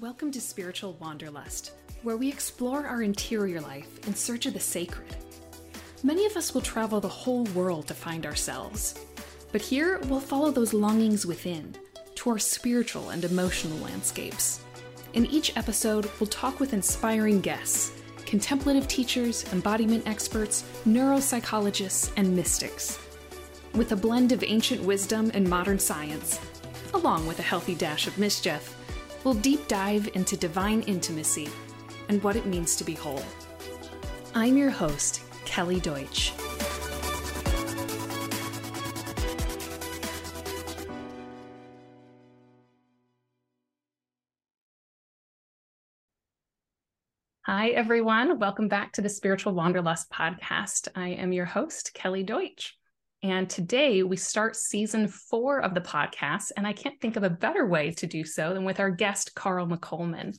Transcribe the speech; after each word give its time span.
Welcome 0.00 0.30
to 0.30 0.40
Spiritual 0.40 0.96
Wanderlust, 1.00 1.72
where 2.04 2.16
we 2.16 2.28
explore 2.28 2.86
our 2.86 3.02
interior 3.02 3.60
life 3.60 4.06
in 4.06 4.14
search 4.14 4.46
of 4.46 4.52
the 4.52 4.60
sacred. 4.60 5.16
Many 6.04 6.24
of 6.24 6.36
us 6.36 6.54
will 6.54 6.60
travel 6.60 7.00
the 7.00 7.08
whole 7.08 7.46
world 7.46 7.88
to 7.88 7.94
find 7.94 8.24
ourselves, 8.24 9.04
but 9.50 9.60
here 9.60 9.98
we'll 10.04 10.20
follow 10.20 10.52
those 10.52 10.72
longings 10.72 11.26
within 11.26 11.74
to 12.14 12.30
our 12.30 12.38
spiritual 12.38 13.10
and 13.10 13.24
emotional 13.24 13.76
landscapes. 13.78 14.60
In 15.14 15.26
each 15.26 15.56
episode, 15.56 16.08
we'll 16.20 16.28
talk 16.28 16.60
with 16.60 16.74
inspiring 16.74 17.40
guests, 17.40 17.90
contemplative 18.24 18.86
teachers, 18.86 19.52
embodiment 19.52 20.06
experts, 20.06 20.62
neuropsychologists, 20.86 22.12
and 22.16 22.36
mystics. 22.36 23.00
With 23.74 23.90
a 23.90 23.96
blend 23.96 24.30
of 24.30 24.44
ancient 24.44 24.80
wisdom 24.80 25.32
and 25.34 25.50
modern 25.50 25.80
science, 25.80 26.38
along 26.94 27.26
with 27.26 27.40
a 27.40 27.42
healthy 27.42 27.74
dash 27.74 28.06
of 28.06 28.16
mischief, 28.16 28.77
we'll 29.28 29.36
deep 29.40 29.68
dive 29.68 30.08
into 30.14 30.38
divine 30.38 30.80
intimacy 30.84 31.50
and 32.08 32.22
what 32.22 32.34
it 32.34 32.46
means 32.46 32.74
to 32.76 32.82
be 32.82 32.94
whole. 32.94 33.22
I'm 34.34 34.56
your 34.56 34.70
host, 34.70 35.20
Kelly 35.44 35.80
Deutsch. 35.80 36.32
Hi, 47.42 47.68
everyone. 47.68 48.38
Welcome 48.38 48.68
back 48.68 48.94
to 48.94 49.02
the 49.02 49.10
Spiritual 49.10 49.52
Wanderlust 49.52 50.10
podcast. 50.10 50.88
I 50.94 51.08
am 51.08 51.34
your 51.34 51.44
host, 51.44 51.92
Kelly 51.92 52.22
Deutsch. 52.22 52.77
And 53.22 53.50
today 53.50 54.04
we 54.04 54.16
start 54.16 54.54
season 54.54 55.08
four 55.08 55.60
of 55.60 55.74
the 55.74 55.80
podcast. 55.80 56.52
And 56.56 56.66
I 56.66 56.72
can't 56.72 57.00
think 57.00 57.16
of 57.16 57.24
a 57.24 57.30
better 57.30 57.66
way 57.66 57.90
to 57.92 58.06
do 58.06 58.24
so 58.24 58.54
than 58.54 58.64
with 58.64 58.78
our 58.78 58.90
guest, 58.90 59.34
Carl 59.34 59.66
McColman, 59.66 60.36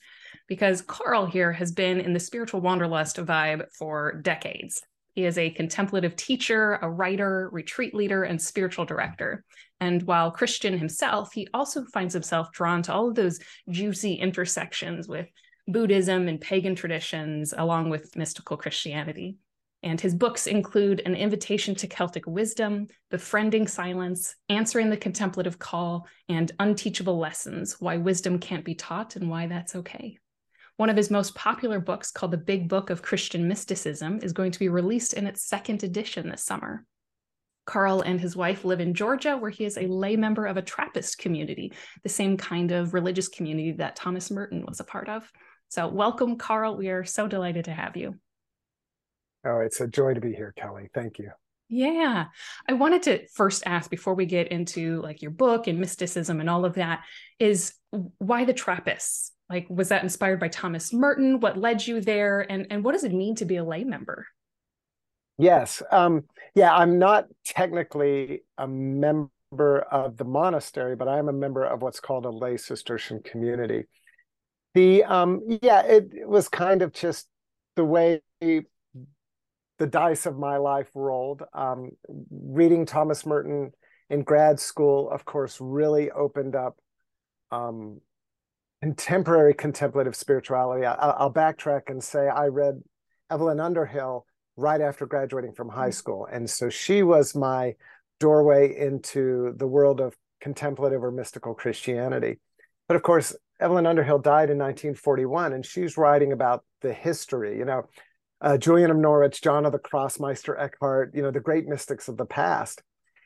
because 0.47 0.81
Carl 0.81 1.25
here 1.25 1.51
has 1.51 1.73
been 1.73 1.99
in 1.99 2.13
the 2.13 2.19
spiritual 2.21 2.61
wanderlust 2.61 3.17
vibe 3.17 3.65
for 3.77 4.21
decades. 4.21 4.81
He 5.13 5.25
is 5.25 5.37
a 5.37 5.49
contemplative 5.49 6.15
teacher, 6.15 6.79
a 6.81 6.89
writer, 6.89 7.49
retreat 7.51 7.93
leader, 7.93 8.23
and 8.23 8.41
spiritual 8.41 8.85
director. 8.85 9.43
And 9.81 10.01
while 10.03 10.31
Christian 10.31 10.77
himself, 10.77 11.33
he 11.33 11.49
also 11.53 11.83
finds 11.83 12.13
himself 12.13 12.53
drawn 12.53 12.81
to 12.83 12.93
all 12.93 13.09
of 13.09 13.15
those 13.15 13.39
juicy 13.69 14.13
intersections 14.13 15.09
with 15.09 15.27
Buddhism 15.67 16.29
and 16.29 16.39
pagan 16.39 16.75
traditions, 16.75 17.53
along 17.57 17.89
with 17.89 18.15
mystical 18.15 18.55
Christianity. 18.55 19.35
And 19.81 19.99
his 20.01 20.13
books 20.13 20.45
include 20.45 21.01
An 21.05 21.15
Invitation 21.15 21.73
to 21.75 21.87
Celtic 21.87 22.27
Wisdom, 22.27 22.87
Befriending 23.09 23.67
Silence, 23.67 24.35
Answering 24.49 24.89
the 24.89 24.97
Contemplative 24.97 25.57
Call, 25.57 26.05
and 26.27 26.51
Unteachable 26.59 27.17
Lessons 27.17 27.79
Why 27.79 27.97
Wisdom 27.97 28.39
Can't 28.39 28.65
Be 28.65 28.75
Taught 28.75 29.15
and 29.15 29.29
Why 29.29 29.47
That's 29.47 29.75
Okay. 29.75 30.17
One 30.75 30.89
of 30.89 30.97
his 30.97 31.11
most 31.11 31.35
popular 31.35 31.79
books, 31.79 32.11
called 32.11 32.31
The 32.31 32.37
Big 32.37 32.69
Book 32.69 32.89
of 32.89 33.01
Christian 33.01 33.47
Mysticism, 33.47 34.19
is 34.21 34.33
going 34.33 34.51
to 34.51 34.59
be 34.59 34.69
released 34.69 35.13
in 35.13 35.27
its 35.27 35.43
second 35.43 35.83
edition 35.83 36.29
this 36.29 36.43
summer. 36.43 36.85
Carl 37.65 38.01
and 38.01 38.19
his 38.19 38.35
wife 38.35 38.65
live 38.65 38.79
in 38.79 38.93
Georgia, 38.93 39.37
where 39.37 39.51
he 39.51 39.63
is 39.63 39.77
a 39.77 39.87
lay 39.87 40.15
member 40.15 40.45
of 40.45 40.57
a 40.57 40.61
Trappist 40.61 41.19
community, 41.19 41.73
the 42.03 42.09
same 42.09 42.35
kind 42.35 42.71
of 42.71 42.93
religious 42.93 43.27
community 43.27 43.73
that 43.73 43.95
Thomas 43.95 44.31
Merton 44.31 44.65
was 44.65 44.79
a 44.79 44.85
part 44.85 45.07
of. 45.07 45.29
So, 45.67 45.87
welcome, 45.87 46.37
Carl. 46.37 46.77
We 46.77 46.89
are 46.89 47.03
so 47.03 47.27
delighted 47.27 47.65
to 47.65 47.71
have 47.71 47.95
you. 47.95 48.15
Oh, 49.45 49.59
it's 49.59 49.79
a 49.79 49.87
joy 49.87 50.13
to 50.13 50.21
be 50.21 50.33
here, 50.33 50.53
Kelly. 50.57 50.89
Thank 50.93 51.19
you. 51.19 51.31
Yeah. 51.69 52.25
I 52.67 52.73
wanted 52.73 53.03
to 53.03 53.27
first 53.27 53.63
ask 53.65 53.89
before 53.91 54.15
we 54.15 54.25
get 54.25 54.47
into 54.47 55.01
like 55.01 55.21
your 55.21 55.31
book 55.31 55.67
and 55.67 55.79
mysticism 55.79 56.39
and 56.39 56.49
all 56.49 56.65
of 56.65 56.73
that 56.75 57.03
is 57.37 57.73
why 58.17 58.43
the 58.43 58.53
Trappists? 58.53 59.31
Like 59.49 59.67
was 59.69 59.89
that 59.89 60.03
inspired 60.03 60.39
by 60.39 60.47
Thomas 60.47 60.91
Merton? 60.91 61.39
What 61.39 61.57
led 61.57 61.85
you 61.85 62.01
there 62.01 62.41
and 62.41 62.67
and 62.71 62.83
what 62.83 62.93
does 62.93 63.03
it 63.03 63.13
mean 63.13 63.35
to 63.35 63.45
be 63.45 63.57
a 63.57 63.63
lay 63.63 63.83
member? 63.83 64.25
Yes. 65.37 65.83
Um 65.91 66.23
yeah, 66.55 66.75
I'm 66.75 66.97
not 66.97 67.27
technically 67.45 68.41
a 68.57 68.67
member 68.67 69.31
of 69.91 70.17
the 70.17 70.25
monastery, 70.25 70.95
but 70.95 71.07
I'm 71.07 71.29
a 71.29 71.33
member 71.33 71.63
of 71.63 71.83
what's 71.83 71.99
called 71.99 72.25
a 72.25 72.31
lay 72.31 72.57
Cistercian 72.57 73.21
community. 73.21 73.85
The 74.73 75.03
um 75.03 75.41
yeah, 75.61 75.83
it, 75.83 76.09
it 76.13 76.27
was 76.27 76.47
kind 76.47 76.81
of 76.81 76.93
just 76.93 77.27
the 77.75 77.85
way 77.85 78.21
the 79.79 79.87
dice 79.87 80.25
of 80.25 80.37
my 80.37 80.57
life 80.57 80.89
rolled. 80.93 81.41
Um, 81.53 81.91
reading 82.29 82.85
Thomas 82.85 83.25
Merton 83.25 83.71
in 84.09 84.23
grad 84.23 84.59
school, 84.59 85.09
of 85.09 85.25
course, 85.25 85.57
really 85.59 86.11
opened 86.11 86.55
up 86.55 86.77
um, 87.51 88.01
contemporary 88.81 89.53
contemplative 89.53 90.15
spirituality. 90.15 90.85
I, 90.85 91.23
will 91.23 91.33
backtrack 91.33 91.83
and 91.87 92.03
say 92.03 92.27
I 92.27 92.47
read 92.47 92.81
Evelyn 93.31 93.59
Underhill 93.59 94.25
right 94.57 94.81
after 94.81 95.05
graduating 95.05 95.53
from 95.53 95.69
high 95.69 95.89
mm. 95.89 95.93
school. 95.93 96.27
And 96.31 96.49
so 96.49 96.69
she 96.69 97.01
was 97.01 97.33
my 97.33 97.75
doorway 98.19 98.77
into 98.77 99.53
the 99.57 99.67
world 99.67 100.01
of 100.01 100.15
contemplative 100.41 101.03
or 101.03 101.11
mystical 101.11 101.53
Christianity. 101.53 102.39
But 102.87 102.95
of 102.95 103.03
course, 103.03 103.35
Evelyn 103.59 103.85
Underhill 103.85 104.19
died 104.19 104.49
in 104.49 104.57
1941, 104.57 105.53
and 105.53 105.65
she's 105.65 105.97
writing 105.97 106.31
about 106.31 106.63
the 106.81 106.93
history. 106.93 107.57
You 107.57 107.65
know, 107.65 107.83
uh, 108.41 108.57
Julian 108.57 108.91
of 108.91 108.97
Norwich, 108.97 109.41
John 109.41 109.65
of 109.65 109.71
the 109.71 109.79
Cross, 109.79 110.19
Meister 110.19 110.57
Eckhart, 110.57 111.13
you 111.13 111.21
know, 111.21 111.31
the 111.31 111.39
great 111.39 111.67
mystics 111.67 112.07
of 112.07 112.17
the 112.17 112.25
past. 112.25 112.81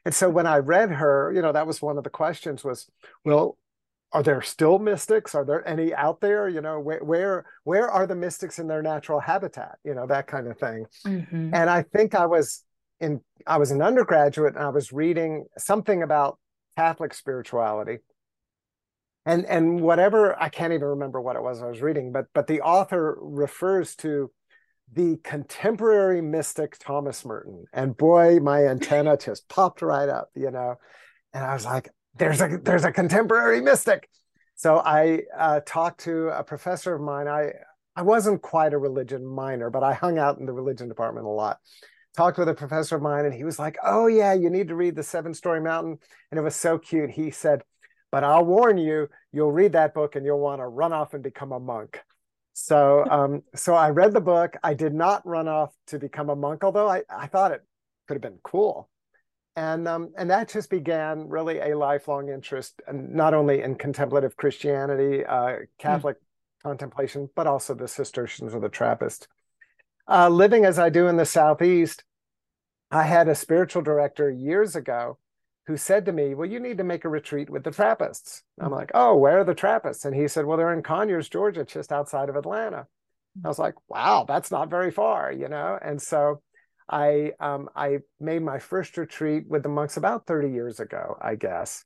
And 0.05 0.13
so 0.13 0.29
when 0.29 0.47
I 0.47 0.57
read 0.57 0.91
her, 0.91 1.31
you 1.33 1.41
know, 1.41 1.51
that 1.51 1.67
was 1.67 1.81
one 1.81 1.97
of 1.97 2.03
the 2.03 2.09
questions 2.09 2.63
was, 2.63 2.89
well, 3.23 3.57
are 4.11 4.23
there 4.23 4.41
still 4.41 4.79
mystics? 4.79 5.33
Are 5.33 5.43
there 5.43 5.67
any 5.67 5.93
out 5.93 6.21
there? 6.21 6.47
You 6.47 6.61
know, 6.61 6.79
where 6.79 7.03
where 7.03 7.45
where 7.63 7.89
are 7.89 8.05
the 8.05 8.15
mystics 8.15 8.59
in 8.59 8.67
their 8.67 8.83
natural 8.83 9.19
habitat? 9.19 9.77
You 9.83 9.95
know, 9.95 10.05
that 10.05 10.27
kind 10.27 10.47
of 10.47 10.57
thing. 10.59 10.85
Mm-hmm. 11.05 11.49
And 11.53 11.69
I 11.69 11.81
think 11.81 12.13
I 12.13 12.27
was 12.27 12.63
in 12.99 13.21
I 13.47 13.57
was 13.57 13.71
an 13.71 13.81
undergraduate 13.81 14.55
and 14.55 14.63
I 14.63 14.69
was 14.69 14.93
reading 14.93 15.45
something 15.57 16.03
about 16.03 16.37
Catholic 16.77 17.13
spirituality. 17.13 17.99
And 19.25 19.45
and 19.45 19.81
whatever 19.81 20.39
I 20.39 20.49
can't 20.49 20.73
even 20.73 20.87
remember 20.87 21.19
what 21.19 21.35
it 21.35 21.41
was 21.41 21.61
I 21.61 21.67
was 21.67 21.81
reading, 21.81 22.11
but 22.11 22.25
but 22.35 22.45
the 22.45 22.61
author 22.61 23.17
refers 23.19 23.95
to 23.97 24.31
the 24.91 25.17
contemporary 25.23 26.21
mystic 26.21 26.77
Thomas 26.77 27.25
Merton. 27.25 27.65
And 27.73 27.95
boy, 27.97 28.39
my 28.39 28.65
antenna 28.65 29.17
just 29.23 29.47
popped 29.49 29.81
right 29.81 30.09
up, 30.09 30.29
you 30.35 30.51
know. 30.51 30.75
And 31.33 31.43
I 31.43 31.53
was 31.53 31.65
like, 31.65 31.89
there's 32.15 32.41
a 32.41 32.59
there's 32.61 32.83
a 32.83 32.91
contemporary 32.91 33.61
mystic. 33.61 34.09
So 34.55 34.77
I 34.77 35.23
uh, 35.37 35.61
talked 35.65 36.01
to 36.01 36.27
a 36.29 36.43
professor 36.43 36.93
of 36.93 37.01
mine. 37.01 37.27
I 37.27 37.53
I 37.95 38.01
wasn't 38.01 38.41
quite 38.41 38.73
a 38.73 38.77
religion 38.77 39.25
minor, 39.25 39.69
but 39.69 39.83
I 39.83 39.93
hung 39.93 40.17
out 40.17 40.37
in 40.39 40.45
the 40.45 40.53
religion 40.53 40.87
department 40.87 41.25
a 41.25 41.29
lot. 41.29 41.57
Talked 42.15 42.37
with 42.37 42.49
a 42.49 42.53
professor 42.53 42.95
of 42.95 43.01
mine, 43.01 43.25
and 43.25 43.33
he 43.33 43.43
was 43.43 43.57
like, 43.57 43.77
"Oh 43.83 44.05
yeah, 44.07 44.33
you 44.33 44.49
need 44.51 44.67
to 44.67 44.75
read 44.75 44.95
the 44.95 45.03
Seven 45.03 45.33
Storey 45.33 45.61
Mountain." 45.61 45.97
And 46.29 46.39
it 46.39 46.43
was 46.43 46.55
so 46.55 46.77
cute. 46.77 47.09
He 47.09 47.31
said, 47.31 47.63
"But 48.11 48.23
I'll 48.23 48.45
warn 48.45 48.77
you, 48.77 49.09
you'll 49.31 49.51
read 49.51 49.73
that 49.73 49.95
book 49.95 50.15
and 50.15 50.23
you'll 50.25 50.39
want 50.39 50.61
to 50.61 50.67
run 50.67 50.93
off 50.93 51.15
and 51.15 51.23
become 51.23 51.51
a 51.51 51.59
monk." 51.59 51.99
So, 52.53 53.03
um, 53.09 53.43
so 53.55 53.73
I 53.73 53.89
read 53.89 54.13
the 54.13 54.21
book. 54.21 54.55
I 54.63 54.73
did 54.73 54.93
not 54.93 55.25
run 55.25 55.47
off 55.47 55.73
to 55.87 55.99
become 55.99 56.29
a 56.29 56.35
monk, 56.35 56.63
although 56.63 56.87
I, 56.87 57.01
I 57.09 57.27
thought 57.27 57.51
it 57.51 57.63
could 58.07 58.15
have 58.15 58.21
been 58.21 58.39
cool. 58.43 58.89
And, 59.55 59.87
um, 59.87 60.13
and 60.17 60.29
that 60.31 60.49
just 60.49 60.69
began 60.69 61.29
really 61.29 61.59
a 61.59 61.77
lifelong 61.77 62.29
interest, 62.29 62.81
not 62.91 63.33
only 63.33 63.61
in 63.61 63.75
contemplative 63.75 64.35
Christianity, 64.35 65.25
uh, 65.25 65.57
Catholic 65.77 66.17
mm. 66.17 66.63
contemplation, 66.63 67.29
but 67.35 67.45
also 67.45 67.73
the 67.73 67.87
Cistercians 67.87 68.55
or 68.55 68.59
the 68.59 68.69
Trappist. 68.69 69.27
Uh, 70.07 70.29
living 70.29 70.65
as 70.65 70.79
I 70.79 70.89
do 70.89 71.07
in 71.07 71.17
the 71.17 71.25
Southeast, 71.25 72.03
I 72.91 73.03
had 73.03 73.27
a 73.27 73.35
spiritual 73.35 73.81
director 73.81 74.29
years 74.29 74.75
ago 74.75 75.17
who 75.67 75.77
said 75.77 76.05
to 76.05 76.11
me, 76.11 76.35
Well, 76.35 76.49
you 76.49 76.59
need 76.59 76.77
to 76.77 76.83
make 76.83 77.05
a 77.05 77.09
retreat 77.09 77.49
with 77.49 77.63
the 77.63 77.71
Trappists. 77.71 78.43
I'm 78.59 78.65
mm-hmm. 78.65 78.75
like, 78.75 78.91
Oh, 78.93 79.15
where 79.17 79.39
are 79.39 79.43
the 79.43 79.55
Trappists? 79.55 80.05
And 80.05 80.15
he 80.15 80.27
said, 80.27 80.45
Well, 80.45 80.57
they're 80.57 80.73
in 80.73 80.83
Conyers, 80.83 81.29
Georgia, 81.29 81.63
just 81.63 81.91
outside 81.91 82.29
of 82.29 82.35
Atlanta. 82.35 82.87
I 83.43 83.47
was 83.47 83.59
like, 83.59 83.75
Wow, 83.87 84.25
that's 84.27 84.51
not 84.51 84.69
very 84.69 84.91
far, 84.91 85.31
you 85.31 85.47
know? 85.47 85.77
And 85.81 86.01
so 86.01 86.41
I 86.89 87.31
um, 87.39 87.69
I 87.75 87.99
made 88.19 88.41
my 88.41 88.59
first 88.59 88.97
retreat 88.97 89.45
with 89.47 89.63
the 89.63 89.69
monks 89.69 89.97
about 89.97 90.27
30 90.27 90.49
years 90.49 90.79
ago, 90.79 91.17
I 91.21 91.35
guess. 91.35 91.85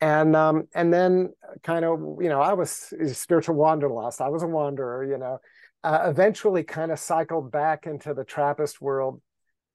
And 0.00 0.36
um, 0.36 0.68
and 0.74 0.92
then 0.92 1.30
kind 1.62 1.84
of, 1.84 2.00
you 2.20 2.28
know, 2.28 2.40
I 2.40 2.52
was 2.52 2.92
spiritual 3.14 3.56
wanderlust. 3.56 4.20
I 4.20 4.28
was 4.28 4.42
a 4.42 4.46
wanderer, 4.46 5.04
you 5.04 5.18
know. 5.18 5.38
Uh, 5.84 6.06
eventually 6.06 6.64
kind 6.64 6.90
of 6.90 6.98
cycled 6.98 7.52
back 7.52 7.86
into 7.86 8.12
the 8.12 8.24
Trappist 8.24 8.80
world 8.80 9.20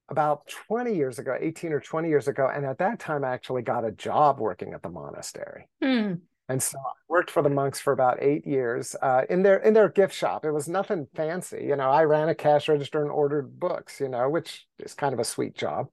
about 0.09 0.47
20 0.67 0.95
years 0.95 1.19
ago, 1.19 1.35
18 1.39 1.73
or 1.73 1.79
20 1.79 2.09
years 2.09 2.27
ago. 2.27 2.50
And 2.53 2.65
at 2.65 2.77
that 2.79 3.00
time, 3.00 3.23
I 3.23 3.31
actually 3.31 3.61
got 3.61 3.85
a 3.85 3.91
job 3.91 4.39
working 4.39 4.73
at 4.73 4.83
the 4.83 4.89
monastery. 4.89 5.67
Hmm. 5.81 6.15
And 6.50 6.61
so 6.61 6.77
I 6.77 6.91
worked 7.07 7.31
for 7.31 7.41
the 7.41 7.50
monks 7.50 7.79
for 7.79 7.94
about 7.94 8.21
eight 8.21 8.45
years 8.45 8.95
uh, 9.01 9.21
in 9.29 9.44
their 9.44 9.57
in 9.57 9.73
their 9.73 9.88
gift 9.88 10.13
shop. 10.13 10.44
It 10.44 10.51
was 10.51 10.67
nothing 10.67 11.07
fancy, 11.15 11.63
you 11.63 11.77
know. 11.77 11.89
I 11.89 12.03
ran 12.03 12.27
a 12.27 12.35
cash 12.35 12.67
register 12.67 13.01
and 13.01 13.09
ordered 13.09 13.59
books, 13.59 14.01
you 14.01 14.09
know, 14.09 14.29
which 14.29 14.67
is 14.79 14.94
kind 14.94 15.13
of 15.13 15.19
a 15.19 15.23
sweet 15.23 15.55
job, 15.55 15.88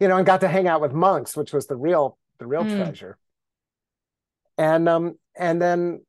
you 0.00 0.08
know, 0.08 0.16
and 0.16 0.24
got 0.24 0.40
to 0.40 0.48
hang 0.48 0.66
out 0.66 0.80
with 0.80 0.92
monks, 0.92 1.36
which 1.36 1.52
was 1.52 1.66
the 1.66 1.76
real 1.76 2.16
the 2.38 2.46
real 2.46 2.64
mm. 2.64 2.76
treasure. 2.76 3.18
And 4.56 4.88
um 4.88 5.18
and 5.36 5.60
then 5.60 6.00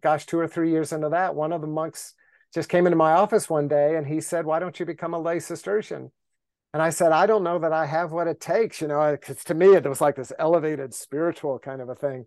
gosh, 0.00 0.24
two 0.24 0.38
or 0.38 0.48
three 0.48 0.70
years 0.70 0.92
into 0.92 1.10
that, 1.10 1.34
one 1.34 1.52
of 1.52 1.60
the 1.60 1.66
monks 1.66 2.14
just 2.54 2.70
came 2.70 2.86
into 2.86 2.96
my 2.96 3.12
office 3.12 3.50
one 3.50 3.68
day 3.68 3.96
and 3.96 4.06
he 4.06 4.22
said, 4.22 4.46
Why 4.46 4.58
don't 4.58 4.80
you 4.80 4.86
become 4.86 5.12
a 5.12 5.20
lay 5.20 5.38
Cistercian? 5.38 6.10
And 6.74 6.82
I 6.82 6.90
said, 6.90 7.12
I 7.12 7.26
don't 7.26 7.44
know 7.44 7.58
that 7.58 7.72
I 7.72 7.86
have 7.86 8.12
what 8.12 8.26
it 8.26 8.40
takes. 8.40 8.80
You 8.80 8.88
know, 8.88 9.12
because 9.12 9.42
to 9.44 9.54
me, 9.54 9.74
it 9.74 9.86
was 9.86 10.00
like 10.00 10.16
this 10.16 10.32
elevated 10.38 10.94
spiritual 10.94 11.58
kind 11.58 11.80
of 11.80 11.88
a 11.88 11.94
thing. 11.94 12.26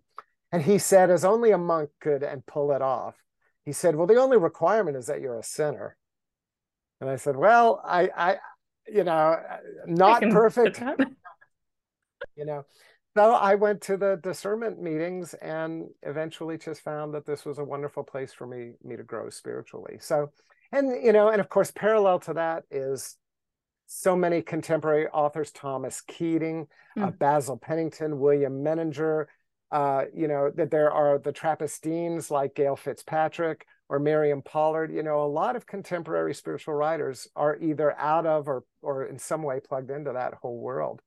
And 0.50 0.62
he 0.62 0.78
said, 0.78 1.10
as 1.10 1.24
only 1.24 1.50
a 1.50 1.58
monk 1.58 1.90
could 2.00 2.22
and 2.22 2.44
pull 2.44 2.72
it 2.72 2.82
off, 2.82 3.16
he 3.64 3.72
said, 3.72 3.96
Well, 3.96 4.06
the 4.06 4.16
only 4.16 4.36
requirement 4.36 4.96
is 4.96 5.06
that 5.06 5.20
you're 5.20 5.38
a 5.38 5.42
sinner. 5.42 5.96
And 7.00 7.08
I 7.08 7.16
said, 7.16 7.36
Well, 7.36 7.80
I, 7.84 8.10
I 8.16 8.36
you 8.86 9.04
know, 9.04 9.12
uh, 9.12 9.56
not 9.86 10.22
perfect. 10.30 10.82
you 12.36 12.44
know, 12.44 12.64
so 13.16 13.32
I 13.32 13.54
went 13.54 13.82
to 13.82 13.96
the 13.96 14.18
discernment 14.22 14.80
meetings 14.80 15.34
and 15.34 15.88
eventually 16.02 16.56
just 16.58 16.80
found 16.80 17.14
that 17.14 17.26
this 17.26 17.44
was 17.44 17.58
a 17.58 17.64
wonderful 17.64 18.02
place 18.02 18.32
for 18.32 18.46
me, 18.46 18.72
me 18.82 18.96
to 18.96 19.02
grow 19.02 19.28
spiritually. 19.28 19.98
So, 20.00 20.30
and 20.72 21.04
you 21.04 21.12
know, 21.12 21.28
and 21.28 21.40
of 21.40 21.48
course, 21.48 21.70
parallel 21.70 22.20
to 22.20 22.34
that 22.34 22.64
is 22.70 23.16
so 23.92 24.16
many 24.16 24.42
contemporary 24.42 25.08
authors: 25.08 25.50
Thomas 25.50 26.00
Keating, 26.00 26.66
mm. 26.96 27.08
uh. 27.08 27.10
Basil 27.10 27.56
Pennington, 27.56 28.18
William 28.18 28.64
Meninger. 28.64 29.26
Uh, 29.70 30.04
you 30.14 30.28
know 30.28 30.50
that 30.54 30.70
there 30.70 30.90
are 30.90 31.18
the 31.18 31.32
Trappistines 31.32 32.30
like 32.30 32.54
Gail 32.54 32.76
Fitzpatrick 32.76 33.66
or 33.88 33.98
Miriam 33.98 34.42
Pollard. 34.42 34.92
You 34.92 35.02
know, 35.02 35.22
a 35.22 35.26
lot 35.26 35.56
of 35.56 35.66
contemporary 35.66 36.34
spiritual 36.34 36.74
writers 36.74 37.28
are 37.36 37.58
either 37.60 37.98
out 37.98 38.26
of 38.26 38.48
or 38.48 38.64
or 38.82 39.06
in 39.06 39.18
some 39.18 39.42
way 39.42 39.60
plugged 39.60 39.90
into 39.90 40.12
that 40.12 40.34
whole 40.34 40.58
world. 40.58 41.00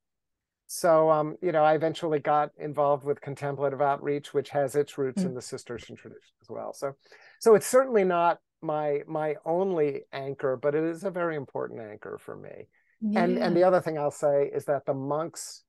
So, 0.67 1.11
um, 1.11 1.37
you 1.41 1.51
know, 1.51 1.63
I 1.63 1.75
eventually 1.75 2.19
got 2.19 2.51
involved 2.57 3.03
with 3.03 3.21
contemplative 3.21 3.81
outreach, 3.81 4.33
which 4.33 4.49
has 4.49 4.75
its 4.75 4.97
roots 4.97 5.21
mm. 5.21 5.27
in 5.27 5.35
the 5.35 5.41
Cistercian 5.41 5.95
tradition 5.95 6.33
as 6.41 6.49
well. 6.49 6.73
So, 6.73 6.95
so 7.39 7.53
it's 7.55 7.67
certainly 7.67 8.03
not 8.03 8.39
my 8.61 9.01
my 9.07 9.35
only 9.45 10.01
anchor, 10.11 10.57
but 10.57 10.75
it 10.75 10.83
is 10.83 11.03
a 11.03 11.11
very 11.11 11.35
important 11.35 11.81
anchor 11.81 12.17
for 12.19 12.35
me. 12.35 12.67
Yeah. 13.01 13.23
And 13.23 13.37
and 13.37 13.55
the 13.55 13.63
other 13.63 13.81
thing 13.81 13.97
I'll 13.97 14.11
say 14.11 14.49
is 14.53 14.65
that 14.65 14.85
the 14.85 14.93
monks 14.93 15.63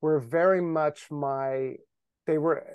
were 0.00 0.20
very 0.20 0.60
much 0.60 1.10
my 1.10 1.76
they 2.26 2.38
were 2.38 2.66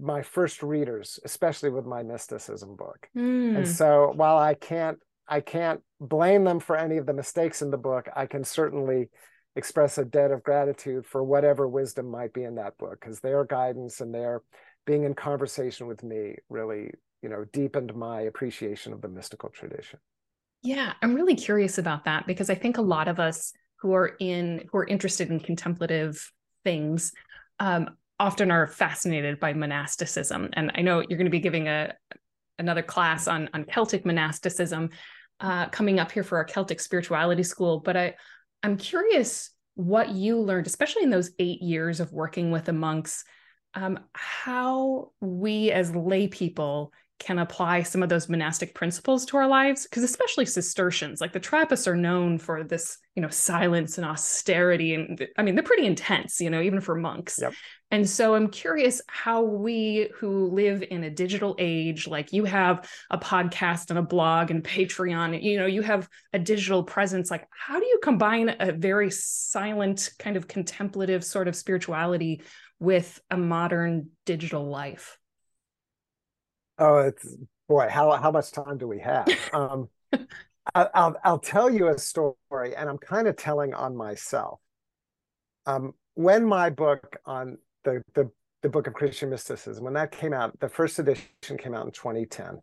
my 0.00 0.22
first 0.22 0.62
readers, 0.62 1.20
especially 1.24 1.70
with 1.70 1.86
my 1.86 2.02
mysticism 2.02 2.74
book. 2.74 3.08
Mm. 3.16 3.58
And 3.58 3.68
so 3.68 4.12
while 4.14 4.36
I 4.36 4.54
can't 4.54 4.98
I 5.28 5.40
can't 5.40 5.80
blame 6.00 6.44
them 6.44 6.60
for 6.60 6.76
any 6.76 6.98
of 6.98 7.06
the 7.06 7.12
mistakes 7.12 7.62
in 7.62 7.70
the 7.70 7.78
book, 7.78 8.08
I 8.14 8.26
can 8.26 8.44
certainly 8.44 9.08
express 9.56 9.96
a 9.98 10.04
debt 10.04 10.30
of 10.30 10.42
gratitude 10.42 11.06
for 11.06 11.24
whatever 11.24 11.66
wisdom 11.66 12.10
might 12.10 12.32
be 12.32 12.44
in 12.44 12.56
that 12.56 12.76
book 12.78 13.00
because 13.00 13.20
their 13.20 13.44
guidance 13.44 14.00
and 14.00 14.14
their 14.14 14.42
being 14.84 15.04
in 15.04 15.14
conversation 15.14 15.86
with 15.86 16.04
me 16.04 16.36
really 16.50 16.90
you 17.22 17.28
know 17.28 17.44
deepened 17.52 17.94
my 17.94 18.20
appreciation 18.20 18.92
of 18.92 19.00
the 19.00 19.08
mystical 19.08 19.48
tradition 19.48 19.98
yeah 20.62 20.92
i'm 21.02 21.14
really 21.14 21.34
curious 21.34 21.78
about 21.78 22.04
that 22.04 22.26
because 22.26 22.50
i 22.50 22.54
think 22.54 22.78
a 22.78 22.82
lot 22.82 23.08
of 23.08 23.20
us 23.20 23.52
who 23.80 23.92
are 23.92 24.16
in 24.20 24.66
who 24.70 24.78
are 24.78 24.86
interested 24.86 25.30
in 25.30 25.38
contemplative 25.38 26.30
things 26.64 27.12
um, 27.60 27.90
often 28.18 28.50
are 28.50 28.66
fascinated 28.66 29.38
by 29.38 29.52
monasticism. 29.52 30.48
And 30.54 30.72
i 30.74 30.82
know 30.82 31.00
you're 31.00 31.18
going 31.18 31.26
to 31.26 31.30
be 31.30 31.40
giving 31.40 31.68
a 31.68 31.94
another 32.58 32.82
class 32.82 33.28
on 33.28 33.48
on 33.54 33.64
celtic 33.64 34.04
monasticism 34.04 34.90
uh, 35.40 35.68
coming 35.68 36.00
up 36.00 36.10
here 36.10 36.24
for 36.24 36.38
our 36.38 36.44
celtic 36.44 36.80
spirituality 36.80 37.42
school 37.42 37.80
but 37.80 37.96
i 37.96 38.14
I'm 38.62 38.76
curious 38.76 39.50
what 39.76 40.10
you 40.10 40.40
learned, 40.40 40.66
especially 40.66 41.04
in 41.04 41.10
those 41.10 41.30
eight 41.38 41.62
years 41.62 42.00
of 42.00 42.12
working 42.12 42.50
with 42.50 42.64
the 42.64 42.72
monks, 42.72 43.24
um, 43.74 44.00
how 44.14 45.12
we 45.20 45.70
as 45.70 45.94
lay 45.94 46.26
people 46.28 46.92
can 47.18 47.38
apply 47.38 47.82
some 47.82 48.02
of 48.02 48.08
those 48.08 48.28
monastic 48.28 48.74
principles 48.74 49.24
to 49.24 49.36
our 49.38 49.46
lives 49.46 49.84
because 49.84 50.02
especially 50.02 50.44
cistercians 50.44 51.20
like 51.20 51.32
the 51.32 51.40
trappists 51.40 51.88
are 51.88 51.96
known 51.96 52.36
for 52.36 52.62
this 52.62 52.98
you 53.14 53.22
know 53.22 53.28
silence 53.30 53.96
and 53.96 54.06
austerity 54.06 54.94
and 54.94 55.26
i 55.38 55.42
mean 55.42 55.54
they're 55.54 55.64
pretty 55.64 55.86
intense 55.86 56.40
you 56.40 56.50
know 56.50 56.60
even 56.60 56.80
for 56.80 56.94
monks 56.94 57.38
yep. 57.40 57.54
and 57.90 58.06
so 58.06 58.34
i'm 58.34 58.48
curious 58.48 59.00
how 59.06 59.42
we 59.42 60.10
who 60.16 60.50
live 60.50 60.84
in 60.90 61.04
a 61.04 61.10
digital 61.10 61.56
age 61.58 62.06
like 62.06 62.34
you 62.34 62.44
have 62.44 62.86
a 63.10 63.16
podcast 63.16 63.88
and 63.88 63.98
a 63.98 64.02
blog 64.02 64.50
and 64.50 64.62
patreon 64.62 65.42
you 65.42 65.58
know 65.58 65.66
you 65.66 65.80
have 65.80 66.08
a 66.34 66.38
digital 66.38 66.84
presence 66.84 67.30
like 67.30 67.48
how 67.50 67.80
do 67.80 67.86
you 67.86 67.98
combine 68.02 68.54
a 68.60 68.72
very 68.72 69.10
silent 69.10 70.10
kind 70.18 70.36
of 70.36 70.46
contemplative 70.46 71.24
sort 71.24 71.48
of 71.48 71.56
spirituality 71.56 72.42
with 72.78 73.22
a 73.30 73.38
modern 73.38 74.10
digital 74.26 74.68
life 74.68 75.18
Oh, 76.78 76.98
it's 76.98 77.36
boy, 77.68 77.88
how 77.90 78.12
how 78.12 78.30
much 78.30 78.50
time 78.52 78.78
do 78.78 78.88
we 78.88 79.00
have? 79.00 79.26
Um, 79.52 79.88
I, 80.74 80.88
I'll 80.94 81.16
I'll 81.24 81.38
tell 81.38 81.70
you 81.70 81.88
a 81.88 81.98
story, 81.98 82.74
and 82.76 82.88
I'm 82.88 82.98
kind 82.98 83.28
of 83.28 83.36
telling 83.36 83.74
on 83.74 83.96
myself. 83.96 84.60
Um, 85.66 85.94
when 86.14 86.44
my 86.44 86.70
book 86.70 87.16
on 87.24 87.58
the 87.84 88.02
the 88.14 88.30
the 88.62 88.68
book 88.68 88.86
of 88.86 88.94
Christian 88.94 89.30
mysticism, 89.30 89.84
when 89.84 89.94
that 89.94 90.12
came 90.12 90.32
out, 90.32 90.58
the 90.60 90.68
first 90.68 90.98
edition 90.98 91.56
came 91.58 91.74
out 91.74 91.86
in 91.86 91.92
2010. 91.92 92.60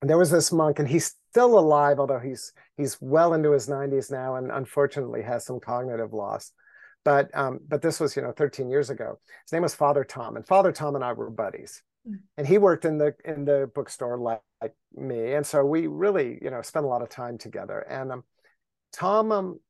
And 0.00 0.08
there 0.08 0.18
was 0.18 0.30
this 0.30 0.52
monk, 0.52 0.78
and 0.78 0.88
he's 0.88 1.14
still 1.30 1.58
alive, 1.58 1.98
although 1.98 2.20
he's 2.20 2.52
he's 2.76 2.98
well 3.00 3.34
into 3.34 3.52
his 3.52 3.68
90s 3.68 4.10
now, 4.10 4.36
and 4.36 4.50
unfortunately 4.52 5.22
has 5.22 5.44
some 5.44 5.60
cognitive 5.60 6.12
loss. 6.12 6.52
But 7.04 7.36
um, 7.36 7.60
but 7.66 7.82
this 7.82 8.00
was 8.00 8.16
you 8.16 8.22
know 8.22 8.32
13 8.32 8.70
years 8.70 8.90
ago. 8.90 9.18
His 9.44 9.52
name 9.52 9.62
was 9.62 9.74
Father 9.74 10.04
Tom, 10.04 10.36
and 10.36 10.46
Father 10.46 10.72
Tom 10.72 10.94
and 10.94 11.04
I 11.04 11.12
were 11.12 11.30
buddies 11.30 11.82
and 12.36 12.46
he 12.46 12.58
worked 12.58 12.84
in 12.84 12.98
the 12.98 13.14
in 13.24 13.44
the 13.44 13.70
bookstore 13.74 14.18
like, 14.18 14.42
like, 14.62 14.74
me. 14.94 15.34
And 15.34 15.46
so 15.46 15.64
we 15.64 15.86
really 15.86 16.38
you 16.42 16.50
know 16.50 16.62
spent 16.62 16.84
a 16.84 16.88
lot 16.88 17.02
of 17.02 17.08
time 17.08 17.38
together. 17.38 17.80
And 17.80 18.12
um, 18.12 18.24
tom 18.92 19.32
um, 19.32 19.60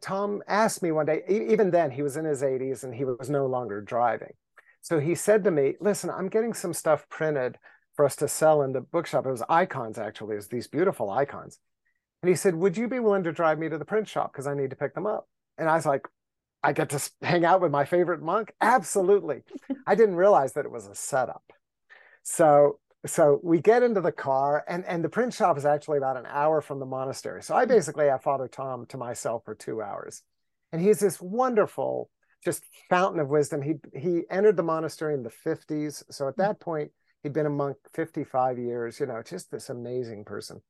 tom 0.00 0.42
asked 0.46 0.82
me 0.82 0.92
one 0.92 1.06
day 1.06 1.22
even 1.28 1.70
then 1.70 1.90
he 1.90 2.02
was 2.02 2.16
in 2.16 2.24
his 2.24 2.42
80s 2.42 2.84
and 2.84 2.94
he 2.94 3.04
was 3.04 3.30
no 3.30 3.46
longer 3.46 3.80
driving. 3.80 4.32
So 4.80 5.00
he 5.00 5.14
said 5.14 5.44
to 5.44 5.50
me 5.50 5.74
listen 5.80 6.10
i'm 6.10 6.28
getting 6.28 6.52
some 6.52 6.74
stuff 6.74 7.08
printed 7.08 7.56
for 7.96 8.04
us 8.04 8.16
to 8.16 8.28
sell 8.28 8.62
in 8.62 8.72
the 8.72 8.80
bookshop. 8.80 9.24
It 9.24 9.30
was 9.30 9.42
icons 9.48 9.98
actually. 9.98 10.34
It 10.34 10.36
was 10.36 10.48
these 10.48 10.66
beautiful 10.66 11.10
icons. 11.10 11.58
And 12.22 12.28
he 12.28 12.36
said 12.36 12.54
would 12.54 12.76
you 12.76 12.88
be 12.88 13.00
willing 13.00 13.24
to 13.24 13.32
drive 13.32 13.58
me 13.58 13.68
to 13.68 13.78
the 13.78 13.84
print 13.84 14.08
shop? 14.08 14.32
Because 14.32 14.46
i 14.46 14.54
need 14.54 14.70
to 14.70 14.76
pick 14.76 14.94
them 14.94 15.06
up. 15.06 15.28
And 15.58 15.68
i 15.68 15.76
was 15.76 15.86
like 15.86 16.06
I 16.64 16.72
get 16.72 16.88
to 16.90 17.10
hang 17.20 17.44
out 17.44 17.60
with 17.60 17.70
my 17.70 17.84
favorite 17.84 18.22
monk? 18.22 18.52
Absolutely. 18.60 19.42
I 19.86 19.94
didn't 19.94 20.16
realize 20.16 20.54
that 20.54 20.64
it 20.64 20.70
was 20.70 20.86
a 20.86 20.94
setup. 20.94 21.42
So 22.24 22.80
so 23.06 23.38
we 23.42 23.60
get 23.60 23.82
into 23.82 24.00
the 24.00 24.12
car 24.12 24.64
and 24.66 24.84
and 24.86 25.04
the 25.04 25.08
print 25.08 25.32
shop 25.32 25.56
is 25.56 25.64
actually 25.64 25.98
about 25.98 26.16
an 26.16 26.26
hour 26.26 26.60
from 26.60 26.80
the 26.80 26.86
monastery. 26.86 27.42
So 27.42 27.54
I 27.54 27.66
basically 27.66 28.08
have 28.08 28.22
Father 28.22 28.48
Tom 28.48 28.86
to 28.86 28.96
myself 28.96 29.44
for 29.44 29.54
2 29.54 29.80
hours. 29.80 30.22
And 30.72 30.82
he's 30.82 30.98
this 30.98 31.20
wonderful 31.20 32.10
just 32.44 32.64
fountain 32.90 33.20
of 33.20 33.28
wisdom. 33.28 33.62
He 33.62 33.74
he 33.94 34.22
entered 34.30 34.56
the 34.56 34.62
monastery 34.62 35.14
in 35.14 35.22
the 35.22 35.30
50s. 35.30 36.02
So 36.10 36.26
at 36.26 36.36
that 36.38 36.60
point 36.60 36.90
he'd 37.22 37.32
been 37.32 37.46
a 37.46 37.50
monk 37.50 37.76
55 37.94 38.58
years, 38.58 38.98
you 38.98 39.06
know, 39.06 39.22
just 39.22 39.50
this 39.50 39.68
amazing 39.68 40.24
person. 40.24 40.60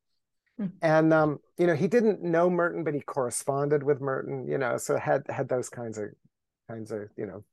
Hmm. 0.59 0.67
And 0.83 1.13
um, 1.13 1.39
you 1.59 1.67
know, 1.67 1.75
he 1.75 1.89
didn't 1.89 2.23
know 2.23 2.51
Merton, 2.51 2.85
but 2.85 2.95
he 2.95 3.01
corresponded 3.01 3.83
with 3.83 4.01
Merton, 4.01 4.47
you 4.47 4.59
know, 4.59 4.77
so 4.77 4.97
had 4.97 5.23
had 5.29 5.49
those 5.49 5.69
kinds 5.69 5.99
of 5.99 6.07
kinds 6.69 6.91
of, 6.91 7.09
you 7.17 7.27
know, 7.27 7.45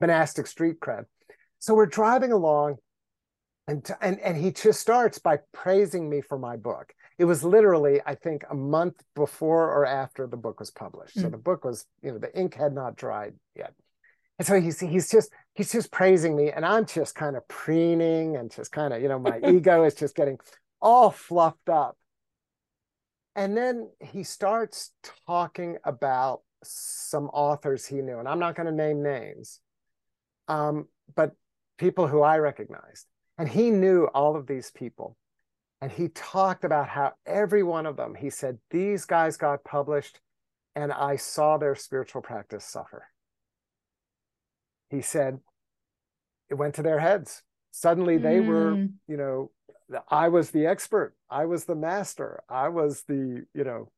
monastic 0.00 0.46
street 0.46 0.80
cred. 0.80 1.04
So 1.58 1.74
we're 1.74 1.86
driving 1.86 2.32
along, 2.32 2.76
and 3.68 3.88
and 4.00 4.18
and 4.20 4.36
he 4.36 4.50
just 4.50 4.80
starts 4.80 5.18
by 5.18 5.38
praising 5.52 6.08
me 6.08 6.20
for 6.20 6.38
my 6.38 6.56
book. 6.56 6.94
It 7.18 7.24
was 7.24 7.44
literally, 7.44 8.00
I 8.04 8.14
think, 8.14 8.44
a 8.50 8.54
month 8.54 9.02
before 9.14 9.70
or 9.70 9.86
after 9.86 10.26
the 10.26 10.36
book 10.36 10.60
was 10.60 10.70
published. 10.70 11.16
Mm. 11.16 11.22
So 11.22 11.28
the 11.28 11.36
book 11.38 11.64
was, 11.64 11.86
you 12.02 12.10
know, 12.10 12.18
the 12.18 12.36
ink 12.38 12.54
had 12.54 12.72
not 12.72 12.96
dried 12.96 13.34
yet. 13.54 13.74
And 14.38 14.46
so 14.46 14.60
he's 14.60 14.80
he's 14.80 15.10
just 15.10 15.30
he's 15.54 15.70
just 15.70 15.92
praising 15.92 16.36
me, 16.36 16.50
and 16.50 16.66
I'm 16.66 16.86
just 16.86 17.14
kind 17.14 17.36
of 17.36 17.46
preening 17.48 18.36
and 18.36 18.50
just 18.50 18.72
kind 18.72 18.92
of, 18.92 19.00
you 19.00 19.08
know, 19.08 19.18
my 19.18 19.38
ego 19.48 19.84
is 19.84 19.94
just 19.94 20.16
getting 20.16 20.38
all 20.80 21.10
fluffed 21.10 21.68
up 21.68 21.96
and 23.34 23.56
then 23.56 23.90
he 24.00 24.24
starts 24.24 24.92
talking 25.26 25.78
about 25.84 26.42
some 26.64 27.26
authors 27.28 27.86
he 27.86 27.96
knew, 27.96 28.18
and 28.18 28.28
I'm 28.28 28.38
not 28.38 28.54
going 28.54 28.66
to 28.66 28.72
name 28.72 29.02
names, 29.02 29.60
um, 30.48 30.86
but 31.14 31.32
people 31.78 32.06
who 32.06 32.22
I 32.22 32.38
recognized. 32.38 33.06
And 33.38 33.48
he 33.48 33.70
knew 33.70 34.04
all 34.14 34.36
of 34.36 34.46
these 34.46 34.70
people. 34.70 35.16
And 35.80 35.90
he 35.90 36.08
talked 36.08 36.64
about 36.64 36.88
how 36.88 37.14
every 37.26 37.62
one 37.62 37.86
of 37.86 37.96
them, 37.96 38.14
he 38.14 38.30
said, 38.30 38.58
these 38.70 39.04
guys 39.04 39.36
got 39.36 39.64
published, 39.64 40.20
and 40.76 40.92
I 40.92 41.16
saw 41.16 41.58
their 41.58 41.74
spiritual 41.74 42.22
practice 42.22 42.64
suffer. 42.64 43.08
He 44.90 45.00
said, 45.00 45.40
it 46.50 46.54
went 46.54 46.74
to 46.74 46.82
their 46.82 47.00
heads. 47.00 47.42
Suddenly 47.72 48.18
they 48.18 48.38
mm. 48.38 48.46
were, 48.46 48.74
you 49.08 49.16
know, 49.16 49.50
I 50.08 50.28
was 50.28 50.50
the 50.50 50.66
expert. 50.66 51.14
I 51.30 51.46
was 51.46 51.64
the 51.64 51.74
master. 51.74 52.42
I 52.48 52.68
was 52.68 53.02
the, 53.08 53.44
you 53.54 53.64
know, 53.64 53.90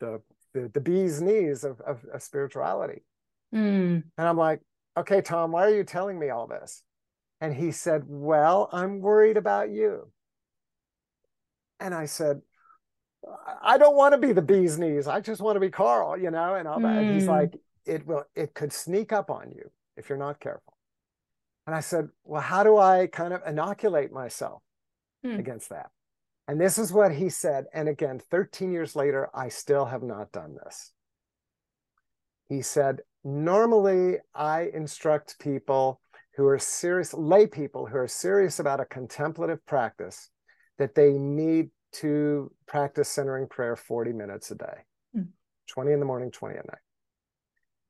the 0.00 0.22
the, 0.54 0.70
the 0.72 0.80
bee's 0.80 1.20
knees 1.20 1.64
of, 1.64 1.80
of, 1.82 2.04
of 2.12 2.22
spirituality. 2.22 3.02
Mm. 3.54 4.02
And 4.16 4.28
I'm 4.28 4.36
like, 4.36 4.60
okay, 4.96 5.20
Tom, 5.20 5.52
why 5.52 5.64
are 5.64 5.74
you 5.74 5.84
telling 5.84 6.18
me 6.18 6.30
all 6.30 6.46
this? 6.46 6.82
And 7.40 7.54
he 7.54 7.70
said, 7.70 8.04
Well, 8.06 8.68
I'm 8.72 9.00
worried 9.00 9.36
about 9.36 9.70
you. 9.70 10.10
And 11.80 11.94
I 11.94 12.06
said, 12.06 12.40
I 13.62 13.78
don't 13.78 13.96
want 13.96 14.14
to 14.14 14.18
be 14.18 14.32
the 14.32 14.42
bee's 14.42 14.78
knees. 14.78 15.06
I 15.06 15.20
just 15.20 15.40
want 15.40 15.56
to 15.56 15.60
be 15.60 15.70
Carl, 15.70 16.16
you 16.18 16.30
know, 16.30 16.54
and 16.54 16.66
all 16.66 16.80
that. 16.80 16.86
Mm. 16.86 16.98
And 16.98 17.14
he's 17.14 17.24
hmm. 17.24 17.30
like, 17.30 17.54
it 17.84 18.06
will, 18.06 18.24
it 18.34 18.54
could 18.54 18.72
sneak 18.72 19.12
up 19.12 19.30
on 19.30 19.50
you 19.50 19.70
if 19.96 20.08
you're 20.08 20.18
not 20.18 20.40
careful. 20.40 20.76
And 21.66 21.74
I 21.74 21.80
said, 21.80 22.08
well, 22.24 22.40
how 22.40 22.62
do 22.62 22.78
I 22.78 23.08
kind 23.08 23.34
of 23.34 23.42
inoculate 23.46 24.12
myself 24.12 24.62
mm. 25.24 25.38
against 25.38 25.68
that? 25.68 25.90
And 26.46 26.58
this 26.58 26.78
is 26.78 26.92
what 26.92 27.12
he 27.12 27.28
said. 27.28 27.66
And 27.74 27.88
again, 27.88 28.20
13 28.30 28.72
years 28.72 28.96
later, 28.96 29.28
I 29.34 29.50
still 29.50 29.84
have 29.84 30.02
not 30.02 30.32
done 30.32 30.56
this. 30.64 30.92
He 32.48 32.62
said, 32.62 33.00
normally 33.22 34.16
I 34.34 34.70
instruct 34.72 35.38
people 35.38 36.00
who 36.38 36.46
are 36.46 36.58
serious, 36.58 37.12
lay 37.12 37.48
people 37.48 37.84
who 37.84 37.96
are 37.96 38.06
serious 38.06 38.60
about 38.60 38.78
a 38.78 38.84
contemplative 38.84 39.58
practice, 39.66 40.30
that 40.78 40.94
they 40.94 41.10
need 41.14 41.68
to 41.92 42.48
practice 42.68 43.08
centering 43.08 43.48
prayer 43.48 43.74
40 43.74 44.12
minutes 44.12 44.52
a 44.52 44.54
day, 44.54 44.84
mm. 45.16 45.26
20 45.68 45.92
in 45.92 45.98
the 45.98 46.06
morning, 46.06 46.30
20 46.30 46.56
at 46.56 46.64
night. 46.64 46.78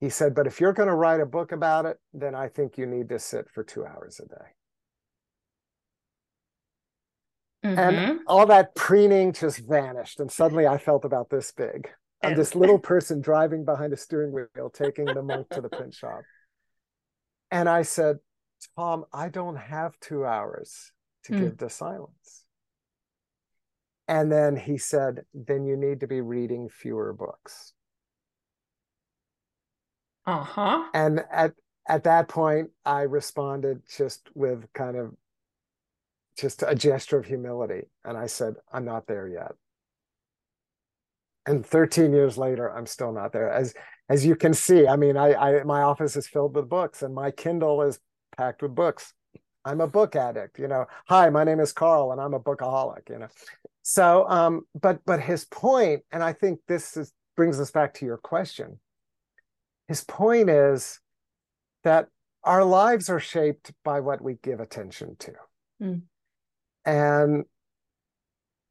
He 0.01 0.09
said, 0.09 0.35
but 0.35 0.47
if 0.47 0.63
you're 0.63 0.73
going 0.73 0.89
to 0.89 0.95
write 0.95 1.21
a 1.21 1.27
book 1.27 1.53
about 1.53 1.85
it, 1.85 1.99
then 2.15 2.35
I 2.35 2.49
think 2.49 2.79
you 2.79 2.87
need 2.87 3.11
to 3.11 3.19
sit 3.19 3.51
for 3.53 3.63
two 3.63 3.85
hours 3.85 4.19
a 4.19 4.27
day. 4.27 4.47
Mm-hmm. 7.67 7.79
And 7.79 8.21
all 8.27 8.47
that 8.47 8.75
preening 8.75 9.35
just 9.35 9.59
vanished. 9.59 10.21
And 10.21 10.33
suddenly 10.33 10.67
I 10.67 10.79
felt 10.79 11.05
about 11.05 11.29
this 11.29 11.53
big. 11.53 11.91
I'm 12.23 12.35
this 12.35 12.55
little 12.55 12.79
person 12.79 13.21
driving 13.21 13.67
behind 13.67 13.93
a 13.93 13.97
steering 13.99 14.33
wheel, 14.33 14.71
taking 14.73 15.05
the 15.05 15.23
monk 15.23 15.51
to 15.51 15.61
the 15.61 15.69
print 15.69 15.93
shop. 15.93 16.23
And 17.51 17.69
I 17.69 17.83
said, 17.83 18.17
Tom, 18.77 19.05
I 19.13 19.29
don't 19.29 19.57
have 19.57 19.99
two 20.01 20.25
hours 20.25 20.93
to 21.25 21.33
mm. 21.33 21.41
give 21.41 21.59
to 21.59 21.71
silence. 21.71 22.45
And 24.07 24.33
then 24.33 24.57
he 24.57 24.79
said, 24.79 25.25
then 25.35 25.65
you 25.67 25.77
need 25.77 26.01
to 26.01 26.07
be 26.07 26.21
reading 26.21 26.69
fewer 26.69 27.13
books. 27.13 27.75
Uh-huh. 30.27 30.85
And 30.95 31.25
at 31.31 31.53
at 31.89 32.05
that 32.05 32.29
point, 32.29 32.69
I 32.85 33.03
responded 33.03 33.83
just 33.97 34.29
with 34.35 34.71
kind 34.75 34.97
of 34.97 35.15
just 36.37 36.63
a 36.67 36.75
gesture 36.75 37.19
of 37.19 37.25
humility. 37.25 37.89
And 38.05 38.17
I 38.17 38.27
said, 38.27 38.55
I'm 38.71 38.85
not 38.85 39.07
there 39.07 39.27
yet. 39.27 39.53
And 41.47 41.65
13 41.65 42.13
years 42.13 42.37
later, 42.37 42.71
I'm 42.71 42.85
still 42.85 43.13
not 43.13 43.33
there. 43.33 43.51
As 43.51 43.75
as 44.11 44.25
you 44.25 44.37
can 44.37 44.55
see, 44.55 44.87
I 44.87 44.97
mean, 44.97 45.17
I, 45.17 45.35
I 45.35 45.65
my 45.65 45.83
office 45.83 46.17
is 46.17 46.29
filled 46.29 46.57
with 46.57 46.69
books 46.69 47.03
and 47.03 47.15
my 47.15 47.31
Kindle 47.31 47.83
is 47.83 47.99
packed 48.39 48.63
with 48.63 48.75
books. 48.75 49.13
I'm 49.67 49.83
a 49.83 49.87
book 49.87 50.17
addict, 50.17 50.59
you 50.59 50.69
know. 50.69 50.87
Hi, 51.09 51.29
my 51.29 51.45
name 51.45 51.61
is 51.61 51.73
Carl 51.73 52.13
and 52.13 52.21
I'm 52.21 52.33
a 52.33 52.41
bookaholic, 52.41 53.11
you 53.11 53.19
know. 53.19 53.29
So 53.83 54.27
um, 54.29 54.63
but 54.81 55.01
but 55.05 55.21
his 55.21 55.45
point, 55.45 56.05
and 56.11 56.23
I 56.23 56.33
think 56.33 56.61
this 56.67 56.97
is 56.97 57.13
brings 57.37 57.61
us 57.61 57.71
back 57.71 57.95
to 57.95 58.07
your 58.07 58.17
question 58.17 58.79
his 59.89 60.05
point 60.05 60.51
is 60.51 61.01
that 61.83 62.09
our 62.45 62.63
lives 62.63 63.09
are 63.09 63.19
shaped 63.19 63.73
by 63.85 64.01
what 64.01 64.23
we 64.23 64.35
give 64.43 64.61
attention 64.61 65.17
to. 65.19 65.33
Mm. 65.83 66.03
And 66.85 67.45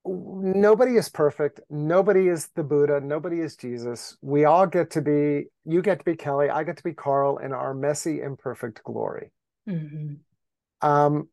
nobody 0.06 0.96
is 0.96 1.10
perfect. 1.10 1.60
Nobody 1.70 2.28
is 2.28 2.50
the 2.56 2.64
Buddha. 2.64 3.02
Nobody 3.02 3.42
is 3.42 3.56
Jesus. 3.56 4.16
We 4.22 4.46
all 4.46 4.68
get 4.68 4.92
to 4.92 5.02
be, 5.02 5.48
you 5.66 5.82
get 5.82 6.00
to 6.00 6.06
be 6.06 6.16
Kelly. 6.16 6.50
I 6.50 6.64
get 6.64 6.78
to 6.78 6.84
be 6.84 6.94
Carl 6.94 7.38
in 7.40 7.52
our 7.52 7.74
messy, 7.74 8.22
imperfect 8.22 8.84
glory. 8.84 9.32
Mm-hmm. 9.68 10.88
Um, 10.88 11.28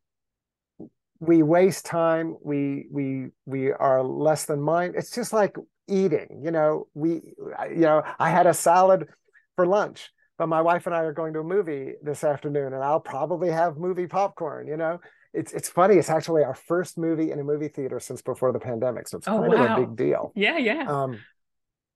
we 1.21 1.43
waste 1.43 1.87
time. 1.87 2.37
We, 2.43 2.87
we, 2.91 3.29
we 3.47 3.73
are 3.73 4.03
less 4.03 4.45
than 4.47 4.61
mind. 4.61 4.95
It's 4.97 5.11
just 5.11 5.33
like 5.33 5.57
eating, 5.89 6.41
you 6.43 6.51
know, 6.51 6.89
we, 6.95 7.23
you 7.71 7.81
know, 7.81 8.03
I 8.19 8.31
had 8.31 8.47
a 8.47 8.55
salad 8.55 9.09
for 9.57 9.67
lunch. 9.67 10.11
But 10.37 10.49
my 10.49 10.63
wife 10.63 10.87
and 10.87 10.95
I 10.97 11.03
are 11.03 11.13
going 11.13 11.33
to 11.35 11.39
a 11.39 11.45
movie 11.45 11.93
this 12.03 12.25
afternoon, 12.25 12.73
and 12.73 12.83
I'll 12.83 12.99
probably 12.99 13.51
have 13.51 13.77
movie 13.77 14.09
popcorn. 14.09 14.67
You 14.67 14.77
know, 14.77 15.01
it's 15.33 15.53
it's 15.53 15.69
funny. 15.69 15.95
It's 15.95 16.11
actually 16.11 16.43
our 16.43 16.57
first 16.57 16.99
movie 16.99 17.31
in 17.31 17.39
a 17.39 17.45
movie 17.45 17.69
theater 17.69 18.01
since 18.01 18.21
before 18.21 18.51
the 18.51 18.59
pandemic, 18.59 19.07
so 19.07 19.19
it's 19.19 19.29
oh, 19.29 19.39
kind 19.39 19.53
wow. 19.53 19.65
of 19.65 19.71
a 19.71 19.87
big 19.87 19.97
deal. 19.97 20.33
Yeah, 20.35 20.59
yeah. 20.59 20.87
Um, 20.89 21.21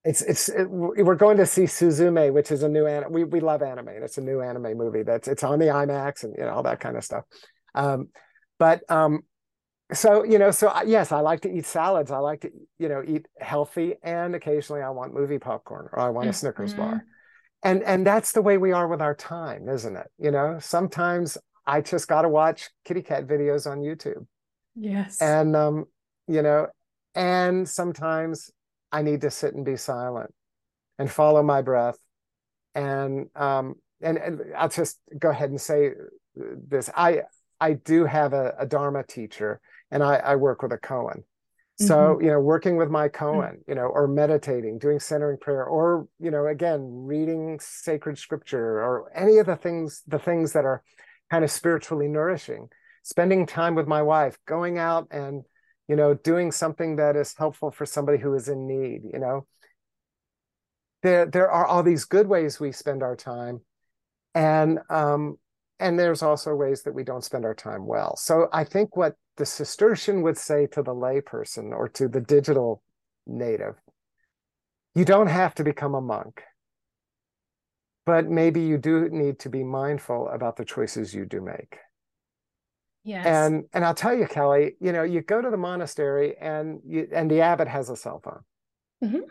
it's 0.04 0.22
it's 0.22 0.48
it, 0.48 0.68
we're 0.68 1.14
going 1.16 1.36
to 1.38 1.46
see 1.46 1.62
Suzume, 1.62 2.32
which 2.32 2.50
is 2.50 2.62
a 2.62 2.68
new 2.68 2.86
anime. 2.86 3.12
We 3.12 3.24
we 3.24 3.40
love 3.40 3.62
anime, 3.62 3.88
and 3.88 4.04
it's 4.04 4.18
a 4.18 4.22
new 4.22 4.40
anime 4.40 4.76
movie 4.76 5.02
that's 5.02 5.28
it's 5.28 5.42
on 5.42 5.58
the 5.58 5.66
IMAX 5.66 6.24
and 6.24 6.34
you 6.36 6.44
know 6.44 6.50
all 6.50 6.62
that 6.62 6.80
kind 6.80 6.96
of 6.96 7.04
stuff. 7.04 7.24
Um, 7.74 8.08
but 8.58 8.82
um, 8.90 9.22
so 9.92 10.24
you 10.24 10.38
know, 10.38 10.50
so 10.50 10.72
yes, 10.86 11.12
I 11.12 11.20
like 11.20 11.40
to 11.42 11.50
eat 11.50 11.66
salads. 11.66 12.10
I 12.10 12.18
like 12.18 12.42
to 12.42 12.50
you 12.78 12.88
know 12.88 13.02
eat 13.06 13.26
healthy, 13.40 13.94
and 14.02 14.34
occasionally 14.34 14.82
I 14.82 14.90
want 14.90 15.14
movie 15.14 15.38
popcorn 15.38 15.88
or 15.92 16.00
I 16.00 16.10
want 16.10 16.28
a 16.28 16.32
Snickers 16.32 16.72
mm-hmm. 16.72 16.82
bar 16.82 17.04
and 17.62 17.82
and 17.82 18.06
that's 18.06 18.32
the 18.32 18.42
way 18.42 18.58
we 18.58 18.72
are 18.72 18.88
with 18.88 19.02
our 19.02 19.14
time 19.14 19.68
isn't 19.68 19.96
it 19.96 20.06
you 20.18 20.30
know 20.30 20.58
sometimes 20.60 21.36
i 21.66 21.80
just 21.80 22.08
got 22.08 22.22
to 22.22 22.28
watch 22.28 22.70
kitty 22.84 23.02
cat 23.02 23.26
videos 23.26 23.70
on 23.70 23.80
youtube 23.80 24.26
yes 24.74 25.20
and 25.20 25.56
um 25.56 25.84
you 26.26 26.42
know 26.42 26.66
and 27.14 27.68
sometimes 27.68 28.50
i 28.92 29.02
need 29.02 29.20
to 29.20 29.30
sit 29.30 29.54
and 29.54 29.64
be 29.64 29.76
silent 29.76 30.32
and 30.98 31.10
follow 31.10 31.42
my 31.42 31.62
breath 31.62 31.98
and 32.74 33.26
um 33.34 33.74
and, 34.00 34.18
and 34.18 34.40
i'll 34.56 34.68
just 34.68 34.98
go 35.18 35.30
ahead 35.30 35.50
and 35.50 35.60
say 35.60 35.90
this 36.34 36.90
i 36.96 37.20
i 37.60 37.72
do 37.72 38.04
have 38.04 38.32
a, 38.32 38.54
a 38.58 38.66
dharma 38.66 39.02
teacher 39.02 39.60
and 39.90 40.02
i 40.02 40.16
i 40.16 40.36
work 40.36 40.62
with 40.62 40.72
a 40.72 40.78
koan. 40.78 41.22
so, 41.78 41.94
mm-hmm. 41.96 42.24
you 42.24 42.30
know, 42.32 42.40
working 42.40 42.76
with 42.76 42.90
my 42.90 43.08
mm. 43.08 43.12
koan, 43.12 43.58
you 43.68 43.74
know, 43.76 43.86
or 43.86 44.08
meditating, 44.08 44.78
doing 44.78 44.98
centering 44.98 45.38
prayer, 45.38 45.64
or, 45.64 46.08
you 46.18 46.30
know, 46.30 46.46
again, 46.46 46.80
reading 46.82 47.58
sacred 47.60 48.18
scripture 48.18 48.82
or 48.82 49.12
any 49.14 49.38
of 49.38 49.46
the 49.46 49.54
things, 49.54 50.02
the 50.08 50.18
things 50.18 50.54
that 50.54 50.64
are 50.64 50.82
kind 51.30 51.44
of 51.44 51.52
spiritually 51.52 52.08
nourishing, 52.08 52.68
spending 53.04 53.46
time 53.46 53.76
with 53.76 53.86
my 53.86 54.02
wife, 54.02 54.36
going 54.44 54.76
out 54.76 55.06
and, 55.12 55.44
you 55.88 55.96
know, 55.96 56.14
doing 56.14 56.52
something 56.52 56.96
that 56.96 57.16
is 57.16 57.34
helpful 57.36 57.70
for 57.70 57.86
somebody 57.86 58.18
who 58.18 58.34
is 58.34 58.48
in 58.48 58.66
need, 58.66 59.02
you 59.12 59.18
know. 59.18 59.46
There, 61.02 61.26
there 61.26 61.50
are 61.50 61.66
all 61.66 61.82
these 61.82 62.04
good 62.04 62.28
ways 62.28 62.60
we 62.60 62.72
spend 62.72 63.02
our 63.02 63.16
time. 63.16 63.60
And 64.34 64.80
um, 64.90 65.38
and 65.80 65.98
there's 65.98 66.22
also 66.22 66.54
ways 66.54 66.82
that 66.82 66.94
we 66.94 67.04
don't 67.04 67.24
spend 67.24 67.44
our 67.44 67.54
time 67.54 67.86
well. 67.86 68.16
So 68.16 68.48
I 68.52 68.64
think 68.64 68.96
what 68.96 69.14
the 69.36 69.46
Cistercian 69.46 70.22
would 70.22 70.36
say 70.36 70.66
to 70.72 70.82
the 70.82 70.94
layperson 70.94 71.70
or 71.70 71.88
to 71.90 72.08
the 72.08 72.20
digital 72.20 72.82
native, 73.26 73.76
you 74.94 75.04
don't 75.04 75.28
have 75.28 75.54
to 75.54 75.64
become 75.64 75.94
a 75.94 76.00
monk, 76.00 76.42
but 78.04 78.28
maybe 78.28 78.60
you 78.60 78.76
do 78.76 79.08
need 79.08 79.38
to 79.40 79.48
be 79.48 79.62
mindful 79.62 80.28
about 80.28 80.56
the 80.56 80.64
choices 80.64 81.14
you 81.14 81.24
do 81.24 81.40
make. 81.40 81.78
Yes. 83.04 83.26
And 83.26 83.64
and 83.72 83.84
I'll 83.84 83.94
tell 83.94 84.14
you, 84.14 84.26
Kelly, 84.26 84.74
you 84.80 84.92
know, 84.92 85.02
you 85.02 85.22
go 85.22 85.40
to 85.40 85.50
the 85.50 85.56
monastery 85.56 86.36
and 86.40 86.80
you 86.84 87.08
and 87.12 87.30
the 87.30 87.40
abbot 87.40 87.68
has 87.68 87.88
a 87.90 87.96
cell 87.96 88.20
phone. 88.22 88.42
Mm-hmm. 89.02 89.22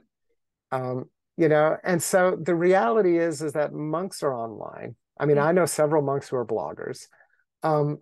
Um, 0.72 1.10
you 1.38 1.50
know, 1.50 1.78
and 1.84 2.02
so 2.02 2.38
the 2.42 2.56
reality 2.56 3.18
is 3.18 3.42
is 3.42 3.54
that 3.54 3.74
monks 3.74 4.24
are 4.24 4.34
online. 4.34 4.96
I 5.20 5.26
mean, 5.26 5.38
mm-hmm. 5.38 5.48
I 5.48 5.52
know 5.52 5.66
several 5.66 6.02
monks 6.02 6.30
who 6.30 6.38
are 6.38 6.46
bloggers. 6.46 7.08
Um, 7.64 8.00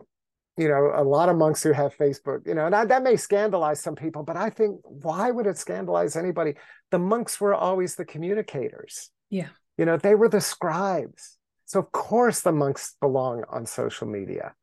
you 0.58 0.70
know, 0.70 0.94
a 0.96 1.04
lot 1.04 1.28
of 1.28 1.36
monks 1.36 1.62
who 1.62 1.74
have 1.74 1.98
Facebook, 1.98 2.48
you 2.48 2.54
know, 2.54 2.66
and 2.66 2.74
I, 2.74 2.86
that 2.86 3.04
may 3.04 3.18
scandalize 3.18 3.82
some 3.82 3.96
people, 3.96 4.24
but 4.24 4.38
I 4.38 4.50
think 4.50 4.80
why 4.84 5.30
would 5.30 5.48
it 5.48 5.58
scandalize 5.58 6.16
anybody? 6.16 6.54
The 6.92 7.00
monks 7.00 7.42
were 7.42 7.54
always 7.54 7.96
the 7.96 8.06
communicators. 8.06 9.10
Yeah. 9.30 9.50
You 9.78 9.84
know, 9.84 9.98
they 9.98 10.16
were 10.16 10.30
the 10.30 10.40
scribes. 10.40 11.38
So 11.66 11.80
of 11.80 11.92
course 11.92 12.42
the 12.42 12.54
monks 12.54 12.96
belong 13.02 13.44
on 13.50 13.66
social 13.66 14.08
media. 14.08 14.54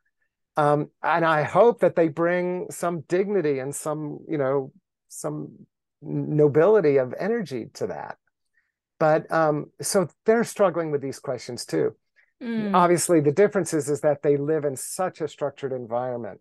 Um, 0.57 0.91
and 1.03 1.25
I 1.25 1.43
hope 1.45 1.81
that 1.81 1.97
they 1.97 2.09
bring 2.09 2.67
some 2.71 3.01
dignity 3.09 3.59
and 3.59 3.75
some, 3.75 4.21
you 4.29 4.39
know, 4.39 4.73
some 5.09 5.67
nobility 6.03 6.99
of 6.99 7.15
energy 7.19 7.71
to 7.75 7.87
that. 7.89 8.17
But 8.99 9.31
um, 9.33 9.71
so 9.81 10.09
they're 10.27 10.45
struggling 10.45 10.91
with 10.91 11.01
these 11.01 11.19
questions 11.19 11.65
too. 11.65 11.97
Mm. 12.43 12.75
Obviously, 12.75 13.21
the 13.21 13.33
difference 13.33 13.73
is, 13.73 13.89
is 13.89 14.01
that 14.03 14.23
they 14.23 14.37
live 14.37 14.65
in 14.65 14.77
such 14.77 15.21
a 15.21 15.29
structured 15.29 15.73
environment. 15.73 16.41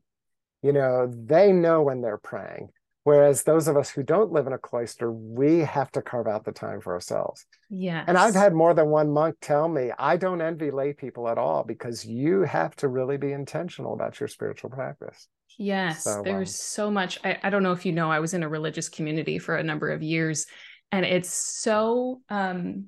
You 0.62 0.74
know, 0.74 1.12
they 1.12 1.52
know 1.52 1.82
when 1.82 2.02
they're 2.02 2.18
praying. 2.18 2.70
Whereas 3.04 3.44
those 3.44 3.68
of 3.68 3.78
us 3.78 3.90
who 3.90 4.04
don't 4.04 4.32
live 4.32 4.46
in 4.46 4.54
a 4.54 4.60
cloister, 4.60 5.12
we 5.12 5.60
have 5.60 5.92
to 5.94 6.04
carve 6.04 6.28
out 6.28 6.46
the 6.46 6.52
time 6.52 6.82
for 6.82 6.94
ourselves. 6.94 7.46
Yeah. 7.70 8.04
And 8.06 8.18
I've 8.18 8.36
had 8.36 8.54
more 8.54 8.76
than 8.76 8.90
one 8.90 9.10
monk 9.10 9.38
tell 9.42 9.68
me, 9.68 9.92
I 9.98 10.18
don't 10.18 10.42
envy 10.42 10.70
lay 10.70 10.94
people 10.94 11.28
at 11.28 11.40
all 11.40 11.64
because 11.64 12.06
you 12.06 12.42
have 12.42 12.76
to 12.78 12.88
really 12.88 13.18
be 13.18 13.32
intentional 13.32 13.94
about 13.94 14.20
your 14.20 14.28
spiritual 14.28 14.70
practice. 14.70 15.28
Yes. 15.58 16.04
So, 16.04 16.22
there's 16.24 16.50
um, 16.50 16.54
so 16.54 16.92
much. 16.92 17.20
I, 17.24 17.40
I 17.44 17.50
don't 17.50 17.64
know 17.64 17.72
if 17.72 17.86
you 17.86 17.92
know, 17.92 18.12
I 18.12 18.20
was 18.20 18.34
in 18.34 18.44
a 18.44 18.50
religious 18.50 18.88
community 18.88 19.40
for 19.40 19.56
a 19.56 19.64
number 19.64 19.90
of 19.90 20.04
years. 20.04 20.46
And 20.92 21.06
it's 21.06 21.30
so 21.30 22.22
um 22.30 22.88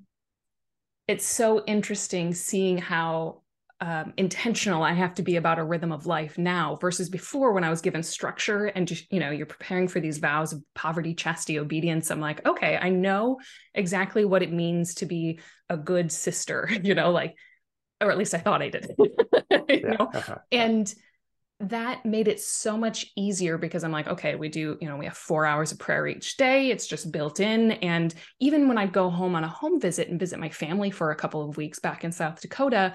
it's 1.08 1.26
so 1.26 1.64
interesting 1.66 2.34
seeing 2.34 2.78
how 2.78 3.43
um, 3.82 4.14
intentional 4.18 4.84
I 4.84 4.94
have 4.94 5.16
to 5.16 5.24
be 5.24 5.36
about 5.36 5.60
a 5.60 5.64
rhythm 5.64 5.92
of 5.92 6.06
life 6.06 6.38
now 6.38 6.78
versus 6.80 7.10
before 7.10 7.54
when 7.54 7.64
I 7.64 7.70
was 7.70 7.82
given 7.82 8.04
structure 8.04 8.66
and 8.66 8.88
just, 8.88 9.12
you 9.12 9.20
know, 9.20 9.30
you're 9.30 9.46
preparing 9.46 9.88
for 9.88 10.00
these 10.00 10.20
vows 10.20 10.54
of 10.54 10.64
poverty, 10.74 11.14
chastity, 11.14 11.60
obedience. 11.60 12.10
I'm 12.10 12.22
like, 12.22 12.46
okay, 12.46 12.78
I 12.78 12.90
know 12.90 13.40
exactly 13.74 14.26
what 14.26 14.44
it 14.44 14.54
means 14.54 14.96
to 14.96 15.06
be 15.06 15.40
a 15.70 15.78
good 15.78 16.12
sister, 16.12 16.70
you 16.84 16.96
know, 16.96 17.12
like, 17.12 17.36
or 18.00 18.12
at 18.12 18.18
least 18.18 18.34
I 18.34 18.40
thought 18.40 18.62
I 18.62 18.70
did, 18.70 18.92
you 19.70 19.82
know, 19.82 20.10
uh-huh. 20.14 20.38
and 20.52 20.94
that 21.60 22.06
made 22.06 22.28
it 22.28 22.40
so 22.40 22.78
much 22.78 23.08
easier 23.16 23.58
because 23.58 23.84
I'm 23.84 23.92
like, 23.92 24.08
okay, 24.08 24.36
we 24.36 24.50
do, 24.50 24.78
you 24.82 24.88
know, 24.88 24.98
we 24.98 25.06
have 25.06 25.16
four 25.16 25.46
hours 25.46 25.72
of 25.72 25.80
prayer 25.80 26.08
each 26.08 26.36
day. 26.36 26.72
It's 26.72 26.88
just 26.88 27.12
built 27.12 27.40
in. 27.40 27.72
And 27.74 28.14
even 28.40 28.68
when 28.68 28.78
I 28.78 28.86
go 28.86 29.10
home 29.10 29.36
on 29.36 29.44
a 29.44 29.48
home 29.48 29.80
visit 29.80 30.10
and 30.10 30.20
visit 30.20 30.40
my 30.40 30.50
family 30.50 30.92
for 30.92 31.12
a 31.12 31.16
couple 31.16 31.48
of 31.48 31.56
weeks 31.56 31.80
back 31.80 32.04
in 32.04 32.12
South 32.12 32.42
Dakota, 32.42 32.94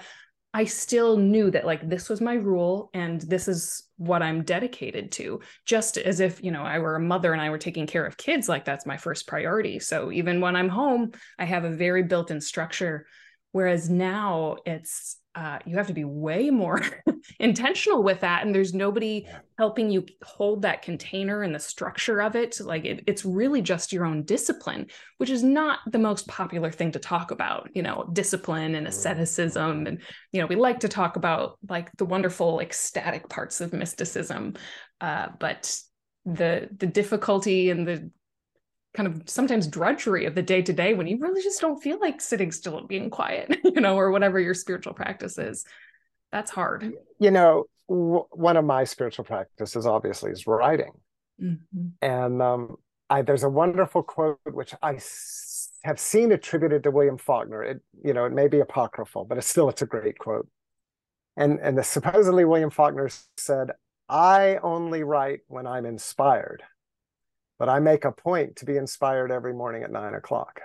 I 0.53 0.65
still 0.65 1.17
knew 1.17 1.51
that 1.51 1.65
like 1.65 1.87
this 1.87 2.09
was 2.09 2.21
my 2.21 2.33
rule 2.33 2.89
and 2.93 3.21
this 3.21 3.47
is 3.47 3.83
what 3.97 4.23
I'm 4.23 4.43
dedicated 4.43 5.11
to. 5.13 5.41
Just 5.65 5.97
as 5.97 6.19
if, 6.19 6.43
you 6.43 6.51
know, 6.51 6.63
I 6.63 6.79
were 6.79 6.95
a 6.95 6.99
mother 6.99 7.33
and 7.33 7.41
I 7.41 7.51
were 7.51 7.59
taking 7.59 7.85
care 7.85 8.05
of 8.05 8.17
kids, 8.17 8.49
like 8.49 8.65
that's 8.65 8.85
my 8.85 8.97
first 8.97 9.27
priority. 9.27 9.77
So 9.79 10.11
even 10.11 10.41
when 10.41 10.55
I'm 10.55 10.69
home, 10.69 11.11
I 11.37 11.45
have 11.45 11.65
a 11.65 11.69
very 11.69 12.01
built 12.01 12.31
in 12.31 12.41
structure. 12.41 13.05
Whereas 13.51 13.89
now 13.89 14.57
it's 14.65 15.17
uh, 15.35 15.59
you 15.65 15.77
have 15.77 15.87
to 15.87 15.93
be 15.93 16.03
way 16.03 16.49
more 16.49 16.81
intentional 17.39 18.03
with 18.03 18.19
that 18.21 18.45
and 18.45 18.53
there's 18.53 18.73
nobody 18.73 19.25
helping 19.57 19.89
you 19.89 20.05
hold 20.23 20.63
that 20.63 20.81
container 20.81 21.43
and 21.43 21.53
the 21.55 21.59
structure 21.59 22.21
of 22.21 22.35
it. 22.35 22.59
Like 22.59 22.83
it, 22.85 23.03
it's 23.07 23.23
really 23.23 23.61
just 23.61 23.93
your 23.93 24.05
own 24.05 24.23
discipline 24.23 24.87
which 25.17 25.29
is 25.29 25.43
not 25.43 25.79
the 25.87 25.99
most 25.99 26.27
popular 26.27 26.71
thing 26.71 26.91
to 26.91 26.99
talk 26.99 27.31
about 27.31 27.69
you 27.73 27.81
know 27.81 28.09
discipline 28.11 28.75
and 28.75 28.87
asceticism. 28.87 29.87
And 29.87 30.01
you 30.31 30.41
know 30.41 30.47
we 30.47 30.55
like 30.55 30.79
to 30.81 30.89
talk 30.89 31.15
about 31.15 31.57
like 31.69 31.91
the 31.97 32.05
wonderful 32.05 32.59
ecstatic 32.59 33.29
parts 33.29 33.61
of 33.61 33.73
mysticism. 33.73 34.55
Uh, 34.99 35.27
but 35.39 35.79
the 36.25 36.69
the 36.77 36.87
difficulty 36.87 37.69
and 37.69 37.87
the 37.87 38.11
kind 38.93 39.07
of 39.07 39.29
sometimes 39.29 39.67
drudgery 39.67 40.25
of 40.25 40.35
the 40.35 40.41
day 40.41 40.61
to 40.61 40.73
day 40.73 40.93
when 40.93 41.07
you 41.07 41.17
really 41.19 41.43
just 41.43 41.61
don't 41.61 41.81
feel 41.81 41.99
like 41.99 42.19
sitting 42.21 42.51
still 42.51 42.77
and 42.77 42.87
being 42.87 43.09
quiet, 43.09 43.59
you 43.63 43.81
know, 43.81 43.95
or 43.95 44.11
whatever 44.11 44.39
your 44.39 44.53
spiritual 44.53 44.93
practice 44.93 45.37
is. 45.37 45.65
That's 46.31 46.51
hard. 46.51 46.91
You 47.19 47.31
know, 47.31 47.65
w- 47.87 48.25
one 48.31 48.57
of 48.57 48.65
my 48.65 48.83
spiritual 48.83 49.25
practices 49.25 49.85
obviously 49.85 50.31
is 50.31 50.47
writing. 50.47 50.91
Mm-hmm. 51.41 51.87
And 52.01 52.41
um, 52.41 52.77
I, 53.09 53.21
there's 53.21 53.43
a 53.43 53.49
wonderful 53.49 54.03
quote 54.03 54.39
which 54.51 54.73
I 54.81 54.95
s- 54.95 55.69
have 55.83 55.99
seen 55.99 56.31
attributed 56.31 56.83
to 56.83 56.91
William 56.91 57.17
Faulkner. 57.17 57.63
It, 57.63 57.81
you 58.03 58.13
know, 58.13 58.25
it 58.25 58.33
may 58.33 58.47
be 58.47 58.59
apocryphal, 58.59 59.25
but 59.25 59.37
it's 59.37 59.47
still 59.47 59.69
it's 59.69 59.81
a 59.81 59.87
great 59.87 60.17
quote. 60.17 60.47
And 61.37 61.59
and 61.59 61.77
the, 61.77 61.83
supposedly 61.83 62.43
William 62.43 62.69
Faulkner 62.69 63.09
said, 63.37 63.71
"I 64.09 64.57
only 64.61 65.03
write 65.03 65.39
when 65.47 65.65
I'm 65.65 65.85
inspired." 65.85 66.63
But 67.59 67.69
I 67.69 67.79
make 67.79 68.05
a 68.05 68.11
point 68.11 68.55
to 68.57 68.65
be 68.65 68.77
inspired 68.77 69.31
every 69.31 69.53
morning 69.53 69.83
at 69.83 69.91
nine 69.91 70.15
o'clock. 70.15 70.61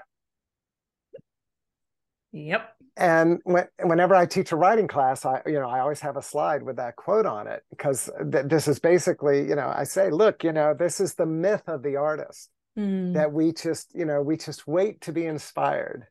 Yep. 2.32 2.68
And 2.96 3.40
when, 3.44 3.66
whenever 3.82 4.14
I 4.14 4.26
teach 4.26 4.52
a 4.52 4.56
writing 4.56 4.86
class, 4.86 5.24
I 5.24 5.42
you 5.46 5.54
know 5.54 5.68
I 5.68 5.80
always 5.80 6.00
have 6.00 6.16
a 6.16 6.22
slide 6.22 6.62
with 6.62 6.76
that 6.76 6.94
quote 6.96 7.26
on 7.26 7.48
it 7.48 7.62
because 7.70 8.08
th- 8.30 8.46
this 8.46 8.68
is 8.68 8.78
basically 8.78 9.46
you 9.48 9.56
know 9.56 9.72
I 9.74 9.84
say, 9.84 10.10
look, 10.10 10.44
you 10.44 10.52
know 10.52 10.74
this 10.74 11.00
is 11.00 11.14
the 11.14 11.26
myth 11.26 11.64
of 11.66 11.82
the 11.82 11.96
artist 11.96 12.50
mm. 12.78 13.14
that 13.14 13.32
we 13.32 13.52
just 13.52 13.92
you 13.94 14.04
know 14.04 14.22
we 14.22 14.36
just 14.36 14.66
wait 14.66 15.00
to 15.02 15.12
be 15.12 15.26
inspired, 15.26 16.06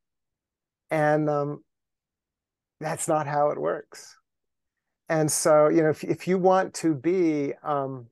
and 0.91 1.29
um, 1.29 1.63
that's 2.81 3.07
not 3.07 3.27
how 3.27 3.49
it 3.49 3.59
works. 3.59 4.15
And 5.07 5.31
so 5.31 5.69
you 5.69 5.83
know 5.83 5.89
if 5.89 6.03
if 6.03 6.27
you 6.27 6.37
want 6.37 6.73
to 6.75 6.95
be 6.95 7.53
um, 7.63 8.07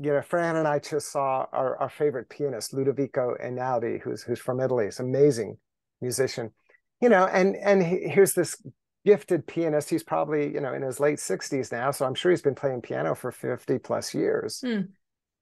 you 0.00 0.12
know, 0.12 0.22
Fran 0.22 0.56
and 0.56 0.66
I 0.66 0.78
just 0.78 1.12
saw 1.12 1.46
our, 1.52 1.76
our 1.76 1.90
favorite 1.90 2.30
pianist, 2.30 2.72
Ludovico 2.72 3.36
Einaudi, 3.42 4.00
who's 4.00 4.22
who's 4.22 4.38
from 4.38 4.58
Italy. 4.58 4.86
He's 4.86 4.98
an 4.98 5.06
amazing 5.06 5.58
musician, 6.00 6.52
you 7.00 7.10
know, 7.10 7.26
and 7.26 7.54
and 7.56 7.82
he, 7.82 8.08
here's 8.08 8.32
this 8.32 8.56
gifted 9.04 9.46
pianist. 9.46 9.90
He's 9.90 10.02
probably 10.02 10.52
you 10.52 10.60
know 10.60 10.72
in 10.72 10.82
his 10.82 11.00
late 11.00 11.18
60s 11.18 11.70
now, 11.70 11.90
so 11.90 12.06
I'm 12.06 12.14
sure 12.14 12.30
he's 12.30 12.40
been 12.40 12.54
playing 12.54 12.80
piano 12.80 13.14
for 13.14 13.30
50 13.30 13.78
plus 13.78 14.14
years. 14.14 14.62
Mm. 14.64 14.88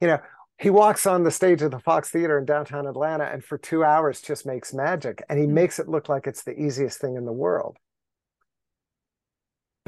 You 0.01 0.09
know, 0.09 0.19
he 0.59 0.71
walks 0.71 1.07
on 1.07 1.23
the 1.23 1.31
stage 1.31 1.63
of 1.63 1.71
the 1.71 1.79
Fox 1.79 2.11
Theater 2.11 2.37
in 2.37 2.45
downtown 2.45 2.89
Atlanta, 2.89 3.25
and 3.25 3.45
for 3.45 3.59
two 3.59 3.85
hours 3.85 4.21
just 4.21 4.45
makes 4.45 4.75
magic, 4.75 5.23
and 5.29 5.39
he 5.39 5.47
mm. 5.47 5.51
makes 5.51 5.79
it 5.79 5.89
look 5.89 6.09
like 6.09 6.27
it's 6.27 6.43
the 6.43 6.61
easiest 6.61 7.01
thing 7.01 7.17
in 7.17 7.25
the 7.27 7.33
world 7.33 7.77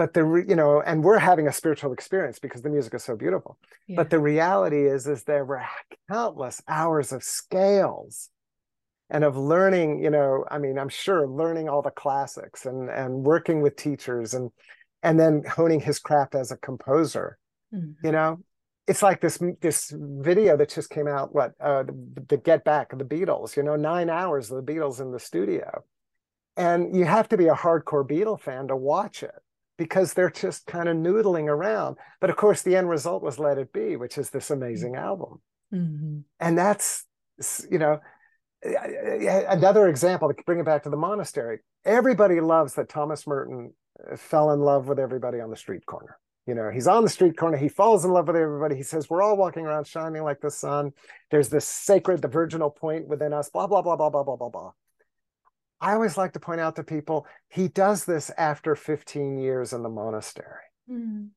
but 0.00 0.14
the 0.14 0.44
you 0.48 0.56
know 0.56 0.80
and 0.80 1.04
we're 1.04 1.18
having 1.18 1.46
a 1.46 1.52
spiritual 1.52 1.92
experience 1.92 2.38
because 2.38 2.62
the 2.62 2.70
music 2.70 2.94
is 2.94 3.04
so 3.04 3.14
beautiful 3.14 3.58
yeah. 3.86 3.96
but 3.96 4.08
the 4.08 4.18
reality 4.18 4.86
is 4.86 5.06
is 5.06 5.24
there 5.24 5.44
were 5.44 5.62
countless 6.10 6.62
hours 6.66 7.12
of 7.12 7.22
scales 7.22 8.30
and 9.10 9.24
of 9.24 9.36
learning 9.36 10.02
you 10.02 10.08
know 10.08 10.42
i 10.50 10.56
mean 10.56 10.78
i'm 10.78 10.88
sure 10.88 11.28
learning 11.28 11.68
all 11.68 11.82
the 11.82 11.90
classics 11.90 12.64
and 12.64 12.88
and 12.88 13.12
working 13.12 13.60
with 13.60 13.76
teachers 13.76 14.32
and 14.32 14.50
and 15.02 15.20
then 15.20 15.42
honing 15.44 15.80
his 15.80 15.98
craft 15.98 16.34
as 16.34 16.50
a 16.50 16.56
composer 16.56 17.36
mm-hmm. 17.70 17.92
you 18.02 18.10
know 18.10 18.38
it's 18.86 19.02
like 19.02 19.20
this 19.20 19.38
this 19.60 19.92
video 19.94 20.56
that 20.56 20.70
just 20.70 20.88
came 20.88 21.08
out 21.08 21.34
what 21.34 21.52
uh 21.60 21.82
the, 21.82 22.24
the 22.30 22.36
get 22.38 22.64
back 22.64 22.94
of 22.94 22.98
the 22.98 23.04
beatles 23.04 23.54
you 23.54 23.62
know 23.62 23.76
nine 23.76 24.08
hours 24.08 24.50
of 24.50 24.64
the 24.64 24.72
beatles 24.72 24.98
in 24.98 25.12
the 25.12 25.20
studio 25.20 25.84
and 26.56 26.96
you 26.96 27.04
have 27.04 27.28
to 27.28 27.36
be 27.36 27.48
a 27.48 27.54
hardcore 27.54 28.08
beatle 28.08 28.40
fan 28.40 28.66
to 28.66 28.74
watch 28.74 29.22
it 29.22 29.42
because 29.80 30.12
they're 30.12 30.28
just 30.28 30.66
kind 30.66 30.90
of 30.90 30.96
noodling 30.98 31.46
around. 31.46 31.96
But 32.20 32.28
of 32.28 32.36
course, 32.36 32.60
the 32.60 32.76
end 32.76 32.90
result 32.90 33.22
was 33.22 33.38
Let 33.38 33.56
It 33.56 33.72
Be, 33.72 33.96
which 33.96 34.18
is 34.18 34.28
this 34.28 34.50
amazing 34.50 34.94
album. 34.94 35.40
Mm-hmm. 35.72 36.18
And 36.38 36.58
that's, 36.58 37.06
you 37.70 37.78
know, 37.78 37.98
another 38.62 39.88
example 39.88 40.28
to 40.28 40.34
bring 40.44 40.60
it 40.60 40.66
back 40.66 40.82
to 40.82 40.90
the 40.90 40.98
monastery. 40.98 41.60
Everybody 41.86 42.42
loves 42.42 42.74
that 42.74 42.90
Thomas 42.90 43.26
Merton 43.26 43.72
uh, 44.12 44.16
fell 44.16 44.50
in 44.50 44.60
love 44.60 44.86
with 44.86 44.98
everybody 44.98 45.40
on 45.40 45.48
the 45.48 45.56
street 45.56 45.86
corner. 45.86 46.18
You 46.46 46.54
know, 46.54 46.68
he's 46.68 46.86
on 46.86 47.02
the 47.02 47.08
street 47.08 47.38
corner, 47.38 47.56
he 47.56 47.70
falls 47.70 48.04
in 48.04 48.10
love 48.10 48.26
with 48.26 48.36
everybody. 48.36 48.76
He 48.76 48.82
says, 48.82 49.08
We're 49.08 49.22
all 49.22 49.38
walking 49.38 49.64
around 49.64 49.86
shining 49.86 50.24
like 50.24 50.42
the 50.42 50.50
sun. 50.50 50.92
There's 51.30 51.48
this 51.48 51.66
sacred, 51.66 52.20
the 52.20 52.28
virginal 52.28 52.68
point 52.68 53.08
within 53.08 53.32
us, 53.32 53.48
blah, 53.48 53.66
blah, 53.66 53.80
blah, 53.80 53.96
blah, 53.96 54.10
blah, 54.10 54.24
blah, 54.24 54.36
blah, 54.36 54.50
blah. 54.50 54.72
I 55.80 55.94
always 55.94 56.16
like 56.16 56.32
to 56.34 56.40
point 56.40 56.60
out 56.60 56.76
to 56.76 56.84
people 56.84 57.26
he 57.48 57.68
does 57.68 58.04
this 58.04 58.30
after 58.36 58.74
15 58.74 59.38
years 59.38 59.72
in 59.72 59.82
the 59.82 59.88
monastery. 59.88 60.64
Mm. 60.90 61.30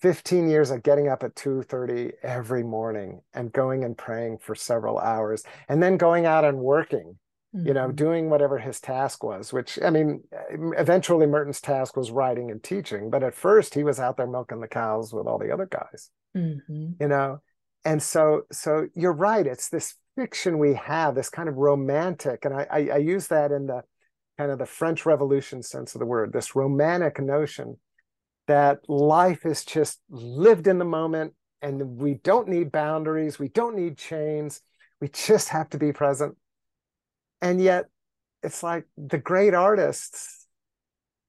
15 0.00 0.48
years 0.48 0.70
of 0.70 0.82
getting 0.82 1.08
up 1.08 1.22
at 1.22 1.34
2:30 1.34 2.12
every 2.22 2.62
morning 2.62 3.22
and 3.32 3.52
going 3.52 3.84
and 3.84 3.96
praying 3.96 4.38
for 4.38 4.54
several 4.54 4.98
hours 4.98 5.42
and 5.68 5.82
then 5.82 5.96
going 5.96 6.26
out 6.26 6.44
and 6.44 6.58
working 6.58 7.18
mm-hmm. 7.54 7.66
you 7.66 7.72
know 7.72 7.86
mm-hmm. 7.86 7.96
doing 7.96 8.30
whatever 8.30 8.58
his 8.58 8.80
task 8.80 9.24
was 9.24 9.52
which 9.52 9.78
i 9.82 9.90
mean 9.90 10.22
eventually 10.76 11.26
merton's 11.26 11.60
task 11.60 11.96
was 11.96 12.10
writing 12.10 12.50
and 12.50 12.62
teaching 12.62 13.10
but 13.10 13.22
at 13.22 13.34
first 13.34 13.74
he 13.74 13.82
was 13.82 13.98
out 13.98 14.16
there 14.16 14.26
milking 14.26 14.60
the 14.60 14.68
cows 14.68 15.12
with 15.12 15.26
all 15.26 15.38
the 15.38 15.50
other 15.50 15.66
guys 15.66 16.10
mm-hmm. 16.36 16.90
you 17.00 17.08
know 17.08 17.40
and 17.84 18.02
so 18.02 18.42
so 18.52 18.86
you're 18.94 19.12
right 19.12 19.46
it's 19.46 19.70
this 19.70 19.94
fiction 20.16 20.58
we 20.58 20.74
have, 20.74 21.14
this 21.14 21.28
kind 21.28 21.48
of 21.48 21.56
romantic, 21.56 22.44
and 22.44 22.54
I, 22.54 22.66
I, 22.70 22.88
I 22.94 22.96
use 22.96 23.28
that 23.28 23.52
in 23.52 23.66
the 23.66 23.82
kind 24.38 24.50
of 24.50 24.58
the 24.58 24.66
French 24.66 25.06
Revolution 25.06 25.62
sense 25.62 25.94
of 25.94 25.98
the 25.98 26.06
word, 26.06 26.32
this 26.32 26.56
romantic 26.56 27.20
notion 27.20 27.76
that 28.46 28.78
life 28.88 29.44
is 29.44 29.64
just 29.64 30.00
lived 30.08 30.66
in 30.66 30.78
the 30.78 30.84
moment 30.84 31.34
and 31.62 31.98
we 31.98 32.14
don't 32.14 32.48
need 32.48 32.70
boundaries, 32.70 33.38
we 33.38 33.48
don't 33.48 33.76
need 33.76 33.96
chains, 33.96 34.60
we 35.00 35.08
just 35.08 35.48
have 35.48 35.68
to 35.70 35.78
be 35.78 35.92
present. 35.92 36.36
And 37.40 37.60
yet, 37.60 37.86
it's 38.42 38.62
like 38.62 38.84
the 38.96 39.18
great 39.18 39.54
artists 39.54 40.45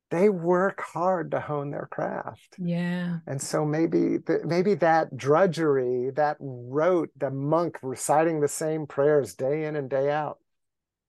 they 0.10 0.30
work 0.30 0.82
hard 0.82 1.32
to 1.32 1.40
hone 1.40 1.72
their 1.72 1.88
craft. 1.92 2.56
Yeah. 2.58 3.18
And 3.28 3.42
so 3.42 3.66
maybe 3.66 4.20
maybe 4.46 4.76
that 4.76 5.16
drudgery, 5.18 6.12
that 6.12 6.38
rote, 6.40 7.10
the 7.18 7.30
monk 7.30 7.78
reciting 7.82 8.40
the 8.40 8.48
same 8.48 8.88
prayers 8.88 9.36
day 9.36 9.66
in 9.66 9.76
and 9.76 9.90
day 9.90 10.10
out, 10.10 10.40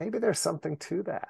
maybe 0.00 0.18
there's 0.18 0.40
something 0.40 0.76
to 0.78 1.04
that. 1.04 1.28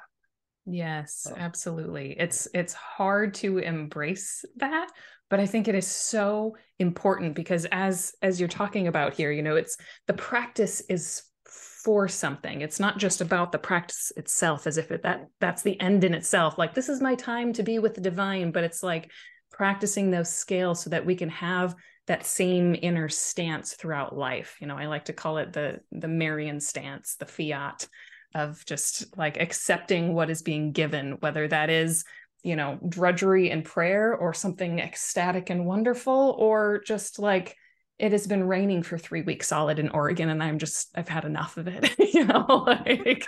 Yes, 0.70 1.22
so. 1.24 1.34
absolutely. 1.36 2.14
It's 2.18 2.48
it's 2.54 2.74
hard 2.74 3.34
to 3.34 3.58
embrace 3.58 4.44
that, 4.56 4.88
but 5.30 5.40
I 5.40 5.46
think 5.46 5.66
it 5.66 5.74
is 5.74 5.86
so 5.86 6.56
important 6.78 7.34
because 7.34 7.66
as 7.72 8.14
as 8.22 8.38
you're 8.38 8.48
talking 8.48 8.86
about 8.86 9.14
here, 9.14 9.30
you 9.30 9.42
know, 9.42 9.56
it's 9.56 9.76
the 10.06 10.12
practice 10.14 10.82
is 10.88 11.22
for 11.84 12.08
something. 12.08 12.60
It's 12.60 12.80
not 12.80 12.98
just 12.98 13.20
about 13.20 13.52
the 13.52 13.58
practice 13.58 14.12
itself 14.16 14.66
as 14.66 14.78
if 14.78 14.90
it, 14.90 15.02
that 15.02 15.26
that's 15.40 15.62
the 15.62 15.80
end 15.80 16.04
in 16.04 16.14
itself. 16.14 16.58
Like 16.58 16.74
this 16.74 16.88
is 16.88 17.00
my 17.00 17.14
time 17.14 17.52
to 17.54 17.62
be 17.62 17.78
with 17.78 17.94
the 17.94 18.00
divine 18.00 18.50
but 18.50 18.64
it's 18.64 18.82
like 18.82 19.10
practicing 19.50 20.10
those 20.10 20.28
scales 20.28 20.82
so 20.82 20.90
that 20.90 21.06
we 21.06 21.14
can 21.14 21.28
have 21.28 21.74
that 22.06 22.26
same 22.26 22.74
inner 22.80 23.08
stance 23.08 23.74
throughout 23.74 24.16
life. 24.16 24.56
You 24.60 24.66
know 24.66 24.76
i 24.76 24.86
like 24.86 25.06
to 25.06 25.12
call 25.12 25.38
it 25.38 25.52
the 25.52 25.80
the 25.92 26.08
marian 26.08 26.60
stance 26.60 27.16
the 27.16 27.26
fiat 27.26 27.86
of 28.34 28.64
just 28.66 29.16
like 29.16 29.40
accepting 29.40 30.14
what 30.14 30.30
is 30.30 30.42
being 30.42 30.72
given 30.72 31.12
whether 31.20 31.48
that 31.48 31.70
is 31.70 32.04
you 32.42 32.56
know, 32.56 32.78
drudgery 32.88 33.50
and 33.50 33.64
prayer 33.64 34.14
or 34.14 34.32
something 34.32 34.78
ecstatic 34.78 35.50
and 35.50 35.66
wonderful, 35.66 36.36
or 36.38 36.80
just 36.86 37.18
like 37.18 37.56
it 37.98 38.12
has 38.12 38.26
been 38.26 38.44
raining 38.44 38.82
for 38.82 38.96
three 38.96 39.22
weeks 39.22 39.48
solid 39.48 39.78
in 39.78 39.88
Oregon 39.90 40.28
and 40.28 40.42
I'm 40.42 40.58
just, 40.58 40.90
I've 40.94 41.08
had 41.08 41.24
enough 41.24 41.56
of 41.56 41.66
it, 41.66 41.90
you 42.14 42.24
know, 42.24 42.44
like, 42.66 43.26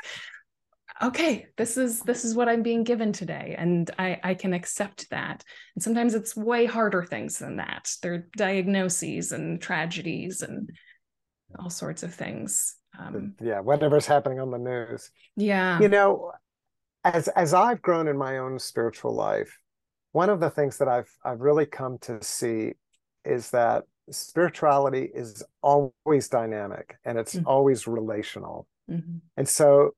okay, 1.03 1.47
this 1.57 1.77
is, 1.77 2.01
this 2.01 2.25
is 2.25 2.35
what 2.35 2.49
I'm 2.49 2.63
being 2.63 2.85
given 2.85 3.13
today. 3.13 3.55
And 3.59 3.91
I, 3.99 4.21
I 4.23 4.35
can 4.35 4.53
accept 4.53 5.11
that. 5.11 5.43
And 5.75 5.83
sometimes 5.83 6.15
it's 6.15 6.37
way 6.37 6.67
harder 6.67 7.05
things 7.05 7.39
than 7.39 7.57
that. 7.57 7.91
There 8.03 8.15
are 8.15 8.29
diagnoses 8.37 9.33
and 9.33 9.61
tragedies 9.61 10.43
and 10.43 10.71
all 11.59 11.71
sorts 11.71 12.03
of 12.03 12.15
things. 12.15 12.77
Um, 12.99 13.35
yeah, 13.41 13.61
whatever's 13.61 14.07
happening 14.07 14.41
on 14.41 14.51
the 14.51 14.59
news. 14.59 15.11
Yeah. 15.37 15.81
You 15.81 15.89
know, 15.89 16.33
as 17.05 17.29
as 17.29 17.55
I've 17.55 17.81
grown 17.81 18.09
in 18.09 18.19
my 18.19 18.39
own 18.39 18.59
spiritual 18.59 19.15
life, 19.15 19.59
one 20.13 20.29
of 20.29 20.41
the 20.41 20.51
things 20.51 20.79
that 20.79 20.89
I've 20.89 21.11
I've 21.25 21.41
really 21.41 21.67
come 21.67 21.99
to 22.03 22.23
see 22.23 22.73
is 23.25 23.51
that 23.51 23.85
spirituality 24.11 25.11
is 25.15 25.43
always 25.63 26.29
dynamic 26.29 26.97
and 27.05 27.19
it's 27.19 27.35
mm-hmm. 27.35 27.47
always 27.47 27.87
relational. 27.87 28.67
Mm-hmm. 28.91 29.19
And 29.37 29.49
so 29.49 29.93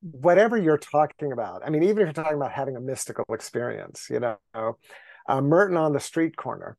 whatever 0.00 0.56
you're 0.56 0.78
talking 0.78 1.32
about, 1.32 1.62
I 1.64 1.70
mean, 1.70 1.82
even 1.82 1.98
if 1.98 2.06
you're 2.06 2.24
talking 2.24 2.36
about 2.36 2.52
having 2.52 2.76
a 2.76 2.80
mystical 2.80 3.24
experience, 3.30 4.08
you 4.10 4.20
know, 4.20 4.38
uh, 4.54 5.40
Merton 5.40 5.76
on 5.76 5.92
the 5.92 6.00
street 6.00 6.36
corner, 6.36 6.76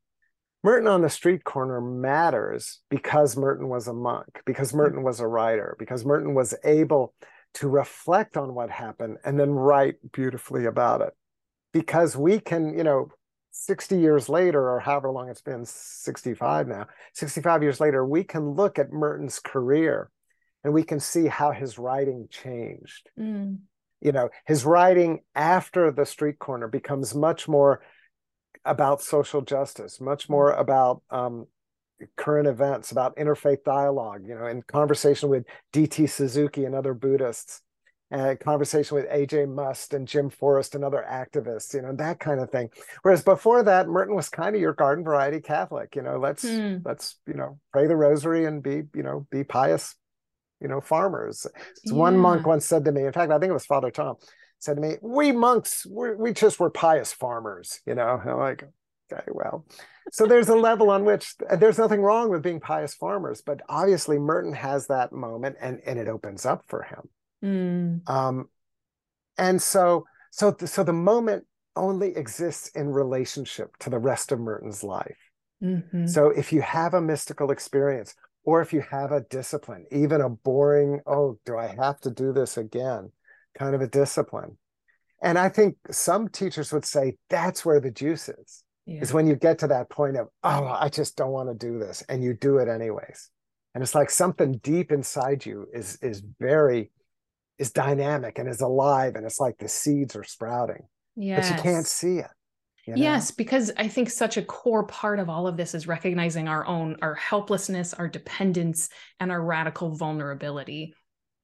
Merton 0.63 0.88
on 0.88 1.02
the 1.02 1.10
street 1.10 1.43
corner 1.43 1.80
matters 1.80 2.82
because 2.89 3.38
Merton 3.38 3.69
was 3.69 3.88
a 3.88 3.93
monk, 3.93 4.41
because 4.45 4.71
mm. 4.71 4.76
Merton 4.76 5.04
was 5.04 5.19
a 5.19 5.28
writer, 5.28 5.76
because 5.80 6.06
Merton 6.06 6.34
was 6.34 6.54
able 6.63 7.13
to 7.56 7.67
reflect 7.67 8.38
on 8.38 8.54
what 8.54 8.69
happened 8.69 9.17
and 9.23 9.39
then 9.39 9.52
write 9.52 9.95
beautifully 10.12 10.65
about 10.65 11.02
it. 11.02 11.13
Because 11.73 12.15
we 12.15 12.39
can, 12.39 12.78
you 12.78 12.84
know, 12.84 13.10
60 13.65 14.00
years 14.00 14.30
later, 14.30 14.70
or 14.70 14.80
however 14.80 15.12
long 15.12 15.30
it's 15.30 15.41
been, 15.41 15.65
65 15.65 16.67
now, 16.67 16.88
65 17.13 17.63
years 17.63 17.80
later, 17.80 18.06
we 18.06 18.24
can 18.24 18.52
look 18.52 18.80
at 18.80 18.91
Merton's 18.91 19.39
career 19.39 20.10
and 20.63 20.74
we 20.74 20.84
can 20.84 21.00
see 21.00 21.28
how 21.28 21.52
his 21.52 21.78
writing 21.78 22.28
changed. 22.30 23.10
Mm. 23.20 23.60
You 24.02 24.12
know, 24.12 24.30
his 24.46 24.65
writing 24.65 25.22
after 25.34 25.91
the 25.91 26.06
street 26.06 26.39
corner 26.39 26.67
becomes 26.67 27.15
much 27.15 27.48
more 27.48 27.82
about 28.63 29.02
social 29.02 29.41
justice, 29.41 30.00
much 30.00 30.30
more 30.30 30.52
about 30.52 31.02
um, 31.10 31.48
current 32.15 32.48
events, 32.48 32.91
about 32.91 33.15
interfaith 33.15 33.63
dialogue, 33.63 34.22
you 34.28 34.36
know, 34.36 34.46
in 34.46 34.62
conversation 34.62 35.30
with 35.30 35.46
D.T. 35.74 36.06
Suzuki 36.08 36.65
and 36.65 36.76
other 36.76 36.93
Buddhists, 36.93 37.62
and 38.10 38.39
conversation 38.39 38.96
with 38.96 39.06
A.J. 39.10 39.46
Muste 39.46 39.93
and 39.93 40.08
Jim 40.08 40.30
Forest 40.30 40.76
and 40.76 40.84
other 40.84 41.06
activists, 41.10 41.74
you 41.74 41.82
know, 41.82 41.93
that 41.96 42.20
kind 42.20 42.39
of 42.39 42.50
thing. 42.50 42.70
Whereas 43.02 43.22
before 43.22 43.63
that, 43.63 43.88
Merton 43.88 44.15
was 44.15 44.30
kind 44.30 44.56
of 44.56 44.62
your 44.62 44.74
garden 44.74 45.04
variety 45.04 45.41
Catholic, 45.41 45.96
you 45.96 46.02
know, 46.02 46.17
let's 46.17 46.46
mm. 46.46 46.82
let's, 46.86 47.20
you 47.28 47.34
know, 47.34 47.60
pray 47.74 47.88
the 47.88 47.96
rosary 47.96 48.46
and 48.46 48.63
be, 48.63 48.84
you 48.93 49.04
know, 49.04 49.28
be 49.30 49.43
pious, 49.43 49.96
you 50.62 50.67
know, 50.67 50.80
farmers. 50.80 51.46
Yeah. 51.84 51.93
One 51.93 52.17
monk 52.17 52.48
once 52.48 52.65
said 52.65 52.86
to 52.86 52.91
me, 52.91 53.06
in 53.06 53.12
fact, 53.12 53.32
I 53.32 53.39
think 53.39 53.50
it 53.50 53.54
was 53.54 53.65
Father 53.65 53.91
Tom, 53.91 54.15
said 54.60 54.76
to 54.76 54.82
me, 54.82 54.96
"We 55.02 55.32
monks, 55.32 55.86
we 55.86 56.15
we 56.15 56.34
just 56.34 56.60
were 56.60 56.70
pious 56.70 57.12
farmers," 57.12 57.82
you 57.86 57.96
know. 57.96 58.20
And 58.22 58.32
I'm 58.32 58.39
like, 58.39 58.63
okay, 59.12 59.24
well, 59.28 59.65
so 60.12 60.26
there's 60.26 60.50
a 60.50 60.56
level 60.56 60.89
on 60.89 61.04
which 61.04 61.36
there's 61.58 61.78
nothing 61.78 62.02
wrong 62.02 62.30
with 62.30 62.41
being 62.41 62.60
pious 62.60 62.93
farmers, 62.93 63.41
but 63.46 63.62
obviously 63.67 64.17
Merton 64.17 64.54
has 64.54 64.88
that 64.88 65.12
moment, 65.12 65.58
and 65.60 65.82
and 65.86 66.00
it 66.00 66.08
opens 66.08 66.46
up 66.46 66.63
for 66.67 66.84
him. 66.84 67.10
Mm. 67.43 68.08
Um, 68.10 68.50
and 69.38 69.62
so 69.62 70.06
so 70.32 70.56
so 70.65 70.84
the 70.84 70.93
moment 70.93 71.45
only 71.76 72.15
exists 72.15 72.69
in 72.69 72.89
relationship 72.89 73.78
to 73.78 73.89
the 73.89 74.00
rest 74.00 74.32
of 74.32 74.39
Merton's 74.39 74.84
life. 74.84 75.17
Mm-hmm. 75.63 76.08
So 76.08 76.30
if 76.30 76.52
you 76.52 76.62
have 76.62 76.93
a 76.93 77.02
mystical 77.02 77.52
experience, 77.52 78.15
or 78.43 78.62
if 78.62 78.73
you 78.73 78.82
have 78.89 79.12
a 79.12 79.21
discipline, 79.21 79.86
even 79.91 80.21
a 80.21 80.30
boring, 80.30 81.02
oh, 81.06 81.38
do 81.45 81.58
I 81.58 81.67
have 81.80 82.00
to 82.02 82.12
do 82.12 82.34
this 82.34 82.58
again? 82.58 83.12
kind 83.58 83.76
of 83.76 83.82
a 83.82 83.88
discipline. 83.88 84.58
And 85.21 85.38
I 85.38 85.50
think 85.50 85.78
some 85.89 86.30
teachers 86.30 86.71
would 86.71 86.86
say 86.86 87.17
that's 87.30 87.65
where 87.65 87.80
the 87.80 87.91
juice 87.91 88.30
is, 88.30 88.63
yeah. 88.86 89.02
is 89.02 89.13
when 89.13 89.26
you 89.26 89.36
get 89.36 89.60
to 89.60 89.67
that 89.67 89.89
point 89.89 90.15
of, 90.15 90.28
oh, 90.43 90.65
I 90.65 90.89
just 90.89 91.17
don't 91.17 91.32
want 91.32 91.50
to 91.50 91.56
do 91.56 91.80
this. 91.80 92.04
And 92.08 92.23
you 92.23 92.34
do 92.34 92.58
it 92.58 92.67
anyways. 92.67 93.30
And 93.73 93.84
it's 93.84 93.95
like 93.95 94.10
something 94.10 94.60
deep 94.63 94.91
inside 94.91 95.45
you 95.45 95.67
is 95.73 95.97
is 96.02 96.23
very 96.39 96.89
is 97.58 97.72
dynamic 97.72 98.39
and 98.39 98.48
is 98.48 98.62
alive. 98.62 99.15
And 99.15 99.26
it's 99.26 99.39
like 99.39 99.58
the 99.58 99.67
seeds 99.67 100.15
are 100.15 100.24
sprouting. 100.24 100.88
Yes. 101.15 101.50
But 101.50 101.58
you 101.58 101.63
can't 101.63 101.88
see 101.88 102.17
it. 102.20 102.28
You 102.86 102.96
know? 102.96 103.02
Yes, 103.02 103.32
because 103.32 103.72
I 103.76 103.89
think 103.89 104.10
such 104.10 104.38
a 104.38 104.41
core 104.41 104.86
part 104.86 105.20
of 105.20 105.30
all 105.30 105.46
of 105.46 105.58
this 105.58 105.76
is 105.76 105.88
recognizing 105.88 106.48
our 106.48 106.65
own 106.65 106.96
our 107.02 107.15
helplessness, 107.15 107.93
our 107.93 108.08
dependence, 108.08 108.89
and 109.20 109.30
our 109.30 109.43
radical 109.43 109.96
vulnerability 109.96 110.93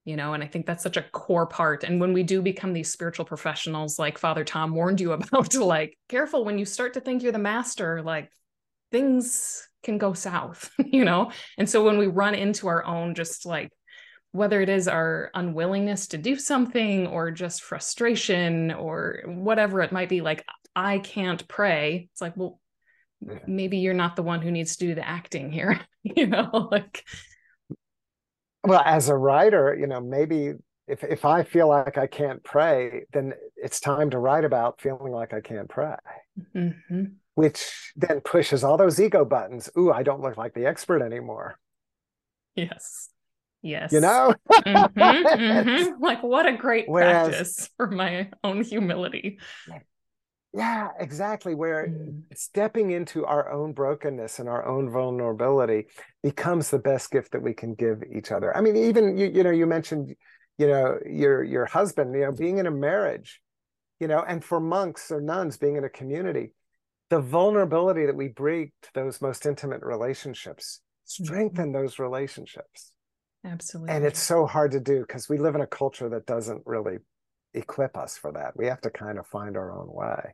you 0.06 0.16
know 0.16 0.34
and 0.34 0.44
i 0.44 0.48
think 0.48 0.66
that's 0.66 0.84
such 0.84 0.98
a 0.98 1.06
core 1.12 1.46
part 1.46 1.84
and 1.84 2.00
when 2.00 2.14
we 2.14 2.24
do 2.24 2.42
become 2.42 2.74
these 2.74 2.92
spiritual 2.92 3.26
professionals 3.26 3.98
like 3.98 4.18
father 4.18 4.44
tom 4.44 4.74
warned 4.74 5.00
you 5.00 5.12
about 5.14 5.54
like 5.56 5.98
careful 6.10 6.46
when 6.46 6.58
you 6.58 6.66
start 6.66 6.94
to 6.94 7.02
think 7.02 7.24
you're 7.24 7.32
the 7.32 7.40
master 7.40 8.02
like 8.02 8.30
things 8.92 9.68
can 9.84 9.98
go 9.98 10.14
south 10.14 10.70
you 10.86 11.06
know 11.06 11.32
and 11.58 11.70
so 11.70 11.84
when 11.84 11.98
we 11.98 12.08
run 12.08 12.36
into 12.36 12.68
our 12.68 12.84
own 12.86 13.16
just 13.16 13.46
like 13.46 13.72
whether 14.34 14.62
it 14.62 14.70
is 14.70 14.88
our 14.88 15.30
unwillingness 15.36 16.08
to 16.08 16.18
do 16.18 16.36
something 16.36 17.08
or 17.08 17.32
just 17.32 17.62
frustration 17.62 18.72
or 18.72 19.22
whatever 19.26 19.80
it 19.82 19.92
might 19.92 20.10
be 20.10 20.22
like 20.22 20.44
i 20.76 20.98
can't 21.00 21.48
pray 21.48 22.10
it's 22.12 22.20
like 22.20 22.36
well 22.36 22.60
maybe 23.48 23.78
you're 23.78 23.94
not 23.94 24.18
the 24.18 24.24
one 24.24 24.42
who 24.42 24.52
needs 24.52 24.76
to 24.76 24.88
do 24.88 24.96
the 24.96 25.08
acting 25.08 25.52
here 25.52 25.80
you 26.04 26.28
know 26.28 26.68
like 26.72 27.06
well 28.64 28.84
as 28.86 29.08
a 29.08 29.16
writer 29.16 29.78
you 29.80 29.88
know 29.88 30.02
maybe 30.02 30.54
if 30.88 31.04
if 31.04 31.24
i 31.24 31.44
feel 31.44 31.70
like 31.70 31.98
i 31.98 32.08
can't 32.08 32.44
pray 32.44 33.06
then 33.14 33.34
it's 33.56 33.80
time 33.80 34.10
to 34.10 34.18
write 34.18 34.44
about 34.44 34.82
feeling 34.82 35.14
like 35.14 35.34
i 35.34 35.40
can't 35.40 35.70
pray. 35.70 35.96
Mm-hmm. 36.56 37.04
which 37.36 37.94
then 37.96 38.20
pushes 38.20 38.64
all 38.64 38.76
those 38.76 39.00
ego 39.00 39.24
buttons. 39.24 39.70
Ooh 39.78 39.92
i 39.92 40.02
don't 40.02 40.22
look 40.22 40.36
like 40.36 40.56
the 40.56 40.66
expert 40.66 41.04
anymore. 41.04 41.60
Yes 42.56 43.13
yes 43.64 43.92
you 43.92 44.00
know 44.00 44.34
mm-hmm, 44.52 45.00
mm-hmm. 45.00 46.04
like 46.04 46.22
what 46.22 46.46
a 46.46 46.56
great 46.56 46.88
Whereas, 46.88 47.30
practice 47.30 47.70
for 47.78 47.90
my 47.90 48.30
own 48.44 48.64
humility 48.64 49.40
yeah, 50.54 50.90
exactly. 51.00 51.56
Where 51.56 51.88
mm. 51.88 52.22
stepping 52.36 52.92
into 52.92 53.26
our 53.26 53.52
own 53.52 53.74
brokenness 53.74 54.38
and 54.38 54.48
our 54.48 54.66
own 54.66 54.92
vulnerability 54.92 55.88
becomes 56.22 56.70
the 56.70 56.78
best 56.78 57.10
gift 57.10 57.32
that 57.32 57.42
we 57.42 57.54
can 57.54 57.74
give 57.74 58.04
each 58.16 58.32
other. 58.32 58.56
I 58.56 58.62
mean, 58.62 58.76
even 58.76 59.18
you, 59.18 59.32
you 59.34 59.42
know, 59.42 59.50
you 59.50 59.66
mentioned, 59.66 60.16
you 60.60 60.68
know, 60.68 61.00
your 61.10 61.44
your 61.44 61.66
husband, 61.66 62.14
you 62.14 62.22
know, 62.22 62.32
being 62.32 62.60
in 62.60 62.68
a 62.68 62.72
marriage, 62.72 63.42
you 64.00 64.08
know, 64.08 64.24
and 64.28 64.44
for 64.44 64.60
monks 64.60 65.10
or 65.10 65.22
nuns 65.22 65.58
being 65.58 65.76
in 65.76 65.86
a 65.86 65.90
community, 65.90 66.52
the 67.10 67.20
vulnerability 67.20 68.06
that 68.06 68.16
we 68.16 68.28
bring 68.28 68.72
to 68.84 68.90
those 68.94 69.22
most 69.22 69.48
intimate 69.48 69.82
relationships 69.82 70.82
mm-hmm. 71.10 71.24
strengthen 71.24 71.66
mm-hmm. 71.72 71.82
those 71.82 71.98
relationships. 71.98 72.92
Absolutely. 73.46 73.94
And 73.94 74.06
it's 74.06 74.22
so 74.22 74.46
hard 74.46 74.72
to 74.72 74.80
do 74.80 75.02
because 75.02 75.28
we 75.28 75.38
live 75.38 75.56
in 75.56 75.62
a 75.62 75.68
culture 75.68 76.10
that 76.10 76.26
doesn't 76.26 76.62
really 76.66 76.98
equip 77.54 77.98
us 77.98 78.18
for 78.18 78.32
that. 78.32 78.56
We 78.56 78.68
have 78.68 78.82
to 78.82 78.90
kind 78.90 79.20
of 79.20 79.28
find 79.28 79.58
our 79.58 79.78
own 79.78 79.88
way. 79.92 80.34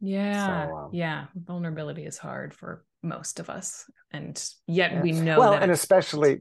Yeah. 0.00 0.66
So, 0.66 0.76
um, 0.76 0.90
yeah. 0.92 1.26
Vulnerability 1.34 2.04
is 2.04 2.18
hard 2.18 2.54
for 2.54 2.84
most 3.02 3.40
of 3.40 3.48
us. 3.48 3.84
And 4.10 4.42
yet 4.66 4.92
yeah. 4.92 5.02
we 5.02 5.12
know 5.12 5.38
well, 5.38 5.52
and 5.54 5.70
especially 5.70 6.40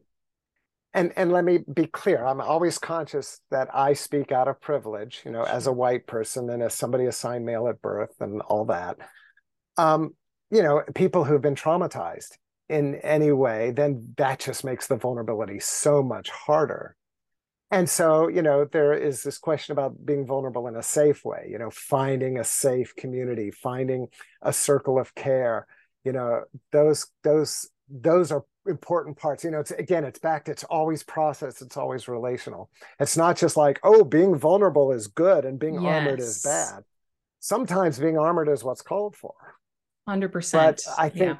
and 0.93 1.13
and 1.15 1.31
let 1.31 1.43
me 1.43 1.59
be 1.71 1.85
clear, 1.85 2.25
I'm 2.25 2.41
always 2.41 2.77
conscious 2.77 3.39
that 3.51 3.69
I 3.73 3.93
speak 3.93 4.31
out 4.31 4.47
of 4.47 4.59
privilege, 4.61 5.21
you 5.25 5.31
know, 5.31 5.43
as 5.43 5.67
a 5.67 5.71
white 5.71 6.07
person 6.07 6.49
and 6.49 6.63
as 6.63 6.73
somebody 6.73 7.05
assigned 7.05 7.45
male 7.45 7.67
at 7.67 7.81
birth 7.81 8.15
and 8.19 8.41
all 8.41 8.65
that. 8.65 8.97
Um, 9.77 10.15
you 10.49 10.63
know, 10.63 10.81
people 10.95 11.23
who've 11.23 11.41
been 11.41 11.55
traumatized 11.55 12.37
in 12.69 12.95
any 12.95 13.31
way, 13.31 13.71
then 13.71 14.13
that 14.17 14.39
just 14.39 14.63
makes 14.63 14.87
the 14.87 14.95
vulnerability 14.95 15.59
so 15.59 16.03
much 16.03 16.29
harder. 16.29 16.95
And 17.69 17.89
so 17.89 18.29
you 18.29 18.41
know 18.41 18.63
there 18.63 18.93
is 18.93 19.23
this 19.23 19.37
question 19.37 19.73
about 19.73 20.05
being 20.05 20.25
vulnerable 20.25 20.67
in 20.67 20.77
a 20.77 20.83
safe 20.83 21.25
way 21.25 21.49
you 21.51 21.57
know 21.59 21.69
finding 21.69 22.39
a 22.39 22.43
safe 22.45 22.95
community 22.95 23.51
finding 23.51 24.07
a 24.41 24.53
circle 24.53 24.97
of 24.97 25.13
care 25.15 25.67
you 26.05 26.13
know 26.13 26.43
those 26.71 27.07
those 27.25 27.69
those 27.89 28.31
are 28.31 28.45
important 28.67 29.17
parts. 29.17 29.43
You 29.43 29.51
know 29.51 29.59
it's 29.59 29.71
again 29.71 30.03
it's 30.03 30.19
back 30.19 30.45
to 30.45 30.51
it's 30.51 30.63
always 30.65 31.03
process 31.03 31.61
it's 31.61 31.77
always 31.77 32.07
relational. 32.07 32.69
It's 32.99 33.17
not 33.17 33.37
just 33.37 33.57
like 33.57 33.79
oh 33.83 34.03
being 34.03 34.37
vulnerable 34.37 34.91
is 34.91 35.07
good 35.07 35.45
and 35.45 35.59
being 35.59 35.81
yes. 35.81 35.83
armored 35.83 36.19
is 36.19 36.41
bad. 36.43 36.83
Sometimes 37.39 37.99
being 37.99 38.17
armored 38.17 38.49
is 38.49 38.63
what's 38.63 38.81
called 38.81 39.15
for. 39.15 39.33
100% 40.07 40.53
but 40.53 40.79
i 40.97 41.09
think 41.09 41.21
yeah. 41.21 41.37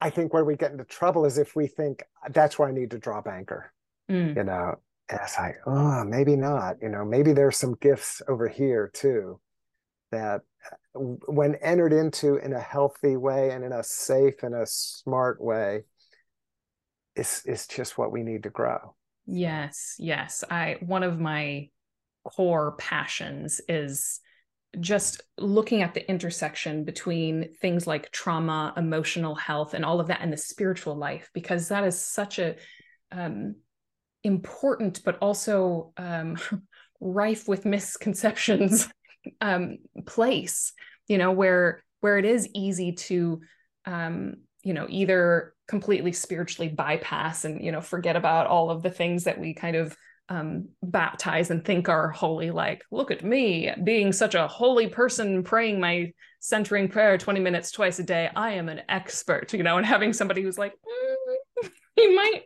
I 0.00 0.10
think 0.10 0.32
where 0.32 0.44
we 0.44 0.56
get 0.56 0.72
into 0.72 0.84
trouble 0.84 1.24
is 1.24 1.38
if 1.38 1.56
we 1.56 1.66
think 1.66 2.02
that's 2.30 2.58
where 2.58 2.68
i 2.68 2.72
need 2.72 2.90
to 2.90 2.98
drop 2.98 3.26
anchor 3.26 3.72
mm. 4.10 4.36
you 4.36 4.44
know 4.44 4.74
and 5.08 5.20
it's 5.22 5.38
like, 5.38 5.58
oh, 5.66 6.04
maybe 6.04 6.34
not. 6.34 6.76
You 6.82 6.88
know, 6.88 7.04
maybe 7.04 7.32
there's 7.32 7.56
some 7.56 7.76
gifts 7.80 8.22
over 8.28 8.48
here 8.48 8.90
too 8.92 9.38
that 10.10 10.42
when 10.94 11.56
entered 11.56 11.92
into 11.92 12.36
in 12.36 12.52
a 12.52 12.60
healthy 12.60 13.16
way 13.16 13.50
and 13.50 13.64
in 13.64 13.72
a 13.72 13.82
safe 13.82 14.42
and 14.42 14.54
a 14.54 14.66
smart 14.66 15.40
way 15.40 15.84
is 17.14 17.42
is 17.44 17.66
just 17.66 17.98
what 17.98 18.12
we 18.12 18.22
need 18.22 18.42
to 18.44 18.50
grow 18.50 18.94
yes 19.26 19.96
yes 19.98 20.44
i 20.50 20.76
one 20.80 21.02
of 21.02 21.18
my 21.18 21.68
core 22.24 22.76
passions 22.78 23.60
is 23.68 24.20
just 24.80 25.22
looking 25.38 25.82
at 25.82 25.94
the 25.94 26.08
intersection 26.08 26.84
between 26.84 27.54
things 27.60 27.86
like 27.86 28.10
trauma 28.12 28.72
emotional 28.76 29.34
health 29.34 29.74
and 29.74 29.84
all 29.84 30.00
of 30.00 30.08
that 30.08 30.20
and 30.20 30.32
the 30.32 30.36
spiritual 30.36 30.94
life 30.94 31.30
because 31.32 31.68
that 31.68 31.84
is 31.84 31.98
such 31.98 32.38
a 32.38 32.56
um, 33.12 33.54
important 34.22 35.00
but 35.04 35.18
also 35.18 35.92
um, 35.96 36.36
rife 37.00 37.48
with 37.48 37.64
misconceptions 37.64 38.88
um, 39.40 39.78
place 40.06 40.72
you 41.08 41.18
know 41.18 41.32
where 41.32 41.82
where 42.00 42.18
it 42.18 42.24
is 42.24 42.48
easy 42.54 42.92
to 42.92 43.40
um, 43.86 44.36
you 44.62 44.74
know 44.74 44.86
either 44.88 45.54
completely 45.68 46.12
spiritually 46.12 46.68
bypass 46.68 47.44
and 47.44 47.64
you 47.64 47.72
know 47.72 47.80
forget 47.80 48.16
about 48.16 48.46
all 48.46 48.70
of 48.70 48.82
the 48.82 48.90
things 48.90 49.24
that 49.24 49.38
we 49.40 49.54
kind 49.54 49.76
of 49.76 49.96
um, 50.28 50.68
baptize 50.82 51.50
and 51.50 51.64
think 51.64 51.88
are 51.88 52.10
holy 52.10 52.50
like 52.50 52.82
look 52.90 53.10
at 53.10 53.24
me 53.24 53.70
being 53.84 54.12
such 54.12 54.34
a 54.34 54.48
holy 54.48 54.88
person 54.88 55.42
praying 55.44 55.80
my 55.80 56.12
centering 56.40 56.88
prayer 56.88 57.16
20 57.16 57.40
minutes 57.40 57.70
twice 57.70 57.98
a 57.98 58.02
day. 58.02 58.30
I 58.34 58.52
am 58.52 58.68
an 58.68 58.82
expert 58.88 59.52
you 59.52 59.62
know 59.62 59.76
and 59.76 59.86
having 59.86 60.12
somebody 60.12 60.42
who's 60.42 60.58
like 60.58 60.72
mm, 60.72 61.68
you 61.96 62.14
might 62.14 62.42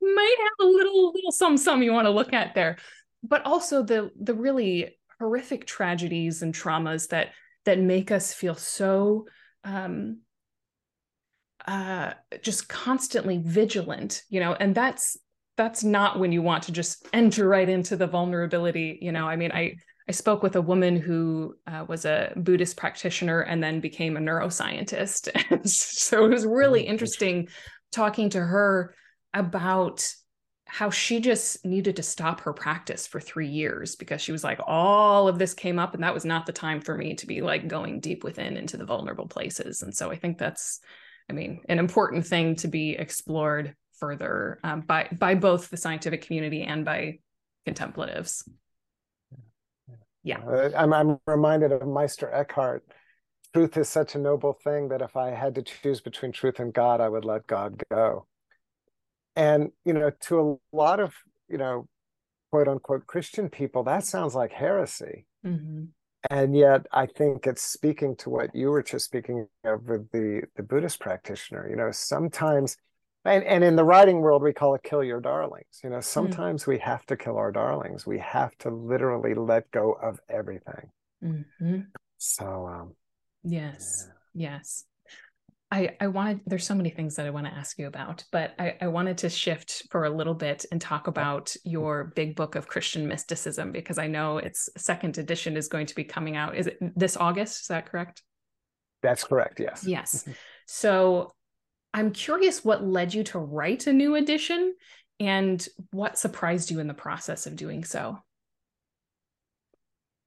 might 0.00 0.36
have 0.38 0.66
a 0.66 0.68
little 0.68 1.12
little 1.12 1.32
some 1.32 1.56
some 1.56 1.82
you 1.82 1.92
want 1.92 2.06
to 2.06 2.10
look 2.10 2.32
at 2.32 2.54
there. 2.54 2.78
But 3.22 3.46
also 3.46 3.82
the 3.82 4.10
the 4.20 4.34
really 4.34 4.96
horrific 5.20 5.66
tragedies 5.66 6.42
and 6.42 6.54
traumas 6.54 7.08
that 7.08 7.28
that 7.64 7.78
make 7.78 8.10
us 8.10 8.34
feel 8.34 8.54
so 8.54 9.26
um 9.62 10.18
uh 11.66 12.12
just 12.42 12.68
constantly 12.68 13.40
vigilant 13.42 14.22
you 14.28 14.38
know 14.38 14.52
and 14.52 14.74
that's 14.74 15.16
that's 15.56 15.84
not 15.84 16.18
when 16.18 16.32
you 16.32 16.42
want 16.42 16.64
to 16.64 16.72
just 16.72 17.06
enter 17.12 17.48
right 17.48 17.68
into 17.68 17.96
the 17.96 18.06
vulnerability 18.06 18.98
you 19.00 19.12
know? 19.12 19.28
I 19.28 19.36
mean 19.36 19.52
i 19.52 19.74
i 20.08 20.12
spoke 20.12 20.42
with 20.42 20.56
a 20.56 20.62
woman 20.62 20.96
who 20.96 21.54
uh, 21.66 21.84
was 21.88 22.04
a 22.04 22.32
buddhist 22.36 22.76
practitioner 22.76 23.40
and 23.40 23.62
then 23.62 23.80
became 23.80 24.16
a 24.16 24.20
neuroscientist. 24.20 25.28
And 25.50 25.68
so 25.70 26.24
it 26.24 26.30
was 26.30 26.46
really 26.46 26.84
mm, 26.84 26.88
interesting. 26.88 27.48
talking 27.92 28.28
to 28.30 28.40
her 28.40 28.94
about 29.32 30.06
how 30.66 30.90
she 30.90 31.20
just 31.20 31.64
needed 31.64 31.96
to 31.96 32.02
stop 32.02 32.40
her 32.40 32.52
practice 32.52 33.06
for 33.06 33.20
three 33.20 33.48
years 33.48 33.96
because 33.96 34.20
she 34.20 34.32
was 34.32 34.42
like, 34.42 34.58
all 34.66 35.28
of 35.28 35.38
this 35.38 35.54
came 35.54 35.78
up, 35.78 35.94
and 35.94 36.02
that 36.02 36.14
was 36.14 36.24
not 36.24 36.46
the 36.46 36.52
time 36.52 36.80
for 36.80 36.96
me 36.96 37.14
to 37.14 37.26
be 37.26 37.40
like 37.42 37.68
going 37.68 38.00
deep 38.00 38.24
within 38.24 38.56
into 38.56 38.76
the 38.76 38.84
vulnerable 38.84 39.28
places. 39.28 39.82
And 39.82 39.94
so 39.94 40.10
I 40.10 40.16
think 40.16 40.38
that's, 40.38 40.80
I 41.30 41.32
mean, 41.32 41.60
an 41.68 41.78
important 41.78 42.26
thing 42.26 42.56
to 42.56 42.68
be 42.68 42.90
explored 42.90 43.76
further 43.98 44.58
um, 44.64 44.82
by 44.82 45.08
by 45.12 45.34
both 45.34 45.70
the 45.70 45.76
scientific 45.76 46.22
community 46.26 46.62
and 46.62 46.84
by 46.84 47.18
contemplatives. 47.64 48.48
Yeah, 50.22 50.40
uh, 50.40 50.70
I'm 50.76 50.92
I'm 50.92 51.18
reminded 51.26 51.72
of 51.72 51.86
Meister 51.86 52.32
Eckhart. 52.32 52.84
Truth 53.52 53.76
is 53.76 53.88
such 53.88 54.14
a 54.14 54.18
noble 54.18 54.58
thing 54.64 54.88
that 54.88 55.00
if 55.00 55.16
I 55.16 55.30
had 55.30 55.54
to 55.54 55.62
choose 55.62 56.00
between 56.00 56.32
truth 56.32 56.58
and 56.58 56.72
God, 56.72 57.00
I 57.00 57.08
would 57.08 57.24
let 57.24 57.46
God 57.46 57.80
go 57.90 58.26
and 59.36 59.70
you 59.84 59.92
know 59.92 60.10
to 60.20 60.60
a 60.72 60.76
lot 60.76 61.00
of 61.00 61.14
you 61.48 61.58
know 61.58 61.86
quote 62.50 62.68
unquote 62.68 63.06
christian 63.06 63.48
people 63.48 63.82
that 63.82 64.04
sounds 64.04 64.34
like 64.34 64.52
heresy 64.52 65.26
mm-hmm. 65.44 65.84
and 66.30 66.56
yet 66.56 66.86
i 66.92 67.06
think 67.06 67.46
it's 67.46 67.62
speaking 67.62 68.14
to 68.16 68.30
what 68.30 68.54
you 68.54 68.70
were 68.70 68.82
just 68.82 69.04
speaking 69.04 69.46
of 69.64 69.84
with 69.88 70.10
the 70.10 70.42
the 70.56 70.62
buddhist 70.62 71.00
practitioner 71.00 71.68
you 71.68 71.76
know 71.76 71.90
sometimes 71.90 72.76
and, 73.24 73.44
and 73.44 73.64
in 73.64 73.76
the 73.76 73.84
writing 73.84 74.20
world 74.20 74.42
we 74.42 74.52
call 74.52 74.74
it 74.74 74.82
kill 74.82 75.02
your 75.02 75.20
darlings 75.20 75.80
you 75.82 75.90
know 75.90 75.98
mm. 75.98 76.04
sometimes 76.04 76.62
mm-hmm. 76.62 76.72
we 76.72 76.78
have 76.78 77.04
to 77.06 77.16
kill 77.16 77.36
our 77.36 77.52
darlings 77.52 78.06
we 78.06 78.18
have 78.18 78.56
to 78.58 78.70
literally 78.70 79.34
let 79.34 79.70
go 79.70 79.92
of 79.92 80.20
everything 80.28 80.90
mm-hmm. 81.22 81.80
so 82.18 82.66
um 82.66 82.92
yes 83.42 84.08
yeah. 84.34 84.50
yes 84.58 84.84
I, 85.74 85.96
I 86.00 86.06
wanted, 86.06 86.40
there's 86.46 86.64
so 86.64 86.74
many 86.76 86.90
things 86.90 87.16
that 87.16 87.26
I 87.26 87.30
want 87.30 87.46
to 87.46 87.52
ask 87.52 87.80
you 87.80 87.88
about, 87.88 88.22
but 88.30 88.54
I, 88.60 88.76
I 88.80 88.86
wanted 88.86 89.18
to 89.18 89.28
shift 89.28 89.82
for 89.90 90.04
a 90.04 90.10
little 90.10 90.34
bit 90.34 90.64
and 90.70 90.80
talk 90.80 91.08
about 91.08 91.52
your 91.64 92.12
big 92.14 92.36
book 92.36 92.54
of 92.54 92.68
Christian 92.68 93.08
mysticism, 93.08 93.72
because 93.72 93.98
I 93.98 94.06
know 94.06 94.38
its 94.38 94.68
second 94.76 95.18
edition 95.18 95.56
is 95.56 95.66
going 95.66 95.86
to 95.86 95.94
be 95.96 96.04
coming 96.04 96.36
out. 96.36 96.54
Is 96.54 96.68
it 96.68 96.78
this 96.96 97.16
August? 97.16 97.62
Is 97.62 97.66
that 97.68 97.90
correct? 97.90 98.22
That's 99.02 99.24
correct. 99.24 99.58
Yes. 99.58 99.84
Yes. 99.84 100.22
Mm-hmm. 100.22 100.32
So 100.66 101.32
I'm 101.94 102.10
curious 102.10 102.64
what 102.64 102.84
led 102.84 103.14
you 103.14 103.24
to 103.24 103.38
write 103.38 103.86
a 103.86 103.92
new 103.92 104.16
edition 104.16 104.74
and 105.18 105.66
what 105.92 106.18
surprised 106.18 106.70
you 106.70 106.80
in 106.80 106.88
the 106.88 106.94
process 106.94 107.46
of 107.46 107.56
doing 107.56 107.84
so 107.84 108.18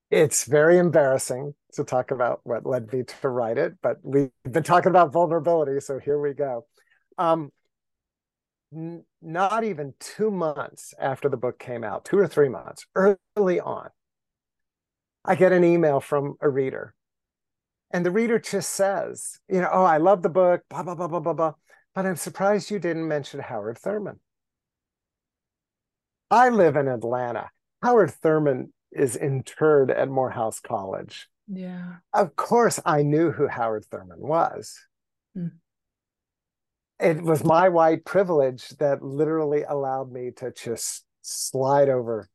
it's 0.09 0.45
very 0.45 0.77
embarrassing 0.77 1.53
to 1.73 1.83
talk 1.83 2.11
about 2.11 2.39
what 2.43 2.65
led 2.65 2.91
me 2.91 3.03
to 3.03 3.29
write 3.29 3.57
it, 3.57 3.73
but 3.81 3.97
we've 4.03 4.29
been 4.49 4.63
talking 4.63 4.89
about 4.89 5.11
vulnerability, 5.11 5.79
so 5.81 5.99
here 5.99 6.19
we 6.19 6.33
go. 6.33 6.65
Um, 7.17 7.51
n- 8.73 9.03
not 9.21 9.63
even 9.63 9.93
two 9.99 10.31
months 10.31 10.93
after 10.99 11.27
the 11.27 11.37
book 11.37 11.59
came 11.59 11.83
out, 11.83 12.05
two 12.05 12.17
or 12.17 12.27
three 12.27 12.49
months 12.49 12.85
early 12.95 13.59
on, 13.59 13.89
I 15.25 15.35
get 15.35 15.51
an 15.51 15.65
email 15.65 15.99
from 15.99 16.35
a 16.39 16.47
reader. 16.47 16.93
And 17.91 18.05
the 18.05 18.11
reader 18.11 18.37
just 18.37 18.71
says, 18.73 19.39
you 19.47 19.61
know, 19.61 19.69
oh, 19.71 19.83
I 19.83 19.97
love 19.97 20.21
the 20.21 20.29
book, 20.29 20.61
blah, 20.69 20.83
blah, 20.83 20.95
blah, 20.95 21.07
blah, 21.07 21.19
blah, 21.19 21.33
blah. 21.33 21.53
But 21.95 22.05
I'm 22.05 22.17
surprised 22.17 22.69
you 22.69 22.79
didn't 22.79 23.07
mention 23.07 23.39
Howard 23.39 23.77
Thurman. 23.77 24.19
I 26.29 26.49
live 26.49 26.75
in 26.75 26.87
Atlanta. 26.87 27.49
Howard 27.81 28.11
Thurman 28.11 28.73
is 28.91 29.15
interred 29.15 29.89
at 29.89 30.09
Morehouse 30.09 30.59
College. 30.59 31.29
Yeah. 31.47 31.95
Of 32.13 32.35
course, 32.35 32.79
I 32.85 33.03
knew 33.03 33.31
who 33.31 33.47
Howard 33.47 33.85
Thurman 33.85 34.19
was. 34.19 34.77
Mm. 35.37 35.51
It 36.99 37.21
was 37.21 37.43
my 37.43 37.69
white 37.69 38.03
privilege 38.03 38.67
that 38.79 39.01
literally 39.01 39.63
allowed 39.63 40.11
me 40.11 40.31
to 40.37 40.51
just 40.51 41.05
slide 41.21 41.87
over, 41.87 42.27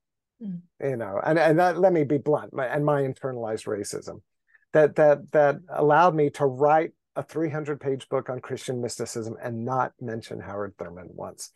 mm. 0.43 0.61
you 0.81 0.97
know, 0.97 1.21
and, 1.23 1.38
and 1.38 1.59
that, 1.59 1.79
let 1.79 1.93
me 1.93 2.05
be 2.05 2.19
blunt, 2.19 2.55
my, 2.55 2.67
and 2.67 2.87
my 2.87 3.03
internalized 3.03 3.67
racism 3.67 4.23
that 4.72 4.96
that 4.96 5.30
that 5.32 5.56
allowed 5.68 6.14
me 6.14 6.30
to 6.30 6.46
write 6.46 6.92
a 7.16 7.22
300 7.22 7.80
page 7.80 8.08
book 8.08 8.30
on 8.30 8.40
Christian 8.40 8.80
mysticism 8.80 9.37
and 9.42 9.64
not 9.64 9.92
mention 10.00 10.40
Howard 10.40 10.74
Thurman 10.78 11.08
once. 11.12 11.50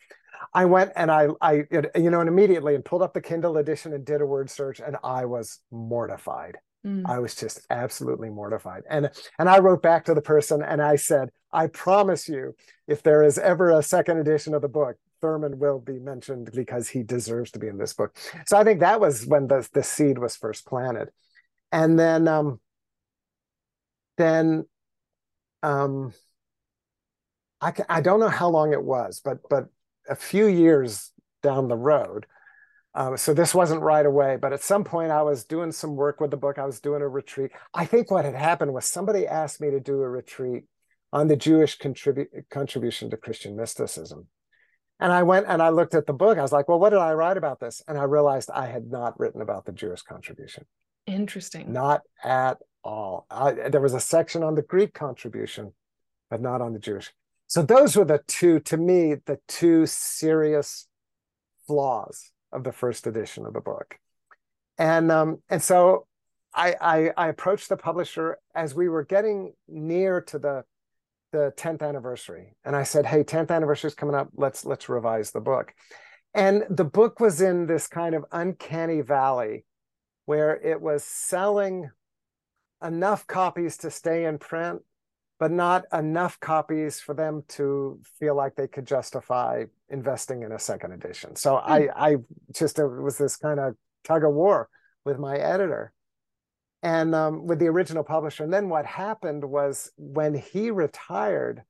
I 0.52 0.66
went 0.66 0.92
and 0.96 1.10
I, 1.10 1.28
I, 1.40 1.64
you 1.94 2.10
know, 2.10 2.20
and 2.20 2.28
immediately 2.28 2.74
and 2.74 2.84
pulled 2.84 3.02
up 3.02 3.14
the 3.14 3.22
Kindle 3.22 3.56
edition 3.56 3.94
and 3.94 4.04
did 4.04 4.20
a 4.20 4.26
word 4.26 4.50
search, 4.50 4.80
and 4.80 4.96
I 5.02 5.24
was 5.24 5.60
mortified. 5.70 6.58
Mm. 6.86 7.04
I 7.06 7.18
was 7.18 7.34
just 7.34 7.66
absolutely 7.70 8.28
mortified. 8.28 8.82
And 8.88 9.10
and 9.38 9.48
I 9.48 9.58
wrote 9.58 9.82
back 9.82 10.04
to 10.04 10.14
the 10.14 10.22
person 10.22 10.62
and 10.62 10.80
I 10.80 10.96
said, 10.96 11.30
I 11.52 11.66
promise 11.68 12.28
you, 12.28 12.54
if 12.86 13.02
there 13.02 13.22
is 13.22 13.38
ever 13.38 13.70
a 13.70 13.82
second 13.82 14.18
edition 14.18 14.54
of 14.54 14.62
the 14.62 14.68
book, 14.68 14.96
Thurman 15.20 15.58
will 15.58 15.80
be 15.80 15.98
mentioned 15.98 16.50
because 16.54 16.88
he 16.88 17.02
deserves 17.02 17.50
to 17.52 17.58
be 17.58 17.68
in 17.68 17.78
this 17.78 17.94
book. 17.94 18.16
So 18.46 18.56
I 18.56 18.64
think 18.64 18.80
that 18.80 19.00
was 19.00 19.26
when 19.26 19.48
the 19.48 19.68
the 19.72 19.82
seed 19.82 20.18
was 20.18 20.36
first 20.36 20.66
planted, 20.66 21.08
and 21.72 21.98
then 21.98 22.28
um, 22.28 22.60
then 24.16 24.66
um, 25.62 26.12
I 27.60 27.72
I 27.88 28.00
don't 28.00 28.20
know 28.20 28.28
how 28.28 28.48
long 28.48 28.72
it 28.72 28.82
was, 28.82 29.20
but 29.24 29.38
but 29.48 29.68
a 30.08 30.14
few 30.14 30.46
years 30.46 31.12
down 31.42 31.68
the 31.68 31.76
road. 31.76 32.26
Um, 32.94 33.18
so 33.18 33.34
this 33.34 33.54
wasn't 33.54 33.82
right 33.82 34.06
away, 34.06 34.38
but 34.40 34.54
at 34.54 34.62
some 34.62 34.82
point 34.82 35.10
I 35.10 35.20
was 35.20 35.44
doing 35.44 35.70
some 35.70 35.96
work 35.96 36.18
with 36.18 36.30
the 36.30 36.38
book. 36.38 36.58
I 36.58 36.64
was 36.64 36.80
doing 36.80 37.02
a 37.02 37.08
retreat. 37.08 37.50
I 37.74 37.84
think 37.84 38.10
what 38.10 38.24
had 38.24 38.34
happened 38.34 38.72
was 38.72 38.86
somebody 38.86 39.26
asked 39.26 39.60
me 39.60 39.70
to 39.70 39.80
do 39.80 40.00
a 40.00 40.08
retreat 40.08 40.64
on 41.12 41.28
the 41.28 41.36
Jewish 41.36 41.78
contribu- 41.78 42.48
contribution 42.50 43.10
to 43.10 43.18
Christian 43.18 43.54
mysticism. 43.54 44.28
And 44.98 45.12
I 45.12 45.24
went 45.24 45.44
and 45.46 45.62
I 45.62 45.68
looked 45.68 45.94
at 45.94 46.06
the 46.06 46.14
book. 46.14 46.38
I 46.38 46.42
was 46.42 46.52
like, 46.52 46.68
well, 46.68 46.78
what 46.78 46.90
did 46.90 47.00
I 47.00 47.12
write 47.12 47.36
about 47.36 47.60
this? 47.60 47.82
And 47.86 47.98
I 47.98 48.04
realized 48.04 48.50
I 48.50 48.66
had 48.66 48.86
not 48.90 49.20
written 49.20 49.42
about 49.42 49.66
the 49.66 49.72
Jewish 49.72 50.00
contribution. 50.00 50.64
Interesting. 51.06 51.72
Not 51.72 52.00
at 52.24 52.58
all. 52.86 53.26
I, 53.30 53.52
there 53.68 53.80
was 53.80 53.94
a 53.94 54.00
section 54.00 54.42
on 54.42 54.54
the 54.54 54.62
Greek 54.62 54.94
contribution, 54.94 55.72
but 56.30 56.40
not 56.40 56.60
on 56.60 56.72
the 56.72 56.78
Jewish. 56.78 57.12
So 57.48 57.62
those 57.62 57.96
were 57.96 58.04
the 58.04 58.22
two, 58.26 58.60
to 58.60 58.76
me, 58.76 59.14
the 59.26 59.38
two 59.48 59.86
serious 59.86 60.88
flaws 61.66 62.30
of 62.52 62.64
the 62.64 62.72
first 62.72 63.06
edition 63.06 63.46
of 63.46 63.52
the 63.52 63.60
book. 63.60 63.98
And 64.78 65.10
um, 65.10 65.42
and 65.48 65.62
so 65.62 66.06
I, 66.54 66.74
I, 66.80 67.10
I 67.16 67.28
approached 67.28 67.68
the 67.68 67.76
publisher 67.76 68.38
as 68.54 68.74
we 68.74 68.88
were 68.88 69.04
getting 69.04 69.52
near 69.68 70.20
to 70.22 70.38
the 70.38 70.64
the 71.32 71.52
10th 71.56 71.82
anniversary. 71.82 72.56
And 72.64 72.74
I 72.74 72.84
said, 72.84 73.04
hey, 73.04 73.24
10th 73.24 73.50
anniversary 73.50 73.88
is 73.88 73.94
coming 73.94 74.14
up. 74.14 74.28
Let's 74.34 74.64
let's 74.64 74.88
revise 74.88 75.32
the 75.32 75.40
book. 75.40 75.74
And 76.34 76.64
the 76.68 76.84
book 76.84 77.20
was 77.20 77.40
in 77.40 77.66
this 77.66 77.86
kind 77.88 78.14
of 78.14 78.24
uncanny 78.30 79.00
valley 79.00 79.64
where 80.26 80.56
it 80.56 80.80
was 80.80 81.02
selling 81.02 81.90
enough 82.82 83.26
copies 83.26 83.76
to 83.78 83.90
stay 83.90 84.24
in 84.24 84.38
print, 84.38 84.82
but 85.38 85.50
not 85.50 85.84
enough 85.92 86.38
copies 86.40 87.00
for 87.00 87.14
them 87.14 87.42
to 87.48 88.00
feel 88.18 88.34
like 88.34 88.54
they 88.54 88.68
could 88.68 88.86
justify 88.86 89.64
investing 89.88 90.42
in 90.42 90.52
a 90.52 90.58
second 90.58 90.92
edition. 90.92 91.36
So 91.36 91.56
hmm. 91.56 91.72
I, 91.72 91.88
I 91.96 92.16
just, 92.52 92.78
it 92.78 92.86
was 92.86 93.18
this 93.18 93.36
kind 93.36 93.60
of 93.60 93.74
tug 94.04 94.24
of 94.24 94.32
war 94.32 94.68
with 95.04 95.18
my 95.18 95.36
editor 95.36 95.92
and 96.82 97.14
um, 97.14 97.46
with 97.46 97.58
the 97.58 97.66
original 97.66 98.04
publisher. 98.04 98.44
And 98.44 98.52
then 98.52 98.68
what 98.68 98.86
happened 98.86 99.44
was 99.44 99.90
when 99.96 100.34
he 100.34 100.70
retired, 100.70 101.62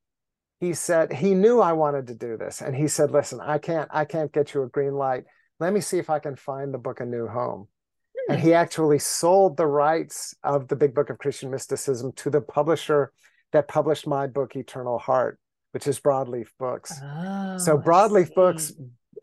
he 0.61 0.75
said 0.75 1.13
he 1.13 1.35
knew 1.35 1.61
I 1.61 1.73
wanted 1.73 2.07
to 2.09 2.15
do 2.15 2.37
this, 2.37 2.63
and 2.63 2.75
he 2.75 2.89
said, 2.89 3.11
"Listen, 3.11 3.41
I 3.41 3.59
can't, 3.59 3.89
I 3.93 4.05
can't 4.05 4.33
get 4.33 4.55
you 4.55 4.63
a 4.63 4.69
green 4.69 4.95
light. 4.95 5.25
Let 5.61 5.73
me 5.73 5.81
see 5.81 5.99
if 5.99 6.09
I 6.11 6.19
can 6.19 6.37
find 6.37 6.73
the 6.73 6.79
book 6.79 7.01
a 7.01 7.05
new 7.05 7.27
home." 7.27 7.69
And 8.29 8.41
he 8.41 8.55
actually 8.55 8.99
sold 8.99 9.57
the 9.57 9.67
rights 9.67 10.35
of 10.43 10.69
the 10.69 10.77
Big 10.77 10.95
Book 10.95 11.11
of 11.11 11.19
Christian 11.19 11.51
Mysticism 11.51 12.13
to 12.17 12.31
the 12.31 12.41
publisher 12.41 13.13
that 13.53 13.69
published 13.69 14.07
my 14.07 14.27
book, 14.27 14.57
Eternal 14.57 14.99
Heart, 14.99 15.39
which 15.73 15.87
is 15.87 16.01
Broadleaf 16.01 16.49
Books. 16.59 16.93
Oh, 17.03 17.59
so 17.59 17.79
Broadleaf 17.79 18.35
Books, 18.35 18.73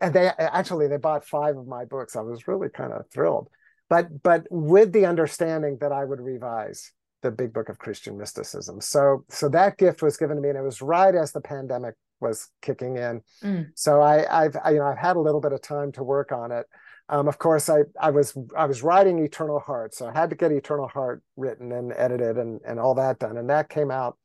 and 0.00 0.14
they 0.14 0.28
actually 0.38 0.88
they 0.88 0.96
bought 0.96 1.26
five 1.26 1.56
of 1.56 1.66
my 1.66 1.84
books. 1.84 2.16
I 2.16 2.20
was 2.20 2.48
really 2.48 2.68
kind 2.68 2.92
of 2.92 3.08
thrilled, 3.10 3.48
but 3.90 4.22
but 4.22 4.46
with 4.50 4.92
the 4.92 5.06
understanding 5.06 5.78
that 5.80 5.92
I 5.92 6.04
would 6.04 6.20
revise 6.20 6.92
the 7.22 7.30
Big 7.30 7.52
Book 7.52 7.68
of 7.68 7.78
Christian 7.78 8.16
Mysticism. 8.16 8.80
So 8.80 9.24
so 9.28 9.48
that 9.50 9.78
gift 9.78 10.02
was 10.02 10.16
given 10.16 10.36
to 10.36 10.42
me, 10.42 10.50
and 10.50 10.58
it 10.58 10.62
was 10.62 10.80
right 10.80 11.14
as 11.14 11.32
the 11.32 11.40
pandemic 11.40 11.94
was 12.20 12.48
kicking 12.62 12.96
in. 12.96 13.22
Mm. 13.42 13.70
So 13.74 14.00
I, 14.00 14.44
I've 14.44 14.56
I, 14.62 14.70
you 14.70 14.78
know 14.78 14.86
I've 14.86 14.98
had 14.98 15.16
a 15.16 15.20
little 15.20 15.40
bit 15.40 15.52
of 15.52 15.60
time 15.60 15.90
to 15.92 16.04
work 16.04 16.32
on 16.32 16.52
it. 16.52 16.66
Um, 17.08 17.28
of 17.28 17.38
course, 17.38 17.68
I 17.68 17.80
I 18.00 18.10
was 18.10 18.36
I 18.56 18.66
was 18.66 18.82
writing 18.82 19.18
Eternal 19.18 19.60
Heart, 19.60 19.94
so 19.94 20.08
I 20.08 20.12
had 20.12 20.30
to 20.30 20.36
get 20.36 20.52
Eternal 20.52 20.88
Heart 20.88 21.22
written 21.36 21.72
and 21.72 21.92
edited 21.96 22.38
and 22.38 22.60
and 22.66 22.80
all 22.80 22.94
that 22.94 23.18
done, 23.18 23.36
and 23.36 23.50
that 23.50 23.68
came 23.68 23.90
out 23.90 24.16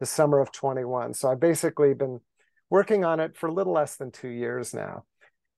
the 0.00 0.06
summer 0.06 0.40
of 0.40 0.50
21. 0.50 1.14
So 1.14 1.30
I've 1.30 1.40
basically 1.40 1.94
been 1.94 2.20
working 2.70 3.04
on 3.04 3.20
it 3.20 3.36
for 3.36 3.48
a 3.48 3.52
little 3.52 3.72
less 3.72 3.96
than 3.96 4.10
two 4.10 4.28
years 4.28 4.74
now, 4.74 5.04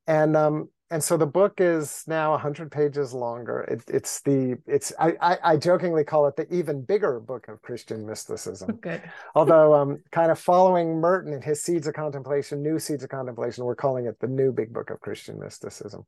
and 0.07 0.37
um 0.37 0.69
and 0.89 1.03
so 1.03 1.17
the 1.17 1.27
book 1.27 1.55
is 1.59 2.05
now 2.07 2.31
100 2.33 2.71
pages 2.71 3.13
longer. 3.13 3.63
It, 3.63 3.83
it's 3.89 4.21
the 4.21 4.57
it's 4.67 4.93
I, 5.01 5.15
I, 5.21 5.39
I 5.43 5.57
jokingly 5.57 6.05
call 6.05 6.29
it 6.29 6.37
the 6.37 6.53
even 6.55 6.83
bigger 6.83 7.19
book 7.21 7.49
of 7.49 7.63
christian 7.63 8.07
mysticism. 8.07 8.77
Good. 8.83 9.03
Although 9.35 9.75
um 9.75 9.99
kind 10.13 10.31
of 10.31 10.39
following 10.39 11.01
merton 11.01 11.33
and 11.33 11.43
his 11.43 11.63
seeds 11.63 11.87
of 11.87 11.95
contemplation 11.95 12.63
new 12.63 12.79
seeds 12.79 13.03
of 13.03 13.09
contemplation 13.09 13.65
we're 13.65 13.75
calling 13.75 14.07
it 14.07 14.21
the 14.21 14.29
new 14.29 14.53
big 14.53 14.73
book 14.73 14.91
of 14.91 15.01
christian 15.01 15.41
mysticism 15.41 16.05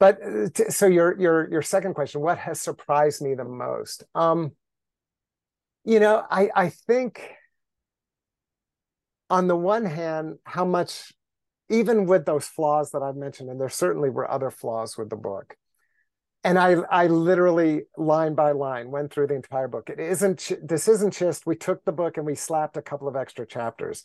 but 0.00 0.18
uh, 0.22 0.48
so 0.70 0.86
your 0.86 1.18
your 1.20 1.48
your 1.50 1.62
second 1.62 1.94
question 1.94 2.20
what 2.20 2.38
has 2.38 2.60
surprised 2.60 3.22
me 3.22 3.34
the 3.34 3.44
most 3.44 4.02
um 4.16 4.50
you 5.84 6.00
know 6.00 6.24
i 6.30 6.50
i 6.56 6.68
think 6.68 7.30
on 9.28 9.46
the 9.46 9.56
one 9.56 9.84
hand 9.84 10.38
how 10.44 10.64
much 10.64 11.12
even 11.70 12.04
with 12.04 12.26
those 12.26 12.46
flaws 12.46 12.90
that 12.90 13.02
I've 13.02 13.16
mentioned, 13.16 13.48
and 13.48 13.60
there 13.60 13.68
certainly 13.68 14.10
were 14.10 14.28
other 14.28 14.50
flaws 14.50 14.98
with 14.98 15.08
the 15.08 15.16
book. 15.16 15.56
And 16.42 16.58
I, 16.58 16.72
I 16.90 17.06
literally 17.06 17.82
line 17.96 18.34
by 18.34 18.52
line 18.52 18.90
went 18.90 19.12
through 19.12 19.28
the 19.28 19.34
entire 19.34 19.68
book. 19.68 19.88
It 19.88 20.00
isn't. 20.00 20.50
This 20.62 20.88
isn't 20.88 21.14
just 21.14 21.46
we 21.46 21.54
took 21.54 21.84
the 21.84 21.92
book 21.92 22.16
and 22.16 22.26
we 22.26 22.34
slapped 22.34 22.76
a 22.76 22.82
couple 22.82 23.08
of 23.08 23.16
extra 23.16 23.46
chapters. 23.46 24.04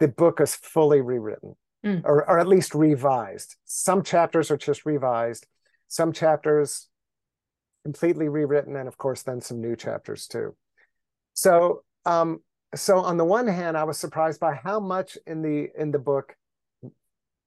The 0.00 0.08
book 0.08 0.40
is 0.40 0.54
fully 0.54 1.00
rewritten, 1.00 1.56
mm. 1.84 2.02
or, 2.04 2.28
or 2.28 2.38
at 2.38 2.48
least 2.48 2.74
revised. 2.74 3.56
Some 3.64 4.02
chapters 4.02 4.50
are 4.50 4.56
just 4.56 4.86
revised. 4.86 5.46
Some 5.88 6.12
chapters 6.12 6.88
completely 7.84 8.28
rewritten, 8.28 8.76
and 8.76 8.88
of 8.88 8.98
course, 8.98 9.22
then 9.22 9.40
some 9.40 9.60
new 9.60 9.76
chapters 9.76 10.26
too. 10.26 10.54
So, 11.34 11.82
um, 12.04 12.40
so 12.74 12.98
on 12.98 13.16
the 13.16 13.24
one 13.24 13.46
hand, 13.46 13.76
I 13.76 13.84
was 13.84 13.98
surprised 13.98 14.40
by 14.40 14.54
how 14.54 14.80
much 14.80 15.16
in 15.26 15.42
the 15.42 15.68
in 15.78 15.90
the 15.90 15.98
book 15.98 16.36